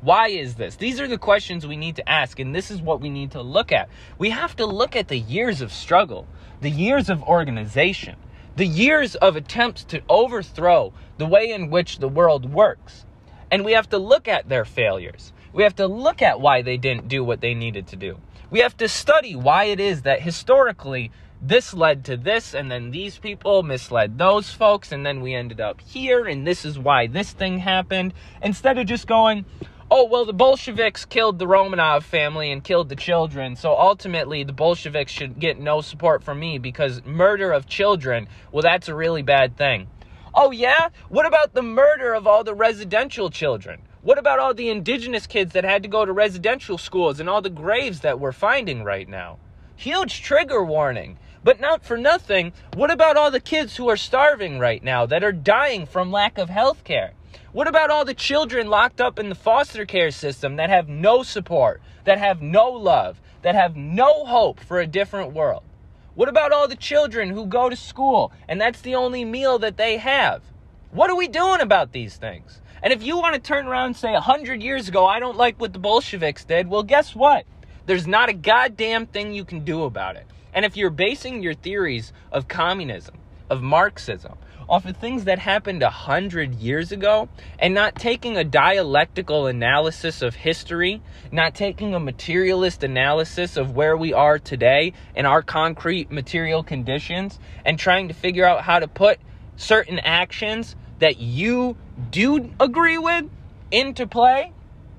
Why 0.00 0.28
is 0.28 0.54
this? 0.54 0.76
These 0.76 0.98
are 0.98 1.06
the 1.06 1.18
questions 1.18 1.66
we 1.66 1.76
need 1.76 1.96
to 1.96 2.08
ask, 2.08 2.40
and 2.40 2.54
this 2.54 2.70
is 2.70 2.80
what 2.80 3.02
we 3.02 3.10
need 3.10 3.32
to 3.32 3.42
look 3.42 3.70
at. 3.70 3.90
We 4.18 4.30
have 4.30 4.56
to 4.56 4.64
look 4.64 4.96
at 4.96 5.08
the 5.08 5.18
years 5.18 5.60
of 5.60 5.72
struggle, 5.72 6.26
the 6.62 6.70
years 6.70 7.10
of 7.10 7.22
organization, 7.22 8.16
the 8.56 8.66
years 8.66 9.14
of 9.16 9.36
attempts 9.36 9.84
to 9.84 10.02
overthrow 10.08 10.94
the 11.18 11.26
way 11.26 11.50
in 11.50 11.68
which 11.68 11.98
the 11.98 12.08
world 12.08 12.50
works. 12.50 13.04
And 13.50 13.62
we 13.62 13.72
have 13.72 13.90
to 13.90 13.98
look 13.98 14.26
at 14.26 14.48
their 14.48 14.64
failures. 14.64 15.34
We 15.52 15.64
have 15.64 15.76
to 15.76 15.86
look 15.86 16.22
at 16.22 16.40
why 16.40 16.62
they 16.62 16.78
didn't 16.78 17.08
do 17.08 17.22
what 17.22 17.42
they 17.42 17.54
needed 17.54 17.88
to 17.88 17.96
do. 17.96 18.18
We 18.50 18.58
have 18.60 18.76
to 18.78 18.88
study 18.88 19.36
why 19.36 19.64
it 19.64 19.78
is 19.78 20.02
that 20.02 20.22
historically 20.22 21.12
this 21.40 21.72
led 21.72 22.04
to 22.06 22.16
this, 22.16 22.52
and 22.52 22.70
then 22.70 22.90
these 22.90 23.16
people 23.16 23.62
misled 23.62 24.18
those 24.18 24.52
folks, 24.52 24.90
and 24.90 25.06
then 25.06 25.20
we 25.20 25.34
ended 25.34 25.60
up 25.60 25.80
here, 25.80 26.26
and 26.26 26.44
this 26.44 26.64
is 26.64 26.78
why 26.78 27.06
this 27.06 27.30
thing 27.30 27.60
happened. 27.60 28.12
Instead 28.42 28.76
of 28.76 28.86
just 28.86 29.06
going, 29.06 29.44
oh, 29.88 30.04
well, 30.04 30.24
the 30.24 30.32
Bolsheviks 30.32 31.04
killed 31.04 31.38
the 31.38 31.46
Romanov 31.46 32.02
family 32.02 32.50
and 32.50 32.64
killed 32.64 32.88
the 32.88 32.96
children, 32.96 33.54
so 33.54 33.74
ultimately 33.76 34.42
the 34.42 34.52
Bolsheviks 34.52 35.12
should 35.12 35.38
get 35.38 35.60
no 35.60 35.80
support 35.80 36.24
from 36.24 36.40
me 36.40 36.58
because 36.58 37.04
murder 37.04 37.52
of 37.52 37.66
children, 37.66 38.28
well, 38.50 38.62
that's 38.62 38.88
a 38.88 38.94
really 38.94 39.22
bad 39.22 39.56
thing. 39.56 39.86
Oh, 40.34 40.50
yeah? 40.50 40.88
What 41.08 41.24
about 41.24 41.54
the 41.54 41.62
murder 41.62 42.14
of 42.14 42.26
all 42.26 42.42
the 42.42 42.54
residential 42.54 43.30
children? 43.30 43.82
What 44.02 44.16
about 44.16 44.38
all 44.38 44.54
the 44.54 44.70
indigenous 44.70 45.26
kids 45.26 45.52
that 45.52 45.64
had 45.64 45.82
to 45.82 45.88
go 45.88 46.06
to 46.06 46.12
residential 46.12 46.78
schools 46.78 47.20
and 47.20 47.28
all 47.28 47.42
the 47.42 47.50
graves 47.50 48.00
that 48.00 48.18
we're 48.18 48.32
finding 48.32 48.82
right 48.82 49.06
now? 49.06 49.38
Huge 49.76 50.22
trigger 50.22 50.64
warning. 50.64 51.18
But 51.44 51.60
not 51.60 51.84
for 51.84 51.98
nothing, 51.98 52.54
what 52.72 52.90
about 52.90 53.18
all 53.18 53.30
the 53.30 53.40
kids 53.40 53.76
who 53.76 53.90
are 53.90 53.98
starving 53.98 54.58
right 54.58 54.82
now 54.82 55.04
that 55.04 55.22
are 55.22 55.32
dying 55.32 55.84
from 55.84 56.10
lack 56.10 56.38
of 56.38 56.48
health 56.48 56.82
care? 56.82 57.12
What 57.52 57.68
about 57.68 57.90
all 57.90 58.06
the 58.06 58.14
children 58.14 58.70
locked 58.70 59.02
up 59.02 59.18
in 59.18 59.28
the 59.28 59.34
foster 59.34 59.84
care 59.84 60.10
system 60.10 60.56
that 60.56 60.70
have 60.70 60.88
no 60.88 61.22
support, 61.22 61.82
that 62.04 62.16
have 62.16 62.40
no 62.40 62.70
love, 62.70 63.20
that 63.42 63.54
have 63.54 63.76
no 63.76 64.24
hope 64.24 64.60
for 64.60 64.80
a 64.80 64.86
different 64.86 65.34
world? 65.34 65.64
What 66.14 66.30
about 66.30 66.52
all 66.52 66.68
the 66.68 66.74
children 66.74 67.28
who 67.28 67.44
go 67.44 67.68
to 67.68 67.76
school 67.76 68.32
and 68.48 68.58
that's 68.58 68.80
the 68.80 68.94
only 68.94 69.26
meal 69.26 69.58
that 69.58 69.76
they 69.76 69.98
have? 69.98 70.42
What 70.90 71.10
are 71.10 71.16
we 71.16 71.28
doing 71.28 71.60
about 71.60 71.92
these 71.92 72.16
things? 72.16 72.62
And 72.82 72.92
if 72.92 73.02
you 73.02 73.18
want 73.18 73.34
to 73.34 73.40
turn 73.40 73.66
around 73.66 73.86
and 73.86 73.96
say 73.96 74.12
100 74.12 74.62
years 74.62 74.88
ago, 74.88 75.06
I 75.06 75.20
don't 75.20 75.36
like 75.36 75.60
what 75.60 75.72
the 75.72 75.78
Bolsheviks 75.78 76.44
did, 76.44 76.68
well, 76.68 76.82
guess 76.82 77.14
what? 77.14 77.44
There's 77.86 78.06
not 78.06 78.28
a 78.28 78.32
goddamn 78.32 79.06
thing 79.06 79.32
you 79.32 79.44
can 79.44 79.64
do 79.64 79.84
about 79.84 80.16
it. 80.16 80.26
And 80.54 80.64
if 80.64 80.76
you're 80.76 80.90
basing 80.90 81.42
your 81.42 81.54
theories 81.54 82.12
of 82.32 82.48
communism, 82.48 83.16
of 83.50 83.62
Marxism, 83.62 84.38
off 84.68 84.86
of 84.86 84.96
things 84.96 85.24
that 85.24 85.40
happened 85.40 85.82
a 85.82 85.90
hundred 85.90 86.54
years 86.54 86.92
ago 86.92 87.28
and 87.58 87.74
not 87.74 87.96
taking 87.96 88.36
a 88.36 88.44
dialectical 88.44 89.48
analysis 89.48 90.22
of 90.22 90.36
history, 90.36 91.02
not 91.32 91.56
taking 91.56 91.92
a 91.92 92.00
materialist 92.00 92.84
analysis 92.84 93.56
of 93.56 93.74
where 93.74 93.96
we 93.96 94.12
are 94.12 94.38
today 94.38 94.92
in 95.16 95.26
our 95.26 95.42
concrete 95.42 96.12
material 96.12 96.62
conditions 96.62 97.40
and 97.64 97.78
trying 97.78 98.06
to 98.06 98.14
figure 98.14 98.44
out 98.44 98.62
how 98.62 98.78
to 98.78 98.86
put 98.86 99.18
certain 99.56 99.98
actions 99.98 100.76
that 101.00 101.18
you 101.18 101.76
do 102.10 102.50
agree 102.60 102.98
with 102.98 103.24
into 103.70 104.06
play, 104.06 104.52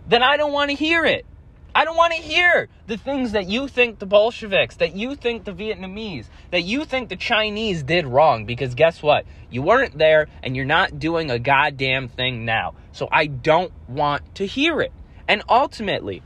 then 0.08 0.22
I 0.22 0.38
don't 0.38 0.54
want 0.54 0.70
to 0.70 0.76
hear 0.76 1.06
it. 1.06 1.26
I 1.74 1.86
don't 1.86 1.96
want 1.96 2.14
to 2.14 2.22
hear 2.22 2.68
the 2.88 2.98
things 2.98 3.32
that 3.32 3.48
you 3.48 3.70
think 3.70 4.00
the 4.00 4.06
Bolsheviks, 4.06 4.76
that 4.76 4.94
you 4.94 5.16
think 5.16 5.46
the 5.46 5.54
Vietnamese, 5.54 6.26
that 6.52 6.64
you 6.64 6.84
think 6.84 7.08
the 7.08 7.16
Chinese 7.16 7.82
did 7.82 8.06
wrong 8.06 8.46
because 8.46 8.76
guess 8.76 9.02
what? 9.02 9.26
You 9.50 9.62
weren't 9.62 9.98
there 9.98 10.28
and 10.44 10.56
you're 10.56 10.66
not 10.66 11.00
doing 11.00 11.32
a 11.32 11.40
goddamn 11.40 12.10
thing 12.10 12.44
now. 12.44 12.74
So 12.92 13.08
I 13.10 13.28
don't 13.28 13.72
want 13.88 14.36
to 14.36 14.46
hear 14.46 14.82
it. 14.82 14.92
And 15.30 15.44
ultimately, 15.48 16.22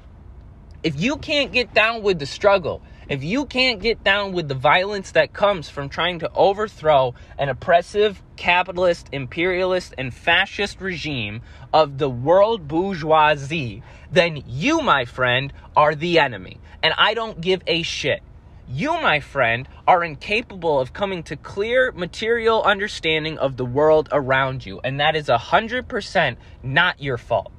if 0.81 0.99
you 0.99 1.17
can't 1.17 1.51
get 1.51 1.75
down 1.75 2.01
with 2.01 2.17
the 2.17 2.25
struggle 2.25 2.81
if 3.07 3.23
you 3.23 3.45
can't 3.45 3.79
get 3.79 4.03
down 4.03 4.31
with 4.31 4.47
the 4.47 4.55
violence 4.55 5.11
that 5.11 5.33
comes 5.33 5.69
from 5.69 5.89
trying 5.89 6.19
to 6.19 6.31
overthrow 6.33 7.13
an 7.37 7.49
oppressive, 7.49 8.21
capitalist, 8.35 9.09
imperialist, 9.11 9.93
and 9.97 10.13
fascist 10.13 10.81
regime 10.81 11.41
of 11.71 11.97
the 11.97 12.09
world 12.09 12.67
bourgeoisie, 12.67 13.83
then 14.11 14.43
you, 14.47 14.81
my 14.81 15.05
friend, 15.05 15.53
are 15.75 15.93
the 15.93 16.19
enemy. 16.19 16.57
And 16.81 16.93
I 16.97 17.13
don't 17.13 17.41
give 17.41 17.61
a 17.67 17.83
shit. 17.83 18.21
You, 18.67 18.93
my 18.93 19.19
friend, 19.19 19.67
are 19.87 20.03
incapable 20.03 20.79
of 20.79 20.93
coming 20.93 21.21
to 21.23 21.35
clear 21.35 21.91
material 21.91 22.63
understanding 22.63 23.37
of 23.37 23.57
the 23.57 23.65
world 23.65 24.09
around 24.11 24.65
you. 24.65 24.81
And 24.83 24.99
that 24.99 25.15
is 25.15 25.27
100% 25.27 26.37
not 26.63 26.99
your 26.99 27.17
fault. 27.17 27.51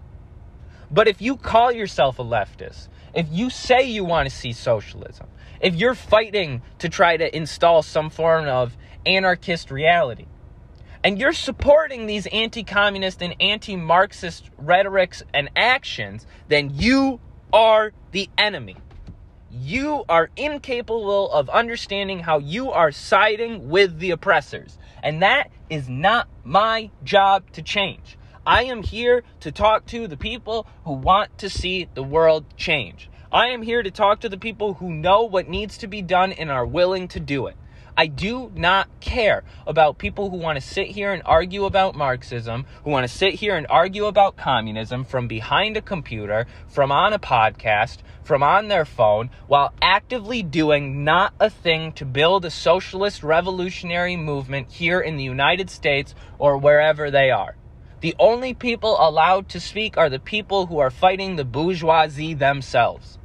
But 0.91 1.07
if 1.07 1.21
you 1.21 1.37
call 1.37 1.71
yourself 1.71 2.19
a 2.19 2.25
leftist, 2.25 2.89
if 3.15 3.27
you 3.31 3.51
say 3.51 3.89
you 3.89 4.05
want 4.05 4.29
to 4.29 4.35
see 4.35 4.53
socialism, 4.53 5.27
if 5.61 5.75
you're 5.75 5.95
fighting 5.95 6.63
to 6.79 6.89
try 6.89 7.17
to 7.17 7.37
install 7.37 7.83
some 7.83 8.11
form 8.11 8.47
of 8.47 8.77
anarchist 9.05 9.71
reality, 9.71 10.27
and 11.05 11.21
you're 11.21 11.33
supporting 11.33 12.07
these 12.07 12.27
anti 12.27 12.65
communist 12.65 13.23
and 13.23 13.37
anti 13.41 13.77
Marxist 13.77 14.51
rhetorics 14.59 15.23
and 15.33 15.51
actions, 15.55 16.27
then 16.49 16.71
you 16.75 17.21
are 17.53 17.93
the 18.11 18.29
enemy. 18.37 18.77
You 19.51 20.05
are 20.09 20.31
incapable 20.37 21.31
of 21.31 21.49
understanding 21.49 22.21
how 22.21 22.39
you 22.39 22.73
are 22.73 22.91
siding 22.91 23.69
with 23.69 24.01
the 24.01 24.11
oppressors. 24.11 24.79
And 25.03 25.23
that 25.23 25.51
is 25.71 25.89
not 25.89 26.29
my 26.45 26.91
job 27.05 27.51
to 27.53 27.63
change. 27.63 28.19
I 28.45 28.65
am 28.65 28.83
here 28.83 29.23
to 29.41 29.53
talk 29.53 29.87
to 29.87 30.07
the 30.09 30.17
people 30.17 30.67
who 30.85 30.93
want 30.93 31.39
to 31.39 31.49
see 31.49 31.89
the 31.95 32.03
world 32.03 32.45
change. 32.57 33.09
I 33.37 33.49
am 33.49 33.61
here 33.61 33.83
to 33.83 33.91
talk 33.91 34.21
to 34.21 34.31
the 34.31 34.39
people 34.39 34.73
who 34.73 34.91
know 34.91 35.25
what 35.25 35.47
needs 35.47 35.77
to 35.79 35.87
be 35.87 36.01
done 36.01 36.33
and 36.33 36.51
are 36.51 36.65
willing 36.65 37.07
to 37.09 37.21
do 37.21 37.49
it. 37.49 37.57
I 37.95 38.07
do 38.07 38.51
not 38.55 38.89
care 39.01 39.45
about 39.67 39.99
people 39.99 40.31
who 40.31 40.39
want 40.39 40.59
to 40.59 40.67
sit 40.67 40.87
here 40.87 41.13
and 41.13 41.23
argue 41.27 41.67
about 41.67 41.95
Marxism, 41.95 42.65
who 42.83 42.89
want 42.89 43.07
to 43.07 43.15
sit 43.15 43.35
here 43.35 43.55
and 43.55 43.67
argue 43.69 44.07
about 44.07 44.39
communism 44.39 45.05
from 45.05 45.29
behind 45.29 45.77
a 45.77 45.83
computer, 45.83 46.47
from 46.67 46.91
on 46.91 47.13
a 47.13 47.19
podcast, 47.19 47.99
from 48.25 48.43
on 48.43 48.69
their 48.69 48.87
phone, 48.87 49.29
while 49.49 49.75
actively 49.83 50.43
doing 50.43 51.05
not 51.05 51.35
a 51.39 51.51
thing 51.51 51.93
to 51.93 52.07
build 52.07 52.47
a 52.47 52.51
socialist 52.51 53.23
revolutionary 53.23 54.17
movement 54.17 54.71
here 54.71 55.01
in 55.01 55.19
the 55.19 55.25
United 55.25 55.69
States 55.69 56.15
or 56.39 56.57
wherever 56.57 57.11
they 57.11 57.31
are. 57.31 57.55
The 58.01 58.17
only 58.19 58.55
people 58.55 58.97
allowed 58.99 59.51
to 59.51 59.61
speak 59.61 59.99
are 59.99 60.09
the 60.09 60.19
people 60.19 60.65
who 60.65 60.79
are 60.79 60.91
fighting 60.91 61.37
the 61.37 61.45
bourgeoisie 61.45 62.33
themselves. 62.33 63.16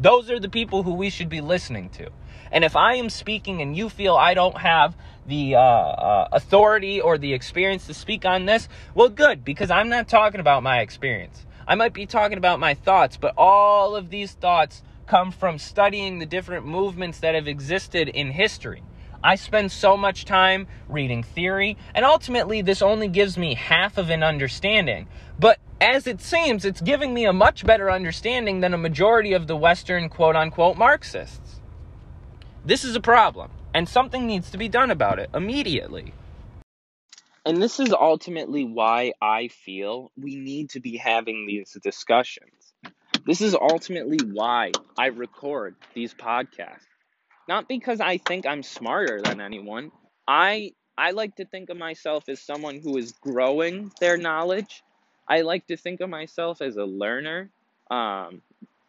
Those 0.00 0.30
are 0.30 0.40
the 0.40 0.48
people 0.48 0.82
who 0.82 0.94
we 0.94 1.10
should 1.10 1.28
be 1.28 1.42
listening 1.42 1.90
to. 1.90 2.10
And 2.50 2.64
if 2.64 2.74
I 2.74 2.94
am 2.94 3.10
speaking 3.10 3.60
and 3.60 3.76
you 3.76 3.90
feel 3.90 4.16
I 4.16 4.32
don't 4.32 4.56
have 4.56 4.96
the 5.26 5.56
uh, 5.56 5.60
uh, 5.60 6.28
authority 6.32 7.02
or 7.02 7.18
the 7.18 7.34
experience 7.34 7.86
to 7.86 7.94
speak 7.94 8.24
on 8.24 8.46
this, 8.46 8.66
well, 8.94 9.10
good, 9.10 9.44
because 9.44 9.70
I'm 9.70 9.90
not 9.90 10.08
talking 10.08 10.40
about 10.40 10.62
my 10.62 10.80
experience. 10.80 11.44
I 11.68 11.74
might 11.74 11.92
be 11.92 12.06
talking 12.06 12.38
about 12.38 12.58
my 12.58 12.72
thoughts, 12.72 13.18
but 13.18 13.34
all 13.36 13.94
of 13.94 14.08
these 14.08 14.32
thoughts 14.32 14.82
come 15.06 15.30
from 15.30 15.58
studying 15.58 16.18
the 16.18 16.26
different 16.26 16.66
movements 16.66 17.18
that 17.20 17.34
have 17.34 17.46
existed 17.46 18.08
in 18.08 18.30
history. 18.30 18.82
I 19.22 19.34
spend 19.34 19.70
so 19.70 19.98
much 19.98 20.24
time 20.24 20.66
reading 20.88 21.22
theory, 21.22 21.76
and 21.94 22.06
ultimately, 22.06 22.62
this 22.62 22.80
only 22.80 23.08
gives 23.08 23.36
me 23.36 23.54
half 23.54 23.98
of 23.98 24.08
an 24.08 24.22
understanding. 24.22 25.08
But 25.38 25.58
as 25.80 26.06
it 26.06 26.20
seems, 26.20 26.64
it's 26.64 26.80
giving 26.80 27.14
me 27.14 27.24
a 27.24 27.32
much 27.32 27.64
better 27.64 27.90
understanding 27.90 28.60
than 28.60 28.74
a 28.74 28.78
majority 28.78 29.32
of 29.32 29.46
the 29.46 29.56
Western 29.56 30.08
quote 30.08 30.36
unquote 30.36 30.76
Marxists. 30.76 31.60
This 32.64 32.84
is 32.84 32.94
a 32.94 33.00
problem, 33.00 33.50
and 33.72 33.88
something 33.88 34.26
needs 34.26 34.50
to 34.50 34.58
be 34.58 34.68
done 34.68 34.90
about 34.90 35.18
it 35.18 35.30
immediately. 35.32 36.12
And 37.46 37.62
this 37.62 37.80
is 37.80 37.92
ultimately 37.92 38.64
why 38.64 39.12
I 39.22 39.48
feel 39.48 40.12
we 40.16 40.36
need 40.36 40.70
to 40.70 40.80
be 40.80 40.98
having 40.98 41.46
these 41.46 41.76
discussions. 41.82 42.74
This 43.24 43.40
is 43.40 43.54
ultimately 43.54 44.18
why 44.30 44.72
I 44.98 45.06
record 45.06 45.76
these 45.94 46.12
podcasts. 46.12 46.84
Not 47.48 47.66
because 47.66 48.00
I 48.00 48.18
think 48.18 48.46
I'm 48.46 48.62
smarter 48.62 49.20
than 49.22 49.40
anyone. 49.40 49.90
I 50.28 50.72
I 50.98 51.12
like 51.12 51.36
to 51.36 51.46
think 51.46 51.70
of 51.70 51.78
myself 51.78 52.28
as 52.28 52.42
someone 52.42 52.80
who 52.80 52.98
is 52.98 53.12
growing 53.12 53.90
their 54.00 54.18
knowledge. 54.18 54.82
I 55.30 55.42
like 55.42 55.66
to 55.68 55.76
think 55.76 56.00
of 56.00 56.10
myself 56.10 56.60
as 56.60 56.76
a 56.76 56.84
learner. 56.84 57.50
Um, 57.90 58.42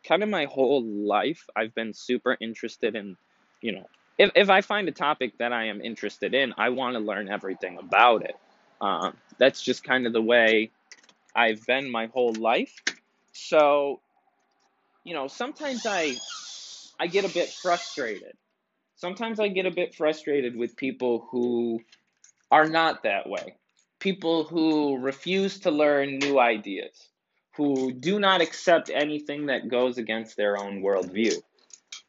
kind 0.03 0.23
of 0.23 0.29
my 0.29 0.45
whole 0.45 0.83
life, 0.83 1.47
I've 1.55 1.73
been 1.75 1.93
super 1.93 2.37
interested 2.41 2.95
in, 2.95 3.15
you 3.61 3.73
know, 3.73 3.87
if, 4.17 4.31
if 4.35 4.49
I 4.49 4.61
find 4.61 4.89
a 4.89 4.91
topic 4.91 5.37
that 5.37 5.53
I 5.53 5.67
am 5.67 5.81
interested 5.81 6.33
in, 6.33 6.53
I 6.57 6.69
want 6.69 6.95
to 6.95 6.99
learn 6.99 7.29
everything 7.29 7.77
about 7.77 8.23
it. 8.23 8.35
Um, 8.81 9.15
that's 9.37 9.61
just 9.61 9.83
kind 9.83 10.07
of 10.07 10.13
the 10.13 10.21
way 10.21 10.71
I've 11.35 11.65
been 11.65 11.89
my 11.89 12.07
whole 12.07 12.33
life. 12.33 12.73
So, 13.31 14.01
you 15.05 15.13
know, 15.13 15.27
sometimes 15.27 15.85
I 15.85 16.17
I 16.99 17.07
get 17.07 17.25
a 17.25 17.29
bit 17.29 17.49
frustrated 17.49 18.33
sometimes 19.01 19.39
I 19.39 19.47
get 19.47 19.65
a 19.65 19.71
bit 19.71 19.95
frustrated 19.95 20.55
with 20.55 20.75
people 20.75 21.27
who 21.31 21.81
are 22.51 22.67
not 22.67 23.03
that 23.03 23.27
way. 23.27 23.55
People 24.01 24.43
who 24.43 24.97
refuse 24.97 25.59
to 25.59 25.71
learn 25.71 26.17
new 26.17 26.39
ideas, 26.39 27.09
who 27.55 27.93
do 27.93 28.19
not 28.19 28.41
accept 28.41 28.89
anything 28.93 29.45
that 29.45 29.69
goes 29.69 29.97
against 29.97 30.35
their 30.35 30.57
own 30.57 30.81
worldview. 30.81 31.41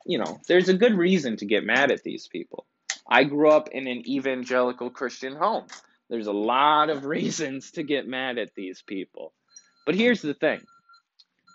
You 0.05 0.19
know, 0.19 0.41
there's 0.49 0.69
a 0.69 0.75
good 0.75 0.95
reason 0.95 1.37
to 1.37 1.47
get 1.47 1.65
mad 1.65 1.93
at 1.93 2.03
these 2.03 2.27
people. 2.27 2.67
I 3.09 3.23
grew 3.25 3.51
up 3.51 3.69
in 3.69 3.87
an 3.87 4.09
evangelical 4.09 4.91
Christian 4.91 5.37
home. 5.37 5.67
There's 6.09 6.27
a 6.27 6.33
lot 6.33 6.91
of 6.91 7.05
reasons 7.17 7.71
to 7.73 7.85
get 7.85 8.09
mad 8.09 8.39
at 8.39 8.55
these 8.57 8.83
people. 8.83 9.33
But 9.87 9.95
here's 9.95 10.23
the 10.23 10.35
thing 10.35 10.63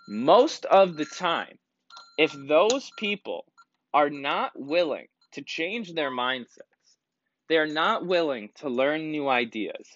most 0.08 0.64
of 0.64 0.96
the 0.96 1.04
time, 1.04 1.58
if 2.16 2.32
those 2.32 2.90
people 2.96 3.44
are 3.92 4.08
not 4.08 4.52
willing 4.54 5.08
to 5.32 5.42
change 5.42 5.92
their 5.92 6.10
mindsets. 6.10 6.62
They 7.48 7.56
are 7.56 7.66
not 7.66 8.06
willing 8.06 8.50
to 8.56 8.68
learn 8.68 9.10
new 9.10 9.28
ideas. 9.28 9.88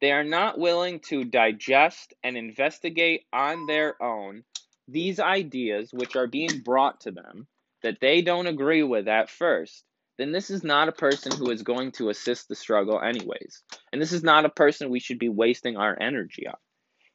They 0.00 0.12
are 0.12 0.24
not 0.24 0.58
willing 0.58 1.00
to 1.08 1.24
digest 1.24 2.14
and 2.22 2.36
investigate 2.36 3.24
on 3.32 3.66
their 3.66 4.00
own 4.02 4.44
these 4.86 5.20
ideas 5.20 5.90
which 5.92 6.16
are 6.16 6.26
being 6.26 6.60
brought 6.60 7.00
to 7.02 7.10
them 7.10 7.46
that 7.82 8.00
they 8.00 8.22
don't 8.22 8.46
agree 8.46 8.82
with 8.82 9.06
at 9.08 9.28
first, 9.28 9.84
then 10.16 10.32
this 10.32 10.50
is 10.50 10.64
not 10.64 10.88
a 10.88 10.92
person 10.92 11.32
who 11.32 11.50
is 11.50 11.62
going 11.62 11.92
to 11.92 12.08
assist 12.08 12.48
the 12.48 12.54
struggle, 12.54 13.00
anyways. 13.00 13.62
And 13.92 14.00
this 14.00 14.12
is 14.12 14.22
not 14.22 14.44
a 14.44 14.50
person 14.50 14.90
we 14.90 15.00
should 15.00 15.18
be 15.18 15.28
wasting 15.28 15.76
our 15.76 15.96
energy 16.00 16.46
on. 16.46 16.56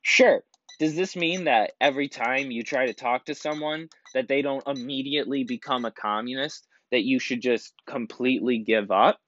Sure, 0.01 0.43
does 0.79 0.95
this 0.95 1.15
mean 1.15 1.45
that 1.45 1.71
every 1.81 2.07
time 2.07 2.51
you 2.51 2.63
try 2.63 2.85
to 2.85 2.93
talk 2.93 3.25
to 3.25 3.35
someone 3.35 3.89
that 4.13 4.27
they 4.27 4.41
don't 4.41 4.67
immediately 4.67 5.43
become 5.43 5.85
a 5.85 5.91
communist 5.91 6.67
that 6.93 7.03
you 7.03 7.17
should 7.19 7.41
just 7.41 7.73
completely 7.87 8.59
give 8.59 8.91
up. 8.91 9.19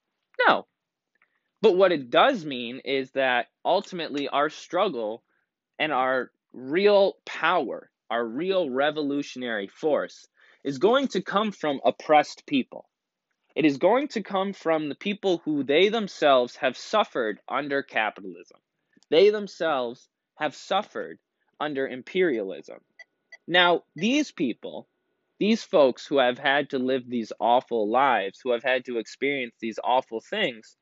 No. 0.46 0.66
But 1.62 1.76
what 1.76 1.92
it 1.92 2.10
does 2.10 2.44
mean 2.44 2.80
is 2.84 3.10
that 3.12 3.48
ultimately 3.64 4.28
our 4.28 4.50
struggle 4.50 5.24
and 5.78 5.92
our 5.92 6.30
real 6.52 7.16
power, 7.24 7.90
our 8.10 8.24
real 8.24 8.70
revolutionary 8.70 9.68
force, 9.68 10.26
is 10.64 10.78
going 10.78 11.08
to 11.08 11.22
come 11.22 11.52
from 11.52 11.80
oppressed 11.84 12.46
people. 12.46 12.88
It 13.54 13.64
is 13.64 13.78
going 13.78 14.08
to 14.08 14.22
come 14.22 14.52
from 14.52 14.88
the 14.88 14.94
people 14.94 15.38
who 15.44 15.64
they 15.64 15.88
themselves 15.88 16.56
have 16.56 16.76
suffered 16.76 17.40
under 17.48 17.82
capitalism. 17.82 18.60
They 19.08 19.30
themselves 19.30 20.08
have 20.34 20.54
suffered 20.54 21.18
under 21.58 21.88
imperialism. 21.88 22.80
Now, 23.46 23.84
these 23.94 24.30
people 24.30 24.88
these 25.38 25.62
folks 25.62 26.06
who 26.06 26.18
have 26.18 26.38
had 26.38 26.70
to 26.70 26.78
live 26.78 27.08
these 27.08 27.32
awful 27.38 27.90
lives, 27.90 28.40
who 28.42 28.52
have 28.52 28.62
had 28.62 28.84
to 28.86 28.98
experience 28.98 29.54
these 29.60 29.78
awful 29.84 30.20
things, 30.20 30.76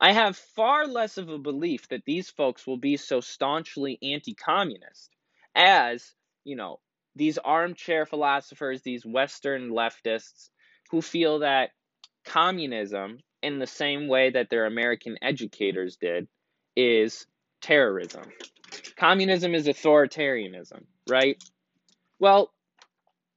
I 0.00 0.12
have 0.12 0.36
far 0.36 0.86
less 0.86 1.16
of 1.16 1.28
a 1.28 1.38
belief 1.38 1.88
that 1.88 2.04
these 2.04 2.28
folks 2.28 2.66
will 2.66 2.76
be 2.76 2.96
so 2.96 3.20
staunchly 3.20 3.98
anti 4.02 4.34
communist 4.34 5.10
as, 5.54 6.14
you 6.44 6.56
know, 6.56 6.80
these 7.14 7.38
armchair 7.38 8.04
philosophers, 8.04 8.82
these 8.82 9.06
Western 9.06 9.70
leftists 9.70 10.50
who 10.90 11.00
feel 11.00 11.38
that 11.38 11.70
communism, 12.26 13.18
in 13.42 13.58
the 13.58 13.66
same 13.66 14.08
way 14.08 14.30
that 14.30 14.50
their 14.50 14.66
American 14.66 15.16
educators 15.22 15.96
did, 15.96 16.28
is 16.76 17.26
terrorism. 17.60 18.24
Communism 18.96 19.54
is 19.54 19.66
authoritarianism, 19.66 20.84
right? 21.08 21.42
Well, 22.18 22.52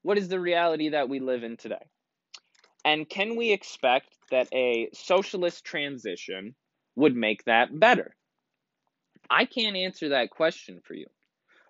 what 0.02 0.18
is 0.18 0.28
the 0.28 0.40
reality 0.40 0.90
that 0.90 1.10
we 1.10 1.20
live 1.20 1.44
in 1.44 1.58
today? 1.58 1.86
And 2.86 3.10
can 3.10 3.36
we 3.36 3.52
expect 3.52 4.08
that 4.32 4.48
a 4.54 4.90
socialist 4.94 5.66
transition 5.66 6.56
would 6.96 7.16
make 7.16 7.44
that 7.46 7.78
better? 7.78 8.16
I 9.30 9.46
can't 9.46 9.76
answer 9.76 10.10
that 10.10 10.32
question 10.32 10.82
for 10.84 10.94
you. 10.94 11.08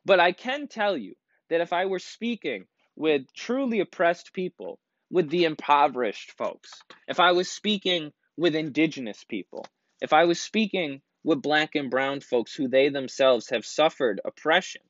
But 0.06 0.20
I 0.20 0.32
can 0.32 0.68
tell 0.68 0.98
you 0.98 1.16
that 1.50 1.62
if 1.62 1.74
I 1.74 1.86
were 1.86 2.00
speaking 2.00 2.66
with 2.96 3.34
truly 3.36 3.80
oppressed 3.80 4.34
people 4.34 4.80
with 5.10 5.30
the 5.30 5.46
impoverished 5.46 6.32
folks, 6.38 6.72
if 7.08 7.20
I 7.20 7.32
was 7.32 7.52
speaking 7.52 8.12
with 8.38 8.56
indigenous 8.56 9.24
people, 9.24 9.66
if 10.02 10.14
I 10.14 10.26
was 10.26 10.40
speaking 10.40 11.02
with 11.24 11.42
black 11.42 11.76
and 11.76 11.90
brown 11.92 12.22
folks 12.22 12.54
who 12.54 12.68
they 12.68 12.90
themselves 12.90 13.50
have 13.50 13.66
suffered 13.66 14.22
oppression, 14.24 14.82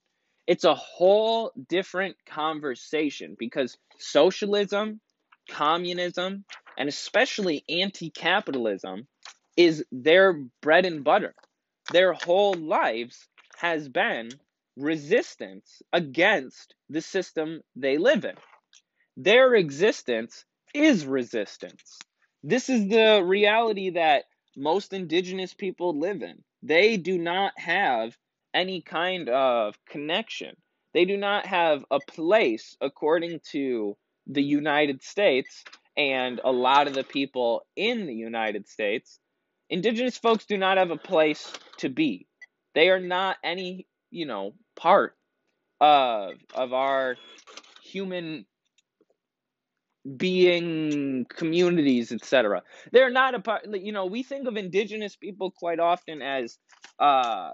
it's 0.45 0.63
a 0.63 0.75
whole 0.75 1.51
different 1.67 2.15
conversation 2.25 3.35
because 3.37 3.77
socialism, 3.97 4.99
communism, 5.49 6.45
and 6.77 6.87
especially 6.87 7.63
anti 7.67 8.09
capitalism 8.09 9.07
is 9.57 9.83
their 9.91 10.33
bread 10.61 10.85
and 10.85 11.03
butter. 11.03 11.33
Their 11.91 12.13
whole 12.13 12.53
lives 12.53 13.27
has 13.57 13.89
been 13.89 14.29
resistance 14.77 15.81
against 15.91 16.75
the 16.89 17.01
system 17.01 17.61
they 17.75 17.97
live 17.97 18.23
in. 18.23 18.35
Their 19.17 19.55
existence 19.55 20.45
is 20.73 21.05
resistance. 21.05 21.99
This 22.43 22.69
is 22.69 22.87
the 22.87 23.21
reality 23.25 23.91
that 23.91 24.25
most 24.55 24.93
indigenous 24.93 25.53
people 25.53 25.99
live 25.99 26.21
in. 26.21 26.43
They 26.63 26.97
do 26.97 27.17
not 27.17 27.53
have 27.57 28.17
any 28.53 28.81
kind 28.81 29.29
of 29.29 29.75
connection. 29.85 30.55
They 30.93 31.05
do 31.05 31.17
not 31.17 31.45
have 31.45 31.83
a 31.91 31.99
place, 31.99 32.77
according 32.81 33.41
to 33.51 33.97
the 34.29 34.43
United 34.43 35.03
States 35.03 35.65
and 35.97 36.39
a 36.43 36.51
lot 36.51 36.87
of 36.87 36.93
the 36.93 37.03
people 37.03 37.65
in 37.75 38.07
the 38.07 38.15
United 38.15 38.69
States. 38.69 39.19
Indigenous 39.69 40.17
folks 40.17 40.45
do 40.45 40.57
not 40.57 40.77
have 40.77 40.91
a 40.91 40.97
place 40.97 41.51
to 41.79 41.89
be. 41.89 42.27
They 42.75 42.89
are 42.89 42.99
not 43.01 43.37
any, 43.43 43.87
you 44.11 44.25
know, 44.25 44.53
part 44.75 45.15
of 45.81 46.33
of 46.53 46.73
our 46.73 47.17
human 47.83 48.45
being 50.17 51.25
communities 51.29 52.11
etc 52.11 52.63
they're 52.91 53.11
not 53.11 53.35
a 53.35 53.39
part 53.39 53.65
you 53.73 53.91
know 53.91 54.05
we 54.05 54.23
think 54.23 54.47
of 54.47 54.57
indigenous 54.57 55.15
people 55.15 55.51
quite 55.51 55.79
often 55.79 56.21
as 56.21 56.57
uh 56.99 57.51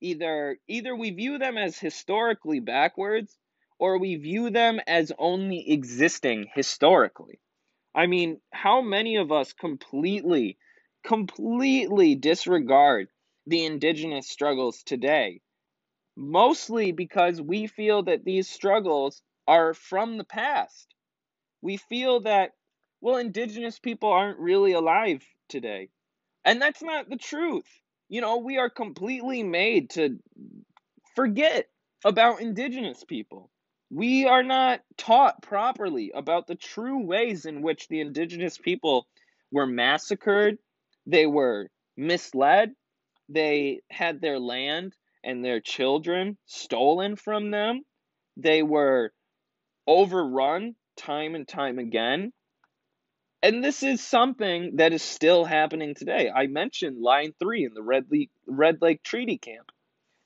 either 0.00 0.58
either 0.68 0.96
we 0.96 1.10
view 1.10 1.38
them 1.38 1.58
as 1.58 1.78
historically 1.78 2.60
backwards 2.60 3.36
or 3.78 3.98
we 3.98 4.16
view 4.16 4.50
them 4.50 4.80
as 4.86 5.12
only 5.18 5.70
existing 5.70 6.46
historically 6.54 7.40
i 7.94 8.06
mean 8.06 8.40
how 8.52 8.80
many 8.82 9.16
of 9.16 9.32
us 9.32 9.52
completely 9.52 10.58
completely 11.04 12.14
disregard 12.14 13.08
the 13.46 13.64
indigenous 13.64 14.28
struggles 14.28 14.82
today 14.84 15.40
mostly 16.16 16.92
because 16.92 17.40
we 17.40 17.66
feel 17.66 18.02
that 18.04 18.24
these 18.24 18.48
struggles 18.48 19.22
are 19.46 19.74
from 19.74 20.18
the 20.18 20.24
past 20.24 20.88
we 21.62 21.76
feel 21.76 22.20
that, 22.20 22.52
well, 23.00 23.16
indigenous 23.16 23.78
people 23.78 24.10
aren't 24.10 24.38
really 24.38 24.72
alive 24.72 25.24
today. 25.48 25.88
And 26.44 26.60
that's 26.62 26.82
not 26.82 27.08
the 27.08 27.16
truth. 27.16 27.66
You 28.08 28.20
know, 28.20 28.38
we 28.38 28.58
are 28.58 28.70
completely 28.70 29.42
made 29.42 29.90
to 29.90 30.18
forget 31.14 31.68
about 32.04 32.40
indigenous 32.40 33.04
people. 33.04 33.50
We 33.90 34.26
are 34.26 34.42
not 34.42 34.80
taught 34.98 35.40
properly 35.42 36.12
about 36.14 36.46
the 36.46 36.54
true 36.54 37.04
ways 37.04 37.46
in 37.46 37.62
which 37.62 37.88
the 37.88 38.00
indigenous 38.00 38.58
people 38.58 39.06
were 39.50 39.66
massacred, 39.66 40.58
they 41.06 41.26
were 41.26 41.70
misled, 41.96 42.72
they 43.30 43.80
had 43.90 44.20
their 44.20 44.38
land 44.38 44.94
and 45.24 45.42
their 45.42 45.60
children 45.60 46.36
stolen 46.44 47.16
from 47.16 47.50
them, 47.50 47.82
they 48.36 48.62
were 48.62 49.12
overrun 49.86 50.76
time 50.96 51.34
and 51.34 51.48
time 51.48 51.78
again. 51.78 52.32
And 53.42 53.64
this 53.64 53.82
is 53.82 54.02
something 54.02 54.76
that 54.76 54.92
is 54.92 55.02
still 55.02 55.44
happening 55.44 55.94
today. 55.94 56.28
I 56.28 56.46
mentioned 56.46 57.00
Line 57.00 57.32
3 57.38 57.64
in 57.64 57.74
the 57.74 57.82
Red 57.82 58.06
Lake, 58.10 58.30
Red 58.46 58.82
Lake 58.82 59.02
Treaty 59.02 59.38
Camp. 59.38 59.70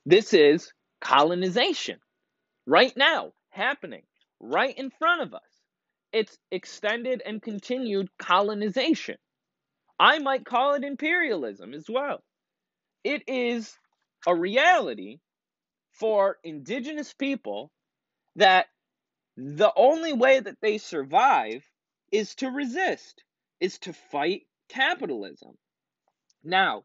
This 0.05 0.35
is 0.35 0.73
colonization 1.01 2.01
right 2.67 2.97
now, 2.97 3.33
happening 3.53 4.03
right 4.41 4.77
in 4.77 4.91
front 4.91 5.23
of 5.23 5.35
us. 5.35 5.41
It's 6.13 6.39
extended 6.51 7.23
and 7.25 7.41
continued 7.41 8.09
colonization. 8.19 9.17
I 9.99 10.19
might 10.19 10.45
call 10.45 10.75
it 10.75 10.85
imperialism 10.85 11.73
as 11.75 11.87
well. 11.89 12.23
It 13.05 13.23
is 13.27 13.79
a 14.27 14.35
reality 14.35 15.21
for 15.93 16.39
indigenous 16.45 17.13
people 17.13 17.71
that 18.37 18.67
the 19.37 19.73
only 19.77 20.13
way 20.13 20.41
that 20.41 20.61
they 20.61 20.79
survive 20.79 21.65
is 22.11 22.35
to 22.37 22.49
resist, 22.49 23.23
is 23.61 23.79
to 23.81 23.93
fight 23.93 24.43
capitalism. 24.69 25.57
Now, 26.45 26.85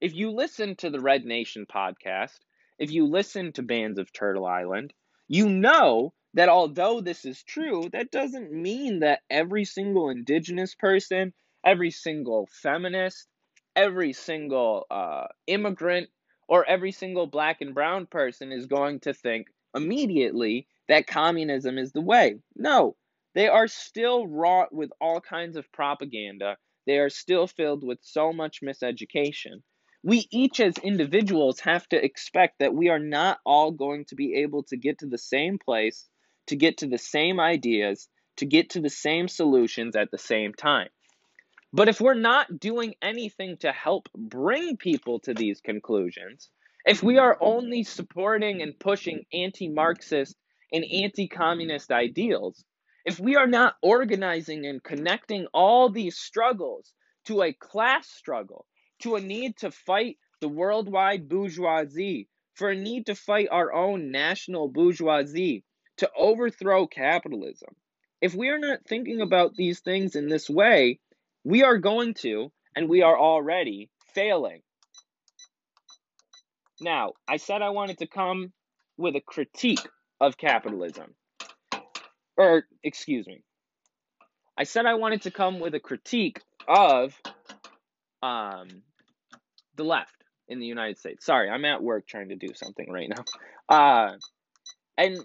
if 0.00 0.14
you 0.14 0.30
listen 0.30 0.76
to 0.76 0.90
the 0.90 1.00
Red 1.00 1.24
Nation 1.24 1.66
podcast, 1.72 2.38
if 2.78 2.90
you 2.90 3.06
listen 3.06 3.52
to 3.52 3.62
Bands 3.62 3.98
of 3.98 4.12
Turtle 4.12 4.44
Island, 4.44 4.92
you 5.32 5.48
know 5.48 6.12
that 6.34 6.50
although 6.50 7.00
this 7.00 7.24
is 7.24 7.42
true, 7.42 7.88
that 7.94 8.10
doesn't 8.10 8.52
mean 8.52 9.00
that 9.00 9.22
every 9.30 9.64
single 9.64 10.10
indigenous 10.10 10.74
person, 10.74 11.32
every 11.64 11.90
single 11.90 12.46
feminist, 12.52 13.28
every 13.74 14.12
single 14.12 14.84
uh, 14.90 15.28
immigrant, 15.46 16.10
or 16.48 16.68
every 16.68 16.92
single 16.92 17.26
black 17.26 17.62
and 17.62 17.72
brown 17.72 18.04
person 18.04 18.52
is 18.52 18.66
going 18.66 19.00
to 19.00 19.14
think 19.14 19.46
immediately 19.74 20.66
that 20.88 21.06
communism 21.06 21.78
is 21.78 21.92
the 21.92 22.02
way. 22.02 22.38
No, 22.54 22.96
they 23.34 23.48
are 23.48 23.68
still 23.68 24.26
wrought 24.26 24.70
with 24.70 24.90
all 25.00 25.22
kinds 25.22 25.56
of 25.56 25.72
propaganda. 25.72 26.58
They 26.86 26.98
are 26.98 27.08
still 27.08 27.46
filled 27.46 27.82
with 27.82 28.00
so 28.02 28.34
much 28.34 28.60
miseducation. 28.62 29.62
We 30.04 30.26
each, 30.30 30.58
as 30.58 30.78
individuals, 30.78 31.60
have 31.60 31.88
to 31.90 32.04
expect 32.04 32.58
that 32.58 32.74
we 32.74 32.88
are 32.88 32.98
not 32.98 33.38
all 33.46 33.70
going 33.70 34.04
to 34.06 34.16
be 34.16 34.34
able 34.42 34.64
to 34.64 34.76
get 34.76 34.98
to 34.98 35.06
the 35.06 35.18
same 35.18 35.58
place, 35.58 36.08
to 36.48 36.56
get 36.56 36.78
to 36.78 36.88
the 36.88 36.98
same 36.98 37.38
ideas, 37.38 38.08
to 38.36 38.46
get 38.46 38.70
to 38.70 38.80
the 38.80 38.90
same 38.90 39.28
solutions 39.28 39.94
at 39.94 40.10
the 40.10 40.18
same 40.18 40.54
time. 40.54 40.88
But 41.72 41.88
if 41.88 42.00
we're 42.00 42.14
not 42.14 42.58
doing 42.58 42.94
anything 43.00 43.56
to 43.58 43.70
help 43.72 44.08
bring 44.14 44.76
people 44.76 45.20
to 45.20 45.34
these 45.34 45.60
conclusions, 45.60 46.50
if 46.84 47.02
we 47.02 47.18
are 47.18 47.38
only 47.40 47.84
supporting 47.84 48.60
and 48.60 48.78
pushing 48.78 49.24
anti 49.32 49.68
Marxist 49.68 50.36
and 50.72 50.84
anti 50.84 51.28
communist 51.28 51.92
ideals, 51.92 52.64
if 53.04 53.20
we 53.20 53.36
are 53.36 53.46
not 53.46 53.76
organizing 53.82 54.66
and 54.66 54.82
connecting 54.82 55.46
all 55.54 55.90
these 55.90 56.18
struggles 56.18 56.92
to 57.26 57.42
a 57.42 57.52
class 57.52 58.08
struggle, 58.08 58.66
to 59.02 59.16
a 59.16 59.20
need 59.20 59.56
to 59.58 59.70
fight 59.70 60.16
the 60.40 60.48
worldwide 60.48 61.28
bourgeoisie, 61.28 62.28
for 62.54 62.70
a 62.70 62.76
need 62.76 63.06
to 63.06 63.14
fight 63.14 63.48
our 63.50 63.72
own 63.72 64.10
national 64.10 64.68
bourgeoisie, 64.68 65.64
to 65.98 66.10
overthrow 66.16 66.86
capitalism, 66.86 67.74
if 68.22 68.36
we 68.36 68.48
are 68.50 68.58
not 68.58 68.86
thinking 68.86 69.20
about 69.20 69.56
these 69.56 69.80
things 69.80 70.14
in 70.14 70.28
this 70.28 70.48
way, 70.48 71.00
we 71.44 71.64
are 71.64 71.78
going 71.78 72.14
to, 72.14 72.52
and 72.74 72.88
we 72.88 73.02
are 73.02 73.18
already, 73.18 73.90
failing. 74.14 74.62
Now, 76.80 77.14
I 77.28 77.38
said 77.38 77.62
I 77.62 77.70
wanted 77.70 77.98
to 77.98 78.06
come 78.06 78.52
with 78.96 79.16
a 79.16 79.20
critique 79.20 79.86
of 80.20 80.38
capitalism. 80.38 81.14
Or, 82.36 82.64
excuse 82.84 83.26
me. 83.26 83.42
I 84.56 84.64
said 84.64 84.86
I 84.86 84.94
wanted 84.94 85.22
to 85.22 85.32
come 85.32 85.58
with 85.58 85.74
a 85.74 85.80
critique 85.80 86.40
of 86.68 87.20
um, 88.22 88.68
the 89.82 89.88
left 89.88 90.14
in 90.48 90.60
the 90.60 90.66
United 90.66 90.98
States. 90.98 91.26
Sorry, 91.26 91.50
I'm 91.50 91.64
at 91.64 91.82
work 91.82 92.06
trying 92.06 92.28
to 92.28 92.36
do 92.36 92.48
something 92.54 92.90
right 92.90 93.08
now. 93.08 93.24
Uh, 93.68 94.16
and 94.96 95.18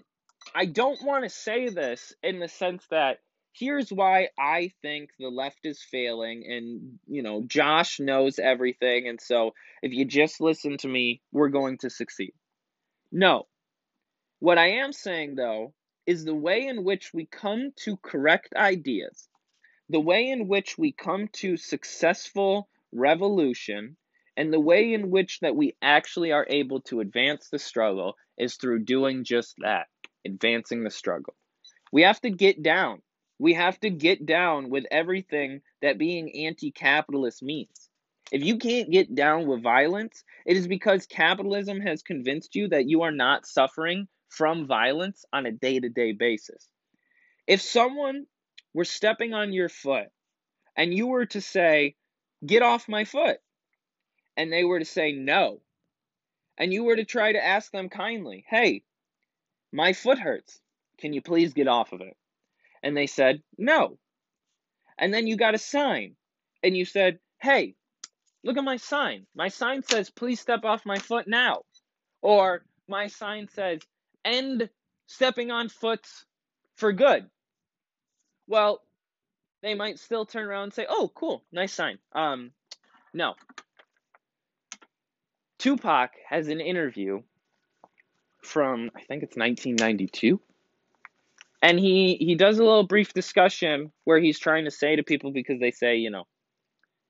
I 0.54 0.66
don't 0.66 0.98
want 1.04 1.24
to 1.24 1.30
say 1.30 1.68
this 1.68 2.12
in 2.22 2.40
the 2.40 2.48
sense 2.48 2.84
that 2.90 3.18
here's 3.52 3.90
why 3.90 4.28
I 4.38 4.72
think 4.82 5.10
the 5.18 5.28
left 5.28 5.60
is 5.64 5.82
failing, 5.82 6.44
and 6.48 6.98
you 7.06 7.22
know, 7.22 7.42
Josh 7.46 8.00
knows 8.00 8.38
everything, 8.38 9.08
and 9.08 9.20
so 9.20 9.54
if 9.82 9.92
you 9.92 10.04
just 10.04 10.40
listen 10.40 10.76
to 10.78 10.88
me, 10.88 11.20
we're 11.32 11.48
going 11.48 11.78
to 11.78 11.90
succeed. 11.90 12.32
No, 13.12 13.46
what 14.40 14.58
I 14.58 14.82
am 14.82 14.92
saying, 14.92 15.34
though, 15.34 15.72
is 16.06 16.24
the 16.24 16.34
way 16.34 16.66
in 16.66 16.84
which 16.84 17.12
we 17.12 17.26
come 17.26 17.72
to 17.84 17.96
correct 17.98 18.54
ideas, 18.56 19.28
the 19.88 20.00
way 20.00 20.28
in 20.28 20.48
which 20.48 20.78
we 20.78 20.92
come 20.92 21.28
to 21.34 21.56
successful 21.56 22.68
revolution, 22.92 23.96
and 24.38 24.52
the 24.52 24.60
way 24.60 24.94
in 24.94 25.10
which 25.10 25.40
that 25.40 25.56
we 25.56 25.74
actually 25.82 26.30
are 26.30 26.46
able 26.48 26.80
to 26.82 27.00
advance 27.00 27.48
the 27.48 27.58
struggle 27.58 28.16
is 28.38 28.54
through 28.54 28.84
doing 28.84 29.24
just 29.24 29.56
that, 29.58 29.88
advancing 30.24 30.84
the 30.84 30.90
struggle. 30.90 31.34
We 31.90 32.02
have 32.02 32.20
to 32.20 32.30
get 32.30 32.62
down. 32.62 33.02
We 33.40 33.54
have 33.54 33.80
to 33.80 33.90
get 33.90 34.26
down 34.26 34.70
with 34.70 34.84
everything 34.92 35.62
that 35.82 35.98
being 35.98 36.46
anti 36.46 36.70
capitalist 36.70 37.42
means. 37.42 37.90
If 38.30 38.44
you 38.44 38.58
can't 38.58 38.92
get 38.92 39.12
down 39.12 39.48
with 39.48 39.60
violence, 39.60 40.22
it 40.46 40.56
is 40.56 40.68
because 40.68 41.06
capitalism 41.06 41.80
has 41.80 42.02
convinced 42.02 42.54
you 42.54 42.68
that 42.68 42.88
you 42.88 43.02
are 43.02 43.10
not 43.10 43.44
suffering 43.44 44.06
from 44.28 44.68
violence 44.68 45.24
on 45.32 45.46
a 45.46 45.52
day 45.52 45.80
to 45.80 45.88
day 45.88 46.12
basis. 46.12 46.68
If 47.48 47.60
someone 47.60 48.26
were 48.72 48.84
stepping 48.84 49.34
on 49.34 49.52
your 49.52 49.68
foot 49.68 50.06
and 50.76 50.94
you 50.94 51.08
were 51.08 51.26
to 51.26 51.40
say, 51.40 51.96
Get 52.46 52.62
off 52.62 52.88
my 52.88 53.04
foot, 53.04 53.38
and 54.38 54.52
they 54.52 54.64
were 54.64 54.78
to 54.78 54.84
say 54.84 55.12
no, 55.12 55.60
and 56.56 56.72
you 56.72 56.84
were 56.84 56.96
to 56.96 57.04
try 57.04 57.32
to 57.32 57.44
ask 57.44 57.70
them 57.72 57.90
kindly, 57.90 58.44
Hey, 58.48 58.84
my 59.72 59.92
foot 59.92 60.18
hurts. 60.18 60.60
Can 60.98 61.12
you 61.12 61.20
please 61.20 61.52
get 61.52 61.68
off 61.68 61.92
of 61.92 62.00
it? 62.00 62.16
And 62.82 62.96
they 62.96 63.08
said, 63.08 63.42
No. 63.58 63.98
And 64.96 65.12
then 65.12 65.26
you 65.26 65.36
got 65.36 65.54
a 65.54 65.58
sign 65.58 66.14
and 66.62 66.76
you 66.76 66.84
said, 66.84 67.18
Hey, 67.40 67.74
look 68.44 68.56
at 68.56 68.64
my 68.64 68.76
sign. 68.76 69.26
My 69.34 69.48
sign 69.48 69.82
says, 69.82 70.08
Please 70.08 70.40
step 70.40 70.64
off 70.64 70.86
my 70.86 70.98
foot 70.98 71.26
now. 71.28 71.62
Or 72.22 72.64
my 72.88 73.08
sign 73.08 73.48
says, 73.48 73.80
End 74.24 74.70
stepping 75.06 75.50
on 75.50 75.68
foots 75.68 76.24
for 76.76 76.92
good. 76.92 77.28
Well, 78.46 78.80
they 79.62 79.74
might 79.74 79.98
still 79.98 80.24
turn 80.24 80.46
around 80.46 80.64
and 80.64 80.74
say, 80.74 80.86
"Oh, 80.88 81.10
cool, 81.14 81.44
nice 81.50 81.72
sign." 81.72 81.98
Um, 82.12 82.52
no. 83.12 83.34
Tupac 85.58 86.12
has 86.28 86.48
an 86.48 86.60
interview 86.60 87.22
from 88.42 88.90
I 88.96 89.00
think 89.00 89.22
it's 89.22 89.36
1992, 89.36 90.40
and 91.62 91.78
he 91.78 92.16
he 92.20 92.34
does 92.36 92.58
a 92.58 92.64
little 92.64 92.86
brief 92.86 93.12
discussion 93.12 93.92
where 94.04 94.20
he's 94.20 94.38
trying 94.38 94.64
to 94.64 94.70
say 94.70 94.96
to 94.96 95.02
people 95.02 95.32
because 95.32 95.58
they 95.60 95.72
say, 95.72 95.96
you 95.96 96.10
know, 96.10 96.24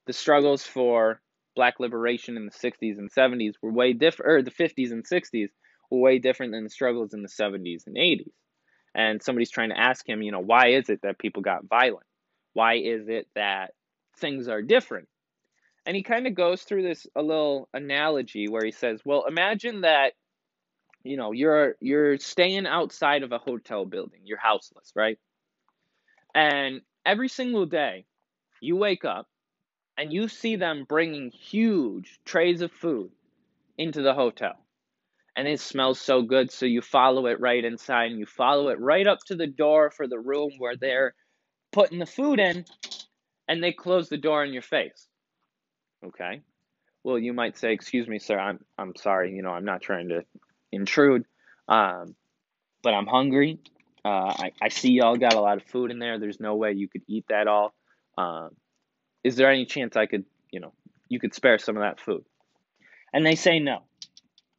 the 0.06 0.12
struggles 0.12 0.64
for 0.64 1.20
black 1.54 1.80
liberation 1.80 2.36
in 2.36 2.46
the 2.46 2.52
60s 2.52 2.98
and 2.98 3.10
70s 3.12 3.54
were 3.60 3.72
way 3.72 3.92
different, 3.92 4.30
or 4.30 4.42
the 4.42 4.50
50s 4.50 4.92
and 4.92 5.04
60s 5.04 5.48
were 5.90 5.98
way 5.98 6.18
different 6.18 6.52
than 6.52 6.64
the 6.64 6.70
struggles 6.70 7.12
in 7.12 7.22
the 7.22 7.28
70s 7.28 7.86
and 7.86 7.96
80s. 7.96 8.30
And 8.94 9.22
somebody's 9.22 9.50
trying 9.50 9.70
to 9.70 9.78
ask 9.78 10.08
him, 10.08 10.22
you 10.22 10.32
know, 10.32 10.40
why 10.40 10.68
is 10.68 10.88
it 10.88 11.00
that 11.02 11.18
people 11.18 11.42
got 11.42 11.66
violent? 11.68 12.06
Why 12.52 12.74
is 12.76 13.08
it 13.08 13.26
that 13.34 13.72
things 14.18 14.48
are 14.48 14.62
different? 14.62 15.08
And 15.86 15.96
he 15.96 16.02
kind 16.02 16.26
of 16.26 16.34
goes 16.34 16.62
through 16.62 16.82
this 16.82 17.06
a 17.16 17.22
little 17.22 17.68
analogy 17.72 18.48
where 18.48 18.64
he 18.64 18.72
says, 18.72 19.00
"Well, 19.04 19.24
imagine 19.26 19.82
that 19.82 20.12
you 21.04 21.16
know, 21.16 21.32
you're 21.32 21.76
you're 21.80 22.18
staying 22.18 22.66
outside 22.66 23.22
of 23.22 23.32
a 23.32 23.38
hotel 23.38 23.84
building. 23.84 24.20
You're 24.24 24.38
houseless, 24.38 24.92
right? 24.94 25.18
And 26.34 26.82
every 27.06 27.28
single 27.28 27.66
day, 27.66 28.04
you 28.60 28.76
wake 28.76 29.04
up 29.04 29.26
and 29.96 30.12
you 30.12 30.28
see 30.28 30.56
them 30.56 30.84
bringing 30.88 31.30
huge 31.30 32.20
trays 32.24 32.60
of 32.60 32.72
food 32.72 33.10
into 33.76 34.02
the 34.02 34.14
hotel. 34.14 34.54
And 35.36 35.46
it 35.46 35.60
smells 35.60 36.00
so 36.00 36.22
good, 36.22 36.50
so 36.50 36.66
you 36.66 36.82
follow 36.82 37.26
it 37.26 37.40
right 37.40 37.64
inside 37.64 38.10
and 38.10 38.18
you 38.18 38.26
follow 38.26 38.68
it 38.68 38.80
right 38.80 39.06
up 39.06 39.20
to 39.26 39.36
the 39.36 39.46
door 39.46 39.90
for 39.90 40.08
the 40.08 40.18
room 40.18 40.50
where 40.58 40.76
they're 40.76 41.14
putting 41.72 42.00
the 42.00 42.06
food 42.06 42.40
in 42.40 42.64
and 43.46 43.62
they 43.62 43.72
close 43.72 44.08
the 44.08 44.16
door 44.16 44.44
in 44.44 44.52
your 44.52 44.62
face. 44.62 45.06
Okay? 46.04 46.42
Well, 47.04 47.18
you 47.18 47.32
might 47.32 47.56
say, 47.56 47.72
"Excuse 47.72 48.08
me, 48.08 48.18
sir. 48.18 48.38
I'm 48.38 48.60
I'm 48.76 48.94
sorry. 48.96 49.34
You 49.34 49.42
know, 49.42 49.50
I'm 49.50 49.64
not 49.64 49.82
trying 49.82 50.08
to 50.08 50.24
intrude, 50.72 51.24
um, 51.68 52.14
but 52.82 52.94
I'm 52.94 53.06
hungry. 53.06 53.60
Uh, 54.04 54.32
I 54.36 54.52
I 54.60 54.68
see 54.68 54.92
y'all 54.92 55.16
got 55.16 55.34
a 55.34 55.40
lot 55.40 55.56
of 55.58 55.64
food 55.64 55.90
in 55.90 55.98
there. 55.98 56.18
There's 56.18 56.40
no 56.40 56.56
way 56.56 56.72
you 56.72 56.88
could 56.88 57.02
eat 57.08 57.26
that 57.28 57.46
all. 57.46 57.74
Um, 58.16 58.50
is 59.24 59.36
there 59.36 59.50
any 59.50 59.64
chance 59.66 59.96
I 59.96 60.06
could, 60.06 60.24
you 60.50 60.60
know, 60.60 60.72
you 61.08 61.20
could 61.20 61.34
spare 61.34 61.58
some 61.58 61.76
of 61.76 61.82
that 61.82 62.00
food?" 62.00 62.24
And 63.12 63.24
they 63.24 63.36
say 63.36 63.58
no. 63.58 63.84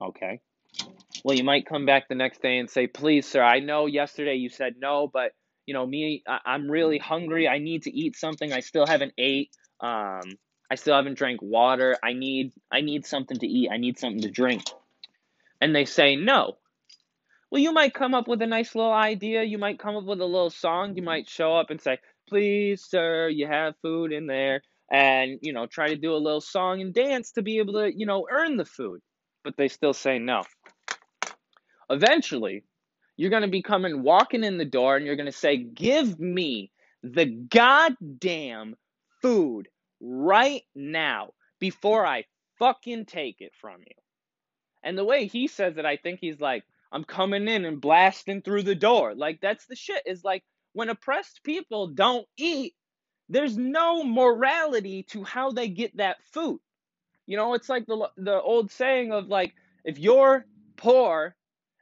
Okay. 0.02 0.42
Well, 1.24 1.36
you 1.36 1.44
might 1.44 1.68
come 1.68 1.86
back 1.86 2.08
the 2.08 2.16
next 2.16 2.42
day 2.42 2.58
and 2.58 2.70
say, 2.70 2.88
"Please, 2.88 3.28
sir. 3.28 3.44
I 3.44 3.60
know 3.60 3.86
yesterday 3.86 4.36
you 4.36 4.50
said 4.50 4.76
no, 4.80 5.08
but 5.12 5.34
you 5.66 5.74
know, 5.74 5.86
me, 5.86 6.24
I, 6.28 6.40
I'm 6.46 6.72
really 6.72 6.98
hungry. 6.98 7.48
I 7.48 7.60
need 7.60 7.84
to 7.84 7.92
eat 7.92 8.16
something. 8.16 8.52
I 8.52 8.62
still 8.62 8.88
haven't 8.88 9.14
ate. 9.18 9.52
Um, 9.82 10.22
I 10.72 10.76
still 10.76 10.96
haven't 10.96 11.18
drank 11.18 11.42
water. 11.42 11.98
I 12.04 12.14
need, 12.14 12.54
I 12.72 12.82
need 12.82 13.06
something 13.06 13.38
to 13.38 13.48
eat. 13.48 13.70
I 13.72 13.78
need 13.78 13.98
something 13.98 14.22
to 14.22 14.32
drink. 14.32 14.64
And 15.62 15.76
they 15.76 15.86
say 15.86 16.16
no. 16.16 16.58
Well, 17.52 17.62
you 17.62 17.72
might 17.72 17.96
come 17.96 18.14
up 18.14 18.28
with 18.28 18.42
a 18.44 18.48
nice 18.48 18.76
little 18.76 18.94
idea. 18.94 19.44
You 19.44 19.58
might 19.58 19.80
come 19.80 19.96
up 19.96 20.04
with 20.04 20.22
a 20.22 20.26
little 20.26 20.52
song. 20.52 20.96
You 20.96 21.02
might 21.02 21.28
show 21.28 21.56
up 21.56 21.72
and 21.72 21.82
say, 21.82 21.98
please, 22.28 22.86
sir, 22.88 23.28
you 23.28 23.48
have 23.48 23.74
food 23.82 24.12
in 24.12 24.28
there. 24.28 24.62
And, 24.92 25.40
you 25.42 25.54
know, 25.54 25.66
try 25.66 25.88
to 25.88 25.96
do 25.96 26.14
a 26.14 26.18
little 26.18 26.42
song 26.42 26.82
and 26.82 26.94
dance 26.94 27.32
to 27.32 27.42
be 27.42 27.58
able 27.58 27.74
to, 27.74 27.92
you 27.96 28.06
know, 28.06 28.28
earn 28.30 28.58
the 28.58 28.66
food. 28.66 29.02
But 29.44 29.56
they 29.58 29.68
still 29.68 29.94
say 29.94 30.20
no. 30.20 30.44
Eventually, 31.90 32.64
you're 33.18 33.32
going 33.32 33.42
to 33.42 33.48
be 33.48 33.64
coming 33.64 34.04
walking 34.04 34.44
in 34.44 34.58
the 34.58 34.66
door 34.66 34.96
and 34.96 35.06
you're 35.06 35.16
going 35.16 35.26
to 35.26 35.32
say, 35.32 35.58
Give 35.58 36.20
me 36.20 36.72
the 37.02 37.26
goddamn 37.26 38.76
food 39.22 39.68
right 40.02 40.64
now 40.76 41.32
before 41.60 42.06
I 42.06 42.26
fucking 42.58 43.06
take 43.06 43.38
it 43.42 43.52
from 43.60 43.82
you. 43.82 43.96
And 44.84 44.98
the 44.98 45.06
way 45.06 45.28
he 45.28 45.48
says 45.48 45.78
it, 45.78 45.86
I 45.86 45.98
think 45.98 46.20
he's 46.20 46.40
like, 46.40 46.64
I'm 46.92 47.04
coming 47.04 47.48
in 47.48 47.66
and 47.66 47.82
blasting 47.82 48.42
through 48.42 48.64
the 48.64 48.76
door. 48.76 49.14
Like, 49.16 49.42
that's 49.42 49.66
the 49.68 49.76
shit. 49.76 50.02
Is 50.06 50.24
like, 50.24 50.44
when 50.74 50.90
oppressed 50.90 51.44
people 51.44 51.88
don't 51.88 52.26
eat, 52.38 52.74
there's 53.28 53.58
no 53.58 54.04
morality 54.04 55.04
to 55.12 55.24
how 55.24 55.52
they 55.52 55.68
get 55.70 55.98
that 55.98 56.18
food. 56.34 56.60
You 57.28 57.38
know, 57.38 57.54
it's 57.54 57.70
like 57.70 57.86
the 57.86 58.10
the 58.18 58.42
old 58.42 58.72
saying 58.72 59.12
of 59.12 59.28
like, 59.28 59.54
if 59.84 60.00
you're 60.00 60.46
poor 60.78 61.36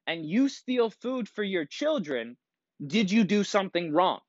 and 0.06 0.26
you 0.26 0.50
steal 0.50 0.90
food 0.90 1.30
for 1.30 1.44
your 1.44 1.66
children, 1.66 2.36
did 2.86 3.12
you 3.12 3.24
do 3.24 3.44
something 3.44 3.94
wrong? 3.94 4.20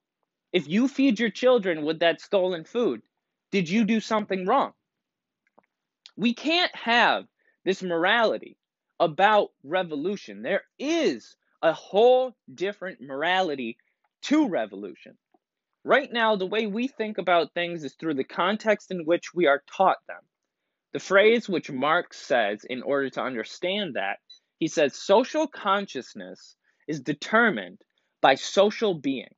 If 0.52 0.68
you 0.68 0.88
feed 0.88 1.18
your 1.18 1.30
children 1.30 1.84
with 1.84 2.00
that 2.00 2.20
stolen 2.20 2.64
food, 2.64 3.02
did 3.50 3.68
you 3.68 3.84
do 3.84 4.00
something 4.00 4.46
wrong? 4.46 4.72
We 6.16 6.34
can't 6.34 6.74
have 6.74 7.24
this 7.64 7.82
morality 7.82 8.56
about 9.00 9.50
revolution. 9.62 10.42
There 10.42 10.62
is 10.78 11.36
a 11.62 11.72
whole 11.72 12.34
different 12.52 13.00
morality 13.00 13.76
to 14.22 14.48
revolution. 14.48 15.16
Right 15.84 16.12
now, 16.12 16.36
the 16.36 16.46
way 16.46 16.66
we 16.66 16.88
think 16.88 17.18
about 17.18 17.54
things 17.54 17.84
is 17.84 17.94
through 17.94 18.14
the 18.14 18.24
context 18.24 18.90
in 18.90 19.04
which 19.04 19.32
we 19.34 19.46
are 19.46 19.62
taught 19.74 19.98
them. 20.06 20.20
The 20.92 20.98
phrase 20.98 21.48
which 21.48 21.70
Marx 21.70 22.18
says 22.18 22.64
in 22.64 22.82
order 22.82 23.10
to 23.10 23.22
understand 23.22 23.94
that 23.94 24.18
he 24.58 24.66
says 24.68 24.94
social 24.94 25.46
consciousness 25.46 26.56
is 26.88 27.00
determined 27.00 27.80
by 28.20 28.34
social 28.34 28.94
being. 28.94 29.34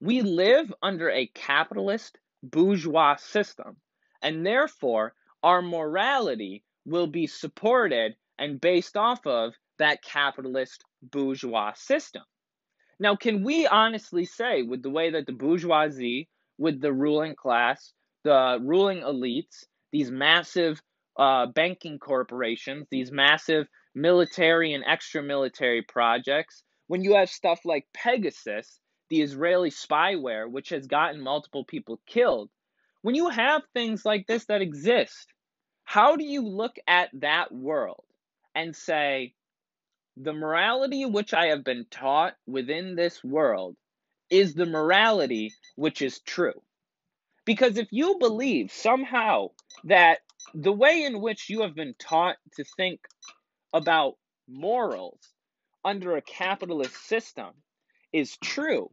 We 0.00 0.22
live 0.22 0.72
under 0.82 1.10
a 1.10 1.26
capitalist 1.26 2.18
bourgeois 2.42 3.16
system, 3.16 3.76
and 4.22 4.44
therefore 4.44 5.14
our 5.42 5.62
morality 5.62 6.64
will 6.84 7.06
be 7.06 7.26
supported 7.26 8.16
and 8.38 8.60
based 8.60 8.96
off 8.96 9.26
of 9.26 9.54
that 9.78 10.02
capitalist 10.02 10.84
bourgeois 11.02 11.72
system. 11.74 12.22
Now, 13.00 13.14
can 13.14 13.44
we 13.44 13.66
honestly 13.66 14.24
say, 14.24 14.62
with 14.62 14.82
the 14.82 14.90
way 14.90 15.10
that 15.10 15.26
the 15.26 15.32
bourgeoisie, 15.32 16.28
with 16.58 16.80
the 16.80 16.92
ruling 16.92 17.36
class, 17.36 17.92
the 18.24 18.58
ruling 18.60 19.02
elites, 19.02 19.64
these 19.92 20.10
massive 20.10 20.80
uh, 21.16 21.46
banking 21.46 21.98
corporations, 21.98 22.86
these 22.90 23.12
massive 23.12 23.68
military 23.94 24.74
and 24.74 24.84
extra 24.86 25.22
military 25.22 25.82
projects, 25.82 26.64
when 26.88 27.02
you 27.02 27.14
have 27.14 27.30
stuff 27.30 27.60
like 27.64 27.86
Pegasus, 27.94 28.80
the 29.10 29.22
Israeli 29.22 29.70
spyware, 29.70 30.50
which 30.50 30.70
has 30.70 30.86
gotten 30.86 31.20
multiple 31.22 31.64
people 31.64 32.00
killed, 32.06 32.50
when 33.02 33.14
you 33.14 33.28
have 33.28 33.62
things 33.74 34.04
like 34.04 34.26
this 34.26 34.46
that 34.46 34.62
exist, 34.62 35.32
how 35.84 36.16
do 36.16 36.24
you 36.24 36.42
look 36.46 36.76
at 36.86 37.10
that 37.14 37.52
world 37.52 38.04
and 38.54 38.74
say, 38.74 39.34
the 40.16 40.32
morality 40.32 41.06
which 41.06 41.32
I 41.32 41.46
have 41.46 41.64
been 41.64 41.86
taught 41.90 42.34
within 42.46 42.96
this 42.96 43.22
world 43.22 43.76
is 44.30 44.54
the 44.54 44.66
morality 44.66 45.52
which 45.76 46.02
is 46.02 46.20
true? 46.20 46.60
Because 47.44 47.78
if 47.78 47.88
you 47.90 48.18
believe 48.18 48.72
somehow 48.72 49.48
that 49.84 50.18
the 50.54 50.72
way 50.72 51.04
in 51.04 51.20
which 51.20 51.48
you 51.48 51.62
have 51.62 51.74
been 51.74 51.94
taught 51.98 52.36
to 52.56 52.64
think 52.76 53.00
about 53.72 54.14
morals 54.48 55.20
under 55.84 56.16
a 56.16 56.22
capitalist 56.22 56.96
system 57.06 57.50
is 58.12 58.36
true, 58.38 58.90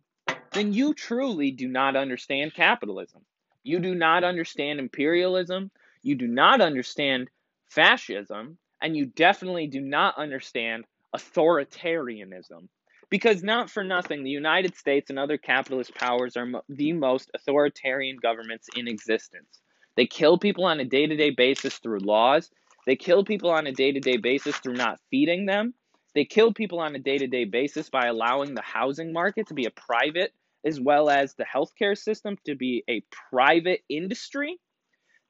then 0.55 0.71
you 0.73 0.93
truly 0.93 1.51
do 1.51 1.67
not 1.67 1.97
understand 1.97 2.53
capitalism. 2.53 3.21
You 3.63 3.79
do 3.79 3.93
not 3.93 4.23
understand 4.23 4.79
imperialism. 4.79 5.69
You 6.01 6.15
do 6.15 6.27
not 6.27 6.61
understand 6.61 7.29
fascism. 7.65 8.57
And 8.81 8.95
you 8.95 9.05
definitely 9.05 9.67
do 9.67 9.81
not 9.81 10.17
understand 10.17 10.85
authoritarianism. 11.15 12.69
Because, 13.09 13.43
not 13.43 13.69
for 13.69 13.83
nothing, 13.83 14.23
the 14.23 14.29
United 14.29 14.75
States 14.75 15.09
and 15.09 15.19
other 15.19 15.37
capitalist 15.37 15.93
powers 15.93 16.37
are 16.37 16.45
mo- 16.45 16.63
the 16.69 16.93
most 16.93 17.29
authoritarian 17.35 18.17
governments 18.17 18.67
in 18.75 18.87
existence. 18.87 19.61
They 19.95 20.07
kill 20.07 20.37
people 20.37 20.65
on 20.65 20.79
a 20.79 20.85
day 20.85 21.05
to 21.05 21.15
day 21.15 21.31
basis 21.31 21.77
through 21.77 21.99
laws. 21.99 22.49
They 22.85 22.95
kill 22.95 23.25
people 23.25 23.51
on 23.51 23.67
a 23.67 23.71
day 23.71 23.91
to 23.91 23.99
day 23.99 24.17
basis 24.17 24.57
through 24.57 24.75
not 24.75 24.99
feeding 25.11 25.45
them. 25.45 25.73
They 26.13 26.25
kill 26.25 26.53
people 26.53 26.79
on 26.79 26.95
a 26.95 26.99
day 26.99 27.17
to 27.17 27.27
day 27.27 27.43
basis 27.43 27.89
by 27.89 28.07
allowing 28.07 28.55
the 28.55 28.61
housing 28.61 29.11
market 29.11 29.47
to 29.47 29.53
be 29.53 29.65
a 29.65 29.71
private 29.71 30.33
as 30.65 30.79
well 30.79 31.09
as 31.09 31.35
the 31.35 31.45
healthcare 31.45 31.97
system 31.97 32.37
to 32.45 32.55
be 32.55 32.83
a 32.89 33.03
private 33.29 33.81
industry, 33.87 34.57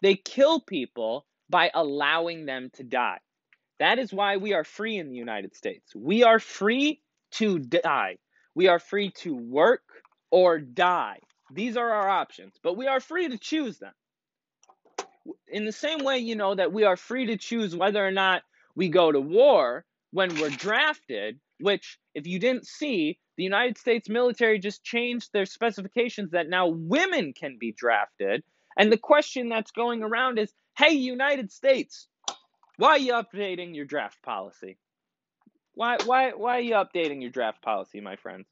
they 0.01 0.15
kill 0.15 0.61
people 0.61 1.25
by 1.49 1.69
allowing 1.73 2.45
them 2.45 2.69
to 2.73 2.83
die. 2.83 3.19
That 3.79 3.99
is 3.99 4.13
why 4.13 4.37
we 4.37 4.53
are 4.53 4.63
free 4.63 4.97
in 4.97 5.09
the 5.09 5.15
United 5.15 5.55
States. 5.55 5.93
We 5.93 6.23
are 6.23 6.39
free 6.39 7.01
to 7.33 7.59
die. 7.59 8.17
We 8.55 8.67
are 8.67 8.79
free 8.79 9.11
to 9.17 9.35
work 9.35 9.83
or 10.31 10.59
die. 10.59 11.19
These 11.53 11.77
are 11.77 11.91
our 11.91 12.09
options, 12.09 12.53
but 12.63 12.77
we 12.77 12.87
are 12.87 12.99
free 12.99 13.27
to 13.27 13.37
choose 13.37 13.77
them. 13.77 13.93
In 15.47 15.65
the 15.65 15.71
same 15.71 16.03
way, 16.03 16.19
you 16.19 16.35
know, 16.35 16.55
that 16.55 16.71
we 16.71 16.83
are 16.83 16.97
free 16.97 17.27
to 17.27 17.37
choose 17.37 17.75
whether 17.75 18.05
or 18.05 18.11
not 18.11 18.43
we 18.75 18.89
go 18.89 19.11
to 19.11 19.19
war 19.19 19.85
when 20.11 20.39
we're 20.39 20.49
drafted, 20.49 21.39
which, 21.59 21.99
if 22.13 22.25
you 22.25 22.39
didn't 22.39 22.65
see, 22.65 23.19
the 23.37 23.43
United 23.43 23.77
States 23.77 24.09
military 24.09 24.59
just 24.59 24.83
changed 24.83 25.31
their 25.33 25.45
specifications 25.45 26.31
that 26.31 26.49
now 26.49 26.67
women 26.67 27.33
can 27.33 27.57
be 27.59 27.71
drafted. 27.71 28.43
And 28.77 28.91
the 28.91 28.97
question 28.97 29.49
that's 29.49 29.71
going 29.71 30.03
around 30.03 30.39
is 30.39 30.53
hey, 30.77 30.91
United 30.91 31.51
States, 31.51 32.07
why 32.77 32.89
are 32.89 32.97
you 32.97 33.13
updating 33.13 33.75
your 33.75 33.85
draft 33.85 34.21
policy? 34.21 34.77
Why, 35.73 35.97
why, 36.05 36.31
why 36.31 36.57
are 36.57 36.61
you 36.61 36.73
updating 36.73 37.21
your 37.21 37.31
draft 37.31 37.61
policy, 37.61 38.01
my 38.01 38.17
friends? 38.17 38.47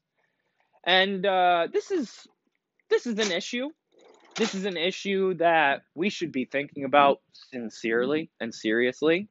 And 0.84 1.24
uh, 1.24 1.68
this 1.72 1.90
is 1.90 2.26
this 2.90 3.06
is 3.06 3.18
an 3.18 3.32
issue. 3.32 3.70
This 4.36 4.54
is 4.54 4.66
an 4.66 4.76
issue 4.76 5.34
that 5.34 5.82
we 5.94 6.10
should 6.10 6.32
be 6.32 6.44
thinking 6.44 6.84
about 6.84 7.20
sincerely 7.50 8.30
and 8.40 8.54
seriously. 8.54 9.28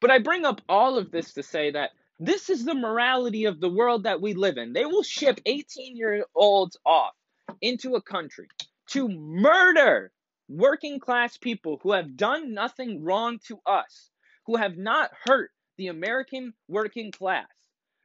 But 0.00 0.10
I 0.10 0.18
bring 0.18 0.44
up 0.44 0.60
all 0.68 0.98
of 0.98 1.10
this 1.10 1.34
to 1.34 1.42
say 1.42 1.70
that 1.70 1.90
this 2.18 2.48
is 2.48 2.64
the 2.64 2.74
morality 2.74 3.44
of 3.44 3.60
the 3.60 3.68
world 3.68 4.04
that 4.04 4.20
we 4.20 4.34
live 4.34 4.56
in. 4.56 4.72
They 4.72 4.86
will 4.86 5.02
ship 5.02 5.40
18 5.44 5.96
year 5.96 6.24
olds 6.34 6.76
off 6.84 7.14
into 7.60 7.94
a 7.94 8.02
country 8.02 8.48
to 8.88 9.08
murder 9.08 10.12
working 10.48 11.00
class 11.00 11.36
people 11.36 11.78
who 11.82 11.92
have 11.92 12.16
done 12.16 12.54
nothing 12.54 13.04
wrong 13.04 13.38
to 13.48 13.58
us, 13.66 14.10
who 14.46 14.56
have 14.56 14.76
not 14.76 15.10
hurt 15.24 15.50
the 15.76 15.88
American 15.88 16.54
working 16.68 17.10
class. 17.10 17.48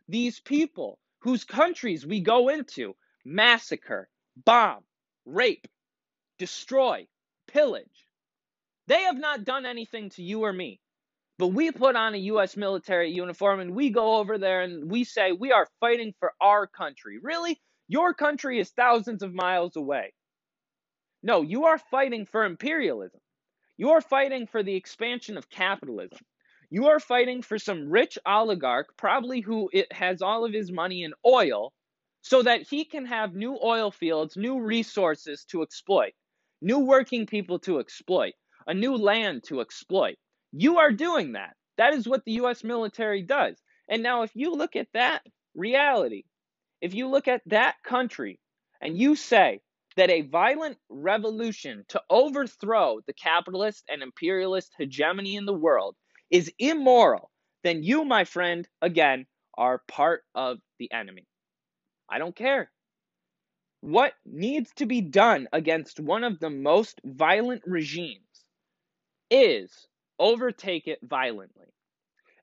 These 0.10 0.40
people 0.40 1.00
whose 1.20 1.44
countries 1.44 2.06
we 2.06 2.20
go 2.20 2.50
into 2.50 2.96
massacre, 3.24 4.10
bomb, 4.44 4.84
rape, 5.26 5.68
destroy, 6.38 7.08
pillage. 7.48 8.08
They 8.88 9.04
have 9.04 9.18
not 9.18 9.46
done 9.46 9.66
anything 9.66 10.10
to 10.12 10.24
you 10.24 10.44
or 10.44 10.52
me. 10.52 10.82
But 11.42 11.54
we 11.54 11.72
put 11.72 11.96
on 11.96 12.14
a 12.14 12.20
U.S. 12.20 12.56
military 12.56 13.10
uniform 13.10 13.62
and 13.62 13.74
we 13.74 13.90
go 13.90 14.18
over 14.18 14.38
there 14.38 14.62
and 14.62 14.92
we 14.92 15.04
say 15.04 15.32
we 15.32 15.52
are 15.52 15.68
fighting 15.80 16.14
for 16.20 16.34
our 16.40 16.68
country. 16.68 17.18
Really? 17.20 17.60
Your 17.88 18.14
country 18.14 18.60
is 18.60 18.70
thousands 18.70 19.24
of 19.24 19.34
miles 19.34 19.76
away. 19.76 20.14
No, 21.24 21.42
you 21.42 21.66
are 21.66 21.80
fighting 21.80 22.28
for 22.28 22.46
imperialism. 22.46 23.20
You 23.76 23.90
are 23.90 24.02
fighting 24.02 24.46
for 24.46 24.62
the 24.62 24.76
expansion 24.76 25.36
of 25.36 25.50
capitalism. 25.50 26.20
You 26.70 26.90
are 26.90 27.00
fighting 27.00 27.42
for 27.42 27.58
some 27.58 27.90
rich 27.90 28.20
oligarch, 28.24 28.96
probably 28.96 29.42
who 29.42 29.72
has 29.90 30.22
all 30.22 30.46
of 30.46 30.54
his 30.54 30.72
money 30.72 31.02
in 31.02 31.14
oil, 31.26 31.74
so 32.22 32.44
that 32.44 32.68
he 32.70 32.86
can 32.86 33.08
have 33.08 33.34
new 33.34 33.58
oil 33.64 33.90
fields, 33.90 34.38
new 34.38 34.62
resources 34.62 35.44
to 35.46 35.64
exploit, 35.64 36.14
new 36.62 36.78
working 36.78 37.26
people 37.26 37.58
to 37.62 37.80
exploit, 37.80 38.34
a 38.68 38.76
new 38.76 38.96
land 38.96 39.42
to 39.46 39.60
exploit. 39.60 40.18
You 40.52 40.80
are 40.80 40.92
doing 40.92 41.34
that. 41.34 41.56
That 41.78 41.94
is 41.94 42.08
what 42.08 42.24
the 42.26 42.34
US 42.34 42.64
military 42.64 43.22
does. 43.24 43.58
And 43.88 44.04
now, 44.04 44.24
if 44.24 44.32
you 44.36 44.54
look 44.54 44.76
at 44.76 44.88
that 44.94 45.24
reality, 45.56 46.24
if 46.82 46.94
you 46.94 47.08
look 47.08 47.28
at 47.28 47.42
that 47.48 47.76
country 47.84 48.40
and 48.82 48.98
you 48.98 49.16
say 49.16 49.62
that 49.98 50.10
a 50.10 50.22
violent 50.22 50.78
revolution 50.90 51.86
to 51.90 52.02
overthrow 52.10 53.00
the 53.06 53.14
capitalist 53.14 53.84
and 53.90 54.02
imperialist 54.02 54.74
hegemony 54.78 55.36
in 55.36 55.46
the 55.46 55.54
world 55.54 55.96
is 56.30 56.52
immoral, 56.60 57.30
then 57.64 57.84
you, 57.84 58.06
my 58.06 58.24
friend, 58.24 58.68
again, 58.82 59.26
are 59.58 59.84
part 59.88 60.24
of 60.34 60.60
the 60.80 60.92
enemy. 60.92 61.28
I 62.10 62.18
don't 62.20 62.36
care. 62.36 62.72
What 63.82 64.14
needs 64.26 64.72
to 64.76 64.86
be 64.86 65.02
done 65.02 65.48
against 65.52 66.00
one 66.00 66.24
of 66.24 66.40
the 66.40 66.50
most 66.50 67.02
violent 67.04 67.64
regimes 67.66 68.46
is 69.30 69.88
overtake 70.22 70.88
it 70.88 71.00
violently. 71.02 71.66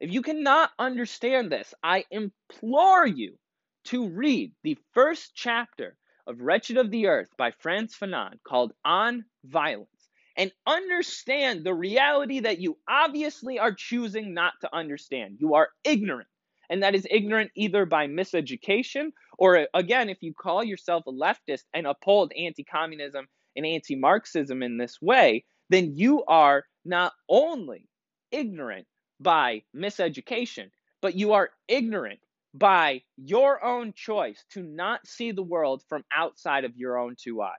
If 0.01 0.13
you 0.13 0.21
cannot 0.21 0.71
understand 0.79 1.51
this, 1.51 1.73
I 1.83 2.05
implore 2.11 3.07
you 3.07 3.39
to 3.85 4.09
read 4.09 4.53
the 4.65 4.77
first 4.93 5.33
chapter 5.35 5.97
of 6.27 6.41
Wretched 6.41 6.77
of 6.77 6.91
the 6.91 7.07
Earth 7.07 7.31
by 7.39 7.53
Frantz 7.53 7.97
Fanon 7.97 8.39
called 8.45 8.73
On 8.85 9.25
Violence 9.45 9.89
and 10.37 10.53
understand 10.67 11.65
the 11.65 11.75
reality 11.75 12.41
that 12.41 12.61
you 12.61 12.77
obviously 12.89 13.59
are 13.59 13.73
choosing 13.73 14.35
not 14.35 14.53
to 14.61 14.75
understand. 14.75 15.39
You 15.41 15.55
are 15.55 15.71
ignorant. 15.85 16.29
And 16.71 16.83
that 16.83 16.95
is 16.95 17.07
ignorant 17.11 17.51
either 17.55 17.87
by 17.87 18.09
miseducation 18.09 19.13
or, 19.39 19.67
again, 19.73 20.11
if 20.11 20.19
you 20.21 20.35
call 20.35 20.63
yourself 20.63 21.05
a 21.07 21.13
leftist 21.13 21.65
and 21.73 21.87
uphold 21.87 22.33
anti 22.39 22.63
communism 22.63 23.27
and 23.57 23.65
anti 23.65 23.97
Marxism 23.97 24.63
in 24.63 24.77
this 24.77 25.01
way, 25.01 25.45
then 25.71 25.93
you 25.97 26.25
are 26.27 26.65
not 26.85 27.13
only 27.29 27.89
ignorant 28.31 28.87
by 29.21 29.63
miseducation, 29.75 30.71
but 31.01 31.15
you 31.15 31.33
are 31.33 31.51
ignorant 31.69 32.21
by 32.55 33.03
your 33.17 33.65
own 33.65 33.93
choice 33.95 34.45
to 34.53 34.63
not 34.63 35.07
see 35.07 35.33
the 35.33 35.43
world 35.43 35.83
from 35.89 36.05
outside 36.15 36.65
of 36.65 36.77
your 36.77 36.99
own 36.99 37.17
two 37.23 37.43
eyes. 37.43 37.53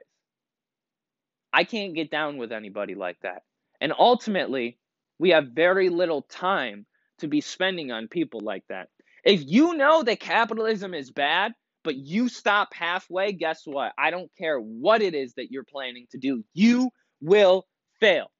I 1.53 1.63
can't 1.63 1.95
get 1.95 2.11
down 2.11 2.37
with 2.37 2.51
anybody 2.51 2.95
like 2.95 3.17
that. 3.21 3.43
And 3.81 3.93
ultimately, 3.97 4.77
we 5.19 5.29
have 5.31 5.47
very 5.53 5.89
little 5.89 6.21
time 6.23 6.85
to 7.19 7.27
be 7.27 7.41
spending 7.41 7.91
on 7.91 8.07
people 8.07 8.41
like 8.41 8.63
that. 8.69 8.89
If 9.23 9.43
you 9.45 9.75
know 9.75 10.03
that 10.03 10.19
capitalism 10.19 10.93
is 10.93 11.11
bad, 11.11 11.53
but 11.83 11.95
you 11.95 12.29
stop 12.29 12.69
halfway, 12.73 13.31
guess 13.33 13.61
what? 13.65 13.93
I 13.97 14.11
don't 14.11 14.31
care 14.37 14.59
what 14.59 15.01
it 15.01 15.13
is 15.13 15.33
that 15.35 15.51
you're 15.51 15.63
planning 15.63 16.07
to 16.11 16.17
do, 16.17 16.43
you 16.53 16.89
will 17.21 17.65
fail. 17.99 18.31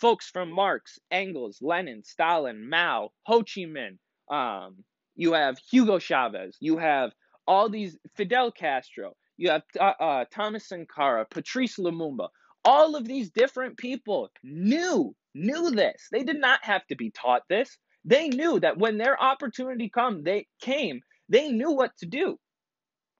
Folks 0.00 0.28
from 0.28 0.52
Marx, 0.52 0.98
Engels, 1.10 1.58
Lenin, 1.60 2.04
Stalin, 2.04 2.68
Mao, 2.68 3.10
Ho 3.24 3.38
Chi 3.40 3.62
Minh, 3.62 3.98
um, 4.30 4.76
you 5.16 5.32
have 5.32 5.58
Hugo 5.70 5.98
Chavez, 5.98 6.56
you 6.60 6.78
have 6.78 7.12
all 7.46 7.68
these 7.68 7.98
Fidel 8.16 8.52
Castro, 8.52 9.14
you 9.36 9.50
have 9.50 9.62
uh, 9.78 9.92
uh, 10.00 10.24
Thomas 10.32 10.68
Sankara, 10.68 11.26
Patrice 11.30 11.76
Lumumba. 11.78 12.28
All 12.64 12.96
of 12.96 13.06
these 13.06 13.30
different 13.30 13.76
people 13.76 14.30
knew 14.42 15.14
knew 15.34 15.70
this. 15.70 16.08
They 16.10 16.24
did 16.24 16.40
not 16.40 16.64
have 16.64 16.84
to 16.88 16.96
be 16.96 17.10
taught 17.10 17.42
this. 17.48 17.78
They 18.04 18.28
knew 18.28 18.58
that 18.60 18.78
when 18.78 18.98
their 18.98 19.20
opportunity 19.22 19.88
come, 19.88 20.24
they 20.24 20.46
came, 20.60 21.00
they 21.28 21.50
knew 21.50 21.70
what 21.70 21.96
to 21.98 22.06
do. 22.06 22.38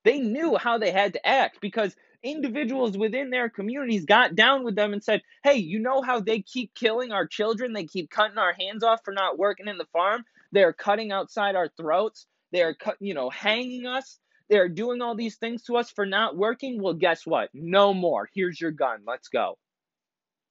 They 0.05 0.19
knew 0.19 0.57
how 0.57 0.79
they 0.79 0.91
had 0.91 1.13
to 1.13 1.27
act 1.27 1.59
because 1.61 1.95
individuals 2.23 2.97
within 2.97 3.31
their 3.31 3.49
communities 3.49 4.05
got 4.05 4.35
down 4.35 4.65
with 4.65 4.75
them 4.75 4.93
and 4.93 5.03
said, 5.03 5.23
Hey, 5.45 5.57
you 5.57 5.79
know 5.79 6.03
how 6.03 6.21
they 6.21 6.41
keep 6.41 6.75
killing 6.75 7.13
our 7.13 7.27
children? 7.27 7.73
They 7.73 7.85
keep 7.85 8.11
cutting 8.11 8.39
our 8.39 8.53
hands 8.53 8.83
off 8.83 9.01
for 9.05 9.13
not 9.13 9.39
working 9.39 9.69
in 9.69 9.79
the 9.79 9.87
farm. 9.93 10.25
They're 10.53 10.73
cutting 10.73 11.13
outside 11.13 11.57
our 11.57 11.69
throats. 11.77 12.27
They're, 12.53 12.77
you 13.01 13.15
know, 13.15 13.31
hanging 13.31 13.87
us. 13.87 14.19
They're 14.49 14.69
doing 14.69 15.03
all 15.03 15.15
these 15.15 15.37
things 15.37 15.63
to 15.65 15.77
us 15.77 15.91
for 15.91 16.07
not 16.07 16.37
working. 16.37 16.83
Well, 16.83 16.95
guess 16.95 17.27
what? 17.27 17.51
No 17.53 17.93
more. 17.93 18.29
Here's 18.35 18.61
your 18.61 18.71
gun. 18.71 19.01
Let's 19.07 19.29
go. 19.29 19.59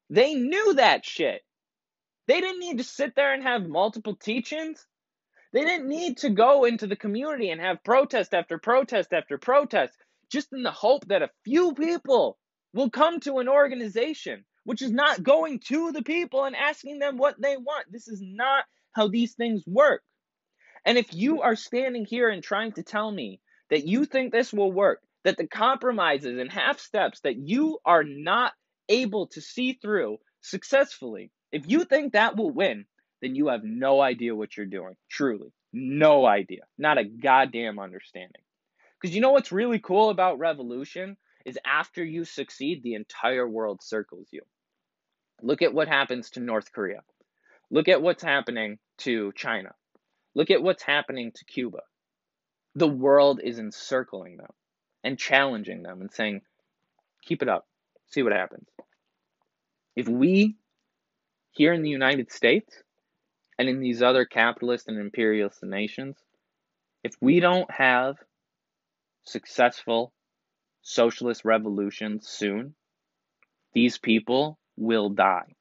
They 0.10 0.36
knew 0.36 0.76
that 0.76 1.04
shit. 1.06 1.42
They 2.28 2.42
didn't 2.42 2.60
need 2.60 2.78
to 2.78 2.84
sit 2.84 3.16
there 3.16 3.34
and 3.34 3.44
have 3.44 3.68
multiple 3.68 4.16
teachings. 4.16 4.86
They 5.54 5.64
didn't 5.64 5.88
need 5.88 6.18
to 6.18 6.30
go 6.30 6.66
into 6.66 6.88
the 6.88 6.96
community 6.96 7.50
and 7.50 7.60
have 7.62 7.84
protest 7.84 8.34
after 8.34 8.58
protest 8.58 9.14
after 9.14 9.38
protest 9.38 9.98
just 10.32 10.54
in 10.54 10.64
the 10.64 10.72
hope 10.72 11.08
that 11.08 11.22
a 11.22 11.30
few 11.44 11.74
people 11.74 12.38
will 12.74 12.90
come 12.90 13.20
to 13.22 13.40
an 13.40 13.48
organization 13.48 14.46
which 14.68 14.82
is 14.82 14.92
not 14.92 15.24
going 15.24 15.60
to 15.60 15.94
the 15.94 16.02
people 16.02 16.44
and 16.44 16.54
asking 16.54 17.00
them 17.00 17.18
what 17.18 17.42
they 17.42 17.56
want. 17.56 17.90
This 17.90 18.10
is 18.10 18.22
not 18.22 18.66
how 18.92 19.08
these 19.08 19.34
things 19.34 19.64
work. 19.66 20.02
And 20.84 20.98
if 20.98 21.14
you 21.14 21.42
are 21.42 21.56
standing 21.56 22.04
here 22.04 22.28
and 22.28 22.44
trying 22.44 22.74
to 22.74 22.84
tell 22.84 23.10
me 23.10 23.40
that 23.70 23.88
you 23.88 24.04
think 24.04 24.34
this 24.34 24.52
will 24.52 24.72
work, 24.74 25.02
that 25.24 25.38
the 25.38 25.48
compromises 25.48 26.38
and 26.38 26.52
half 26.52 26.80
steps 26.80 27.22
that 27.22 27.38
you 27.38 27.80
are 27.86 28.04
not 28.04 28.52
able 28.90 29.28
to 29.28 29.42
see 29.42 29.80
through 29.82 30.18
successfully, 30.42 31.32
if 31.54 31.64
you 31.66 31.86
think 31.86 32.12
that 32.12 32.36
will 32.36 32.52
win, 32.52 32.86
then 33.22 33.36
you 33.36 33.48
have 33.48 33.64
no 33.64 34.02
idea 34.02 34.36
what 34.36 34.58
you're 34.58 34.66
doing. 34.66 34.96
Truly. 35.10 35.54
No 35.72 36.26
idea. 36.26 36.64
Not 36.78 36.98
a 36.98 37.06
goddamn 37.06 37.80
understanding. 37.80 38.42
Because 39.02 39.16
you 39.16 39.22
know 39.22 39.32
what's 39.32 39.52
really 39.52 39.80
cool 39.80 40.10
about 40.10 40.40
revolution 40.40 41.18
is 41.46 41.60
after 41.66 42.04
you 42.04 42.26
succeed, 42.26 42.84
the 42.84 42.96
entire 42.96 43.48
world 43.48 43.82
circles 43.84 44.28
you. 44.32 44.42
Look 45.42 45.62
at 45.62 45.74
what 45.74 45.88
happens 45.88 46.32
to 46.32 46.40
North 46.40 46.72
Korea. 46.74 47.02
Look 47.70 47.88
at 47.88 48.02
what's 48.02 48.24
happening 48.24 48.80
to 49.00 49.32
China. 49.36 49.74
Look 50.36 50.52
at 50.52 50.64
what's 50.64 50.84
happening 50.84 51.32
to 51.36 51.46
Cuba. 51.46 51.80
The 52.76 52.88
world 52.88 53.40
is 53.44 53.60
encircling 53.60 54.38
them. 54.38 54.52
and 55.04 55.18
challenging 55.18 55.84
them 55.84 56.02
and 56.02 56.12
saying, 56.12 56.42
keep 57.24 57.42
it 57.42 57.50
up, 57.50 57.66
see 58.08 58.24
what 58.24 58.34
happens. 58.34 58.68
If 59.96 60.08
we 60.08 60.58
here 61.52 61.74
in 61.74 61.82
the 61.82 61.90
United 61.90 62.32
States 62.32 62.84
and 63.58 63.70
in 63.70 63.80
these 63.80 64.02
other 64.02 64.26
capitalist 64.26 64.88
and 64.88 65.00
imperialist 65.00 65.64
nations, 65.64 66.18
if 67.04 67.14
we 67.22 67.40
don't 67.40 67.72
have 67.72 68.18
successful 69.28 70.14
socialist 70.82 71.44
revolutions 71.44 72.28
soon, 72.28 72.76
these 73.74 73.98
people 73.98 74.58
will 74.78 75.10
die. 75.10 75.56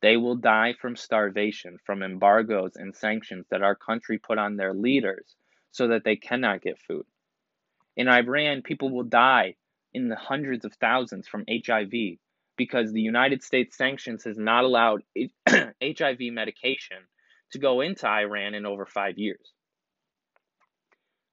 They 0.00 0.16
will 0.16 0.36
die 0.36 0.74
from 0.80 0.96
starvation, 0.96 1.78
from 1.84 2.02
embargoes 2.02 2.72
and 2.74 2.96
sanctions 2.96 3.46
that 3.50 3.62
our 3.62 3.76
country 3.76 4.18
put 4.18 4.38
on 4.38 4.56
their 4.56 4.74
leaders 4.74 5.36
so 5.70 5.88
that 5.88 6.02
they 6.04 6.16
cannot 6.16 6.62
get 6.62 6.80
food. 6.80 7.06
In 7.96 8.08
Iran, 8.08 8.62
people 8.62 8.90
will 8.90 9.04
die 9.04 9.56
in 9.92 10.08
the 10.08 10.16
hundreds 10.16 10.64
of 10.64 10.74
thousands 10.74 11.28
from 11.28 11.44
HIV 11.48 12.18
because 12.56 12.92
the 12.92 13.00
United 13.00 13.42
States 13.42 13.76
sanctions 13.76 14.24
has 14.24 14.38
not 14.38 14.64
allowed 14.64 15.02
HIV 15.48 16.18
medication 16.32 16.98
to 17.52 17.58
go 17.58 17.80
into 17.80 18.06
Iran 18.06 18.54
in 18.54 18.66
over 18.66 18.86
five 18.86 19.18
years. 19.18 19.52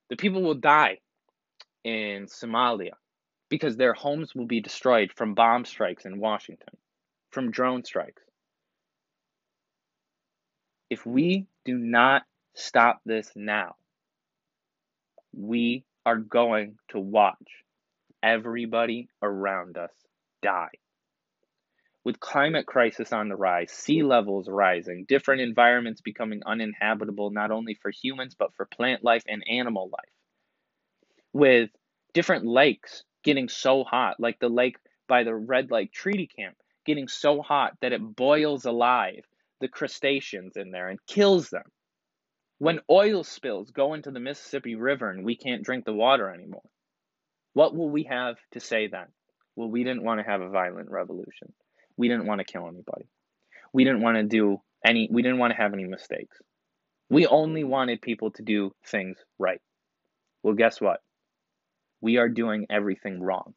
The 0.10 0.18
people 0.18 0.42
will 0.42 0.56
die 0.56 1.00
in 1.84 2.26
Somalia 2.28 2.94
because 3.50 3.76
their 3.76 3.94
homes 3.94 4.36
will 4.36 4.46
be 4.46 4.62
destroyed 4.62 5.12
from 5.16 5.34
bomb 5.34 5.66
strikes 5.66 6.06
in 6.06 6.20
Washington, 6.20 6.78
from 7.32 7.52
drone 7.52 7.84
strikes. 7.84 8.22
If 10.90 11.06
we 11.06 11.48
do 11.66 11.78
not 11.78 12.24
stop 12.56 13.02
this 13.06 13.32
now, 13.36 13.76
we 15.36 15.84
are 16.06 16.18
going 16.18 16.78
to 16.90 17.00
watch 17.00 17.64
everybody 18.24 19.10
around 19.22 19.78
us 19.78 19.92
die. 20.42 20.70
With 22.04 22.20
climate 22.20 22.66
crisis 22.66 23.14
on 23.14 23.30
the 23.30 23.36
rise, 23.36 23.72
sea 23.72 24.04
levels 24.04 24.48
rising, 24.50 25.06
different 25.08 25.42
environments 25.42 26.02
becoming 26.02 26.42
uninhabitable 26.46 27.30
not 27.30 27.52
only 27.52 27.76
for 27.76 27.92
humans 27.92 28.36
but 28.38 28.56
for 28.56 28.66
plant 28.66 29.04
life 29.04 29.24
and 29.28 29.44
animal 29.48 29.90
life. 29.92 30.19
With 31.34 31.70
different 32.14 32.46
lakes 32.46 33.04
getting 33.24 33.50
so 33.50 33.84
hot, 33.84 34.20
like 34.20 34.40
the 34.40 34.50
lake 34.50 34.78
by 35.08 35.24
the 35.24 35.36
Red 35.36 35.72
Lake 35.72 35.92
Treaty 35.92 36.28
Camp, 36.28 36.56
getting 36.86 37.08
so 37.08 37.42
hot 37.42 37.74
that 37.82 37.94
it 37.94 38.16
boils 38.16 38.66
alive 38.66 39.24
the 39.60 39.68
crustaceans 39.68 40.56
in 40.56 40.72
there 40.72 40.90
and 40.90 41.06
kills 41.06 41.50
them. 41.50 41.64
When 42.58 42.82
oil 42.90 43.24
spills 43.24 43.72
go 43.72 43.94
into 43.94 44.12
the 44.12 44.20
Mississippi 44.20 44.76
River 44.76 45.10
and 45.10 45.24
we 45.24 45.36
can't 45.36 45.64
drink 45.64 45.86
the 45.86 45.94
water 45.94 46.30
anymore, 46.30 46.68
what 47.54 47.76
will 47.76 47.90
we 47.90 48.04
have 48.04 48.38
to 48.52 48.60
say 48.60 48.88
then? 48.88 49.08
Well, 49.56 49.70
we 49.70 49.84
didn't 49.84 50.04
want 50.04 50.20
to 50.20 50.30
have 50.30 50.42
a 50.42 50.50
violent 50.50 50.90
revolution. 50.90 51.54
We 51.98 52.08
didn't 52.08 52.28
want 52.28 52.40
to 52.40 52.46
kill 52.46 52.68
anybody. 52.68 53.08
We 53.74 53.84
didn't 53.84 54.02
want 54.02 54.18
to 54.18 54.24
do 54.24 54.62
any, 54.86 55.10
we 55.12 55.22
didn't 55.22 55.40
want 55.40 55.52
to 55.52 55.62
have 55.62 55.74
any 55.74 55.86
mistakes. 55.86 56.38
We 57.10 57.28
only 57.28 57.64
wanted 57.64 58.02
people 58.02 58.32
to 58.32 58.44
do 58.44 58.72
things 58.86 59.18
right. 59.38 59.62
Well, 60.44 60.54
guess 60.54 60.80
what? 60.80 61.02
We 62.02 62.18
are 62.18 62.30
doing 62.30 62.68
everything 62.70 63.22
wrong. 63.22 63.54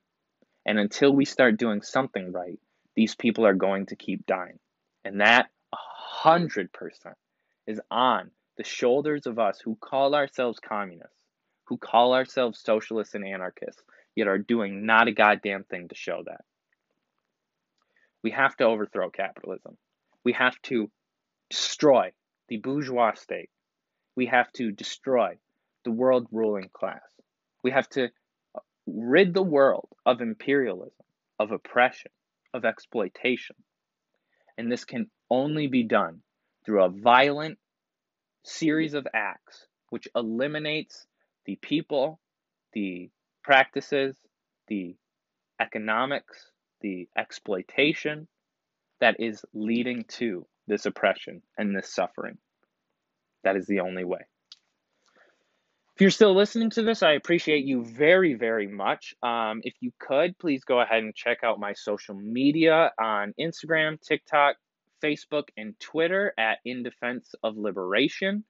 And 0.64 0.78
until 0.78 1.12
we 1.12 1.24
start 1.24 1.58
doing 1.58 1.82
something 1.82 2.32
right, 2.32 2.58
these 2.94 3.14
people 3.14 3.46
are 3.46 3.54
going 3.54 3.86
to 3.86 3.96
keep 3.96 4.26
dying. 4.26 4.58
And 5.04 5.20
that 5.20 5.46
100% 6.24 6.68
is 7.66 7.80
on 7.90 8.30
the 8.56 8.64
shoulders 8.64 9.26
of 9.26 9.38
us 9.38 9.60
who 9.64 9.76
call 9.76 10.14
ourselves 10.14 10.58
communists, 10.58 11.16
who 11.64 11.78
call 11.78 12.14
ourselves 12.14 12.60
socialists 12.62 13.14
and 13.14 13.26
anarchists, 13.26 13.82
yet 14.14 14.28
are 14.28 14.38
doing 14.38 14.84
not 14.84 15.08
a 15.08 15.12
goddamn 15.12 15.64
thing 15.64 15.88
to 15.88 15.94
show 15.94 16.22
that. 16.26 16.44
We 18.22 18.30
have 18.32 18.56
to 18.56 18.64
overthrow 18.64 19.10
capitalism. 19.10 19.76
We 20.24 20.32
have 20.34 20.60
to 20.62 20.90
destroy 21.50 22.12
the 22.48 22.58
bourgeois 22.58 23.14
state. 23.14 23.50
We 24.14 24.26
have 24.26 24.52
to 24.52 24.70
destroy 24.70 25.38
the 25.84 25.90
world 25.90 26.28
ruling 26.30 26.68
class. 26.72 27.00
We 27.64 27.70
have 27.70 27.88
to 27.90 28.10
rid 28.86 29.34
the 29.34 29.42
world 29.42 29.88
of 30.04 30.20
imperialism, 30.20 31.04
of 31.38 31.52
oppression, 31.52 32.10
of 32.52 32.64
exploitation. 32.64 33.56
And 34.58 34.70
this 34.70 34.84
can 34.84 35.10
only 35.30 35.66
be 35.66 35.84
done 35.84 36.22
through 36.64 36.84
a 36.84 36.90
violent 36.90 37.58
series 38.44 38.94
of 38.94 39.06
acts 39.14 39.66
which 39.90 40.08
eliminates 40.14 41.06
the 41.44 41.56
people, 41.56 42.20
the 42.72 43.10
practices, 43.42 44.16
the 44.68 44.96
economics, 45.60 46.50
the 46.80 47.08
exploitation 47.16 48.26
that 49.00 49.16
is 49.18 49.44
leading 49.52 50.04
to 50.04 50.46
this 50.66 50.86
oppression 50.86 51.42
and 51.58 51.76
this 51.76 51.92
suffering. 51.92 52.38
That 53.44 53.56
is 53.56 53.66
the 53.66 53.80
only 53.80 54.04
way. 54.04 54.20
You're 56.02 56.10
still 56.10 56.34
listening 56.34 56.70
to 56.70 56.82
this, 56.82 57.04
I 57.04 57.12
appreciate 57.12 57.64
you 57.64 57.84
very, 57.84 58.34
very 58.34 58.66
much. 58.66 59.14
Um, 59.22 59.60
if 59.62 59.74
you 59.78 59.92
could, 60.00 60.36
please 60.36 60.64
go 60.64 60.80
ahead 60.80 61.04
and 61.04 61.14
check 61.14 61.44
out 61.44 61.60
my 61.60 61.74
social 61.74 62.16
media 62.16 62.90
on 63.00 63.32
Instagram, 63.38 64.00
TikTok, 64.00 64.56
Facebook, 65.00 65.44
and 65.56 65.78
Twitter 65.78 66.34
at 66.36 66.58
In 66.64 66.82
Defense 66.82 67.36
of 67.44 67.56
Liberation. 67.56 68.42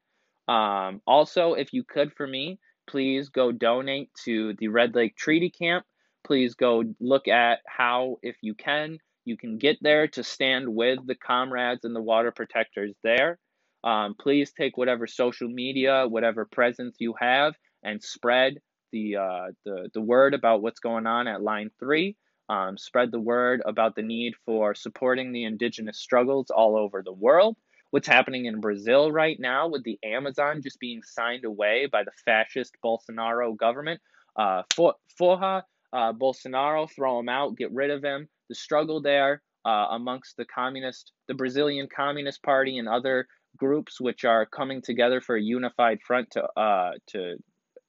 Um, 0.49 1.03
also, 1.07 1.53
if 1.53 1.75
you 1.75 1.85
could 1.85 2.15
for 2.15 2.27
me, 2.27 2.59
please 2.87 3.29
go 3.29 3.53
donate 3.53 4.09
to 4.25 4.55
the 4.59 4.69
Red 4.69 4.95
Lake 4.95 5.15
Treaty 5.15 5.51
Camp. 5.51 5.85
Please 6.25 6.55
go 6.55 6.83
look 7.01 7.29
at 7.29 7.59
how, 7.67 8.17
if 8.23 8.37
you 8.41 8.55
can, 8.55 8.97
you 9.27 9.37
can 9.37 9.59
get 9.59 9.77
there 9.83 10.09
to 10.09 10.25
stand 10.25 10.75
with 10.75 11.01
the 11.07 11.17
comrades 11.17 11.85
and 11.85 11.95
the 11.95 12.01
water 12.01 12.33
protectors 12.33 12.95
there. 13.05 13.39
Um, 13.85 14.15
please 14.19 14.53
take 14.53 14.77
whatever 14.77 15.07
social 15.07 15.49
media, 15.49 16.07
whatever 16.09 16.45
presence 16.45 16.97
you 16.99 17.15
have, 17.19 17.55
and 17.83 18.03
spread 18.03 18.59
the 18.93 19.17
uh, 19.17 19.47
the 19.65 19.91
the 19.95 20.01
word 20.01 20.35
about 20.35 20.63
what's 20.63 20.81
going 20.81 21.07
on 21.07 21.27
at 21.27 21.43
Line 21.43 21.71
Three. 21.79 22.17
Um, 22.49 22.77
spread 22.77 23.11
the 23.11 23.21
word 23.21 23.63
about 23.65 23.95
the 23.95 24.03
need 24.03 24.35
for 24.45 24.75
supporting 24.75 25.33
the 25.33 25.45
indigenous 25.45 25.99
struggles 25.99 26.51
all 26.51 26.77
over 26.77 27.03
the 27.03 27.13
world. 27.13 27.57
What's 27.91 28.09
happening 28.09 28.47
in 28.47 28.61
Brazil 28.61 29.13
right 29.13 29.39
now 29.39 29.69
with 29.69 29.85
the 29.85 29.99
Amazon 30.03 30.63
just 30.63 30.81
being 30.81 31.03
signed 31.03 31.45
away 31.45 31.87
by 31.91 32.05
the 32.05 32.11
fascist 32.25 32.77
Bolsonaro 32.85 33.57
government. 33.57 34.01
Uh, 34.35 34.63
for, 34.75 34.95
Fora 35.19 35.65
uh, 35.93 36.13
Bolsonaro, 36.13 36.91
throw 36.91 37.19
him 37.19 37.29
out, 37.29 37.57
get 37.57 37.73
rid 37.73 37.91
of 37.91 38.03
him. 38.03 38.29
The 38.49 38.55
struggle 38.55 39.01
there 39.03 39.43
uh, 39.65 39.89
amongst 39.91 40.37
the 40.37 40.45
communist, 40.45 41.13
the 41.29 41.35
Brazilian 41.35 41.89
Communist 41.95 42.43
Party, 42.43 42.79
and 42.79 42.89
other 42.89 43.27
groups 43.57 44.01
which 44.01 44.25
are 44.25 44.47
coming 44.47 44.83
together 44.83 45.21
for 45.21 45.37
a 45.37 45.43
unified 45.43 46.01
front 46.03 46.31
to 46.33 46.43
uh, 46.59 46.93
to 47.09 47.37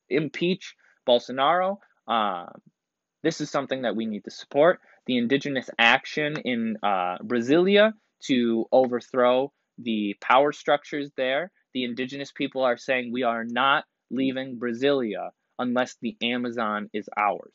impeach 0.10 0.76
Bolsonaro. 1.08 1.78
Uh, 2.08 2.46
this 3.24 3.42
is 3.42 3.50
something 3.50 3.84
that 3.84 3.96
we 3.96 4.06
need 4.06 4.26
to 4.26 4.32
support. 4.32 4.80
The 5.06 5.18
indigenous 5.18 5.70
action 5.80 6.38
in 6.44 6.78
uh, 6.84 7.18
Brasilia 7.20 7.94
to 8.26 8.66
overthrow 8.72 9.52
the 9.78 10.16
power 10.22 10.52
structures 10.52 11.12
there. 11.18 11.52
The 11.74 11.84
indigenous 11.84 12.32
people 12.32 12.64
are 12.64 12.78
saying 12.78 13.12
we 13.12 13.24
are 13.24 13.44
not 13.44 13.86
leaving 14.12 14.60
Brasilia 14.60 15.30
unless 15.58 15.96
the 16.02 16.16
Amazon 16.22 16.90
is 16.94 17.10
ours. 17.18 17.54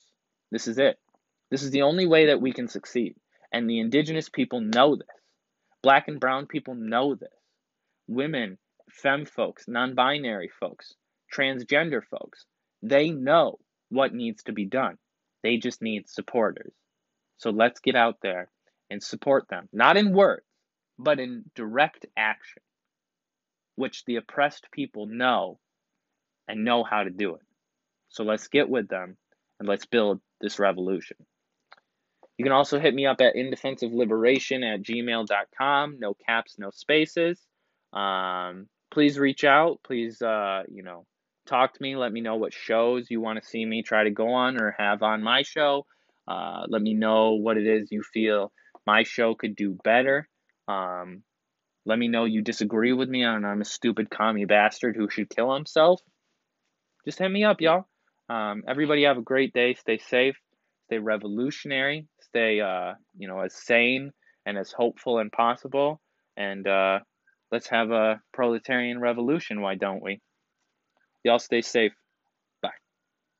This 0.50 0.66
is 0.66 0.78
it. 0.78 0.98
This 1.50 1.62
is 1.62 1.70
the 1.70 1.82
only 1.82 2.06
way 2.06 2.26
that 2.26 2.40
we 2.40 2.52
can 2.52 2.68
succeed. 2.68 3.14
And 3.52 3.68
the 3.68 3.80
indigenous 3.80 4.28
people 4.28 4.60
know 4.60 4.96
this. 4.96 5.06
Black 5.82 6.08
and 6.08 6.20
brown 6.20 6.46
people 6.46 6.74
know 6.74 7.14
this. 7.14 7.28
Women, 8.08 8.58
femme 8.90 9.26
folks, 9.26 9.68
non 9.68 9.94
binary 9.94 10.48
folks, 10.48 10.94
transgender 11.32 12.02
folks, 12.02 12.46
they 12.82 13.10
know 13.10 13.58
what 13.90 14.14
needs 14.14 14.42
to 14.44 14.52
be 14.52 14.64
done. 14.64 14.98
They 15.42 15.58
just 15.58 15.82
need 15.82 16.08
supporters. 16.08 16.72
So 17.36 17.50
let's 17.50 17.80
get 17.80 17.94
out 17.94 18.16
there 18.22 18.50
and 18.90 19.02
support 19.02 19.48
them, 19.48 19.68
not 19.72 19.96
in 19.96 20.12
words, 20.12 20.46
but 20.98 21.20
in 21.20 21.44
direct 21.54 22.06
action, 22.16 22.62
which 23.76 24.04
the 24.04 24.16
oppressed 24.16 24.68
people 24.72 25.06
know 25.06 25.58
and 26.48 26.64
know 26.64 26.82
how 26.82 27.04
to 27.04 27.10
do 27.10 27.34
it. 27.34 27.42
So 28.08 28.24
let's 28.24 28.48
get 28.48 28.68
with 28.68 28.88
them 28.88 29.16
and 29.60 29.68
let's 29.68 29.86
build 29.86 30.20
this 30.40 30.58
revolution. 30.58 31.18
You 32.38 32.44
can 32.44 32.52
also 32.52 32.78
hit 32.78 32.94
me 32.94 33.06
up 33.06 33.20
at 33.20 33.34
indefensive_liberation 33.34 34.64
at 34.64 34.82
gmail.com. 34.82 35.98
No 35.98 36.14
caps, 36.14 36.56
no 36.58 36.70
spaces. 36.70 37.47
Um, 37.92 38.68
please 38.90 39.18
reach 39.18 39.44
out. 39.44 39.80
Please, 39.84 40.20
uh, 40.22 40.62
you 40.68 40.82
know, 40.82 41.04
talk 41.46 41.74
to 41.74 41.82
me. 41.82 41.96
Let 41.96 42.12
me 42.12 42.20
know 42.20 42.36
what 42.36 42.52
shows 42.52 43.10
you 43.10 43.20
want 43.20 43.42
to 43.42 43.48
see 43.48 43.64
me 43.64 43.82
try 43.82 44.04
to 44.04 44.10
go 44.10 44.34
on 44.34 44.60
or 44.60 44.74
have 44.78 45.02
on 45.02 45.22
my 45.22 45.42
show. 45.42 45.86
Uh, 46.26 46.64
let 46.68 46.82
me 46.82 46.94
know 46.94 47.32
what 47.32 47.56
it 47.56 47.66
is 47.66 47.90
you 47.90 48.02
feel 48.02 48.52
my 48.86 49.02
show 49.02 49.34
could 49.34 49.56
do 49.56 49.76
better. 49.84 50.28
Um, 50.66 51.22
let 51.86 51.98
me 51.98 52.08
know 52.08 52.24
you 52.24 52.42
disagree 52.42 52.92
with 52.92 53.08
me 53.08 53.24
on 53.24 53.44
I'm 53.44 53.62
a 53.62 53.64
stupid 53.64 54.10
commie 54.10 54.44
bastard 54.44 54.96
who 54.96 55.08
should 55.08 55.30
kill 55.30 55.54
himself. 55.54 56.00
Just 57.04 57.18
hit 57.18 57.30
me 57.30 57.44
up, 57.44 57.60
y'all. 57.60 57.86
Um, 58.28 58.64
everybody 58.68 59.04
have 59.04 59.16
a 59.16 59.22
great 59.22 59.54
day. 59.54 59.74
Stay 59.74 59.98
safe. 59.98 60.36
Stay 60.86 60.98
revolutionary. 60.98 62.06
Stay, 62.20 62.60
uh, 62.60 62.94
you 63.16 63.28
know, 63.28 63.40
as 63.40 63.54
sane 63.54 64.10
and 64.44 64.58
as 64.58 64.70
hopeful 64.72 65.18
and 65.18 65.32
possible. 65.32 66.00
And 66.36 66.66
uh, 66.66 67.00
Let's 67.50 67.68
have 67.68 67.90
a 67.90 68.20
proletarian 68.32 69.00
revolution, 69.00 69.60
why 69.62 69.74
don't 69.76 70.02
we? 70.02 70.20
Y'all 71.24 71.38
stay 71.38 71.62
safe. 71.62 71.92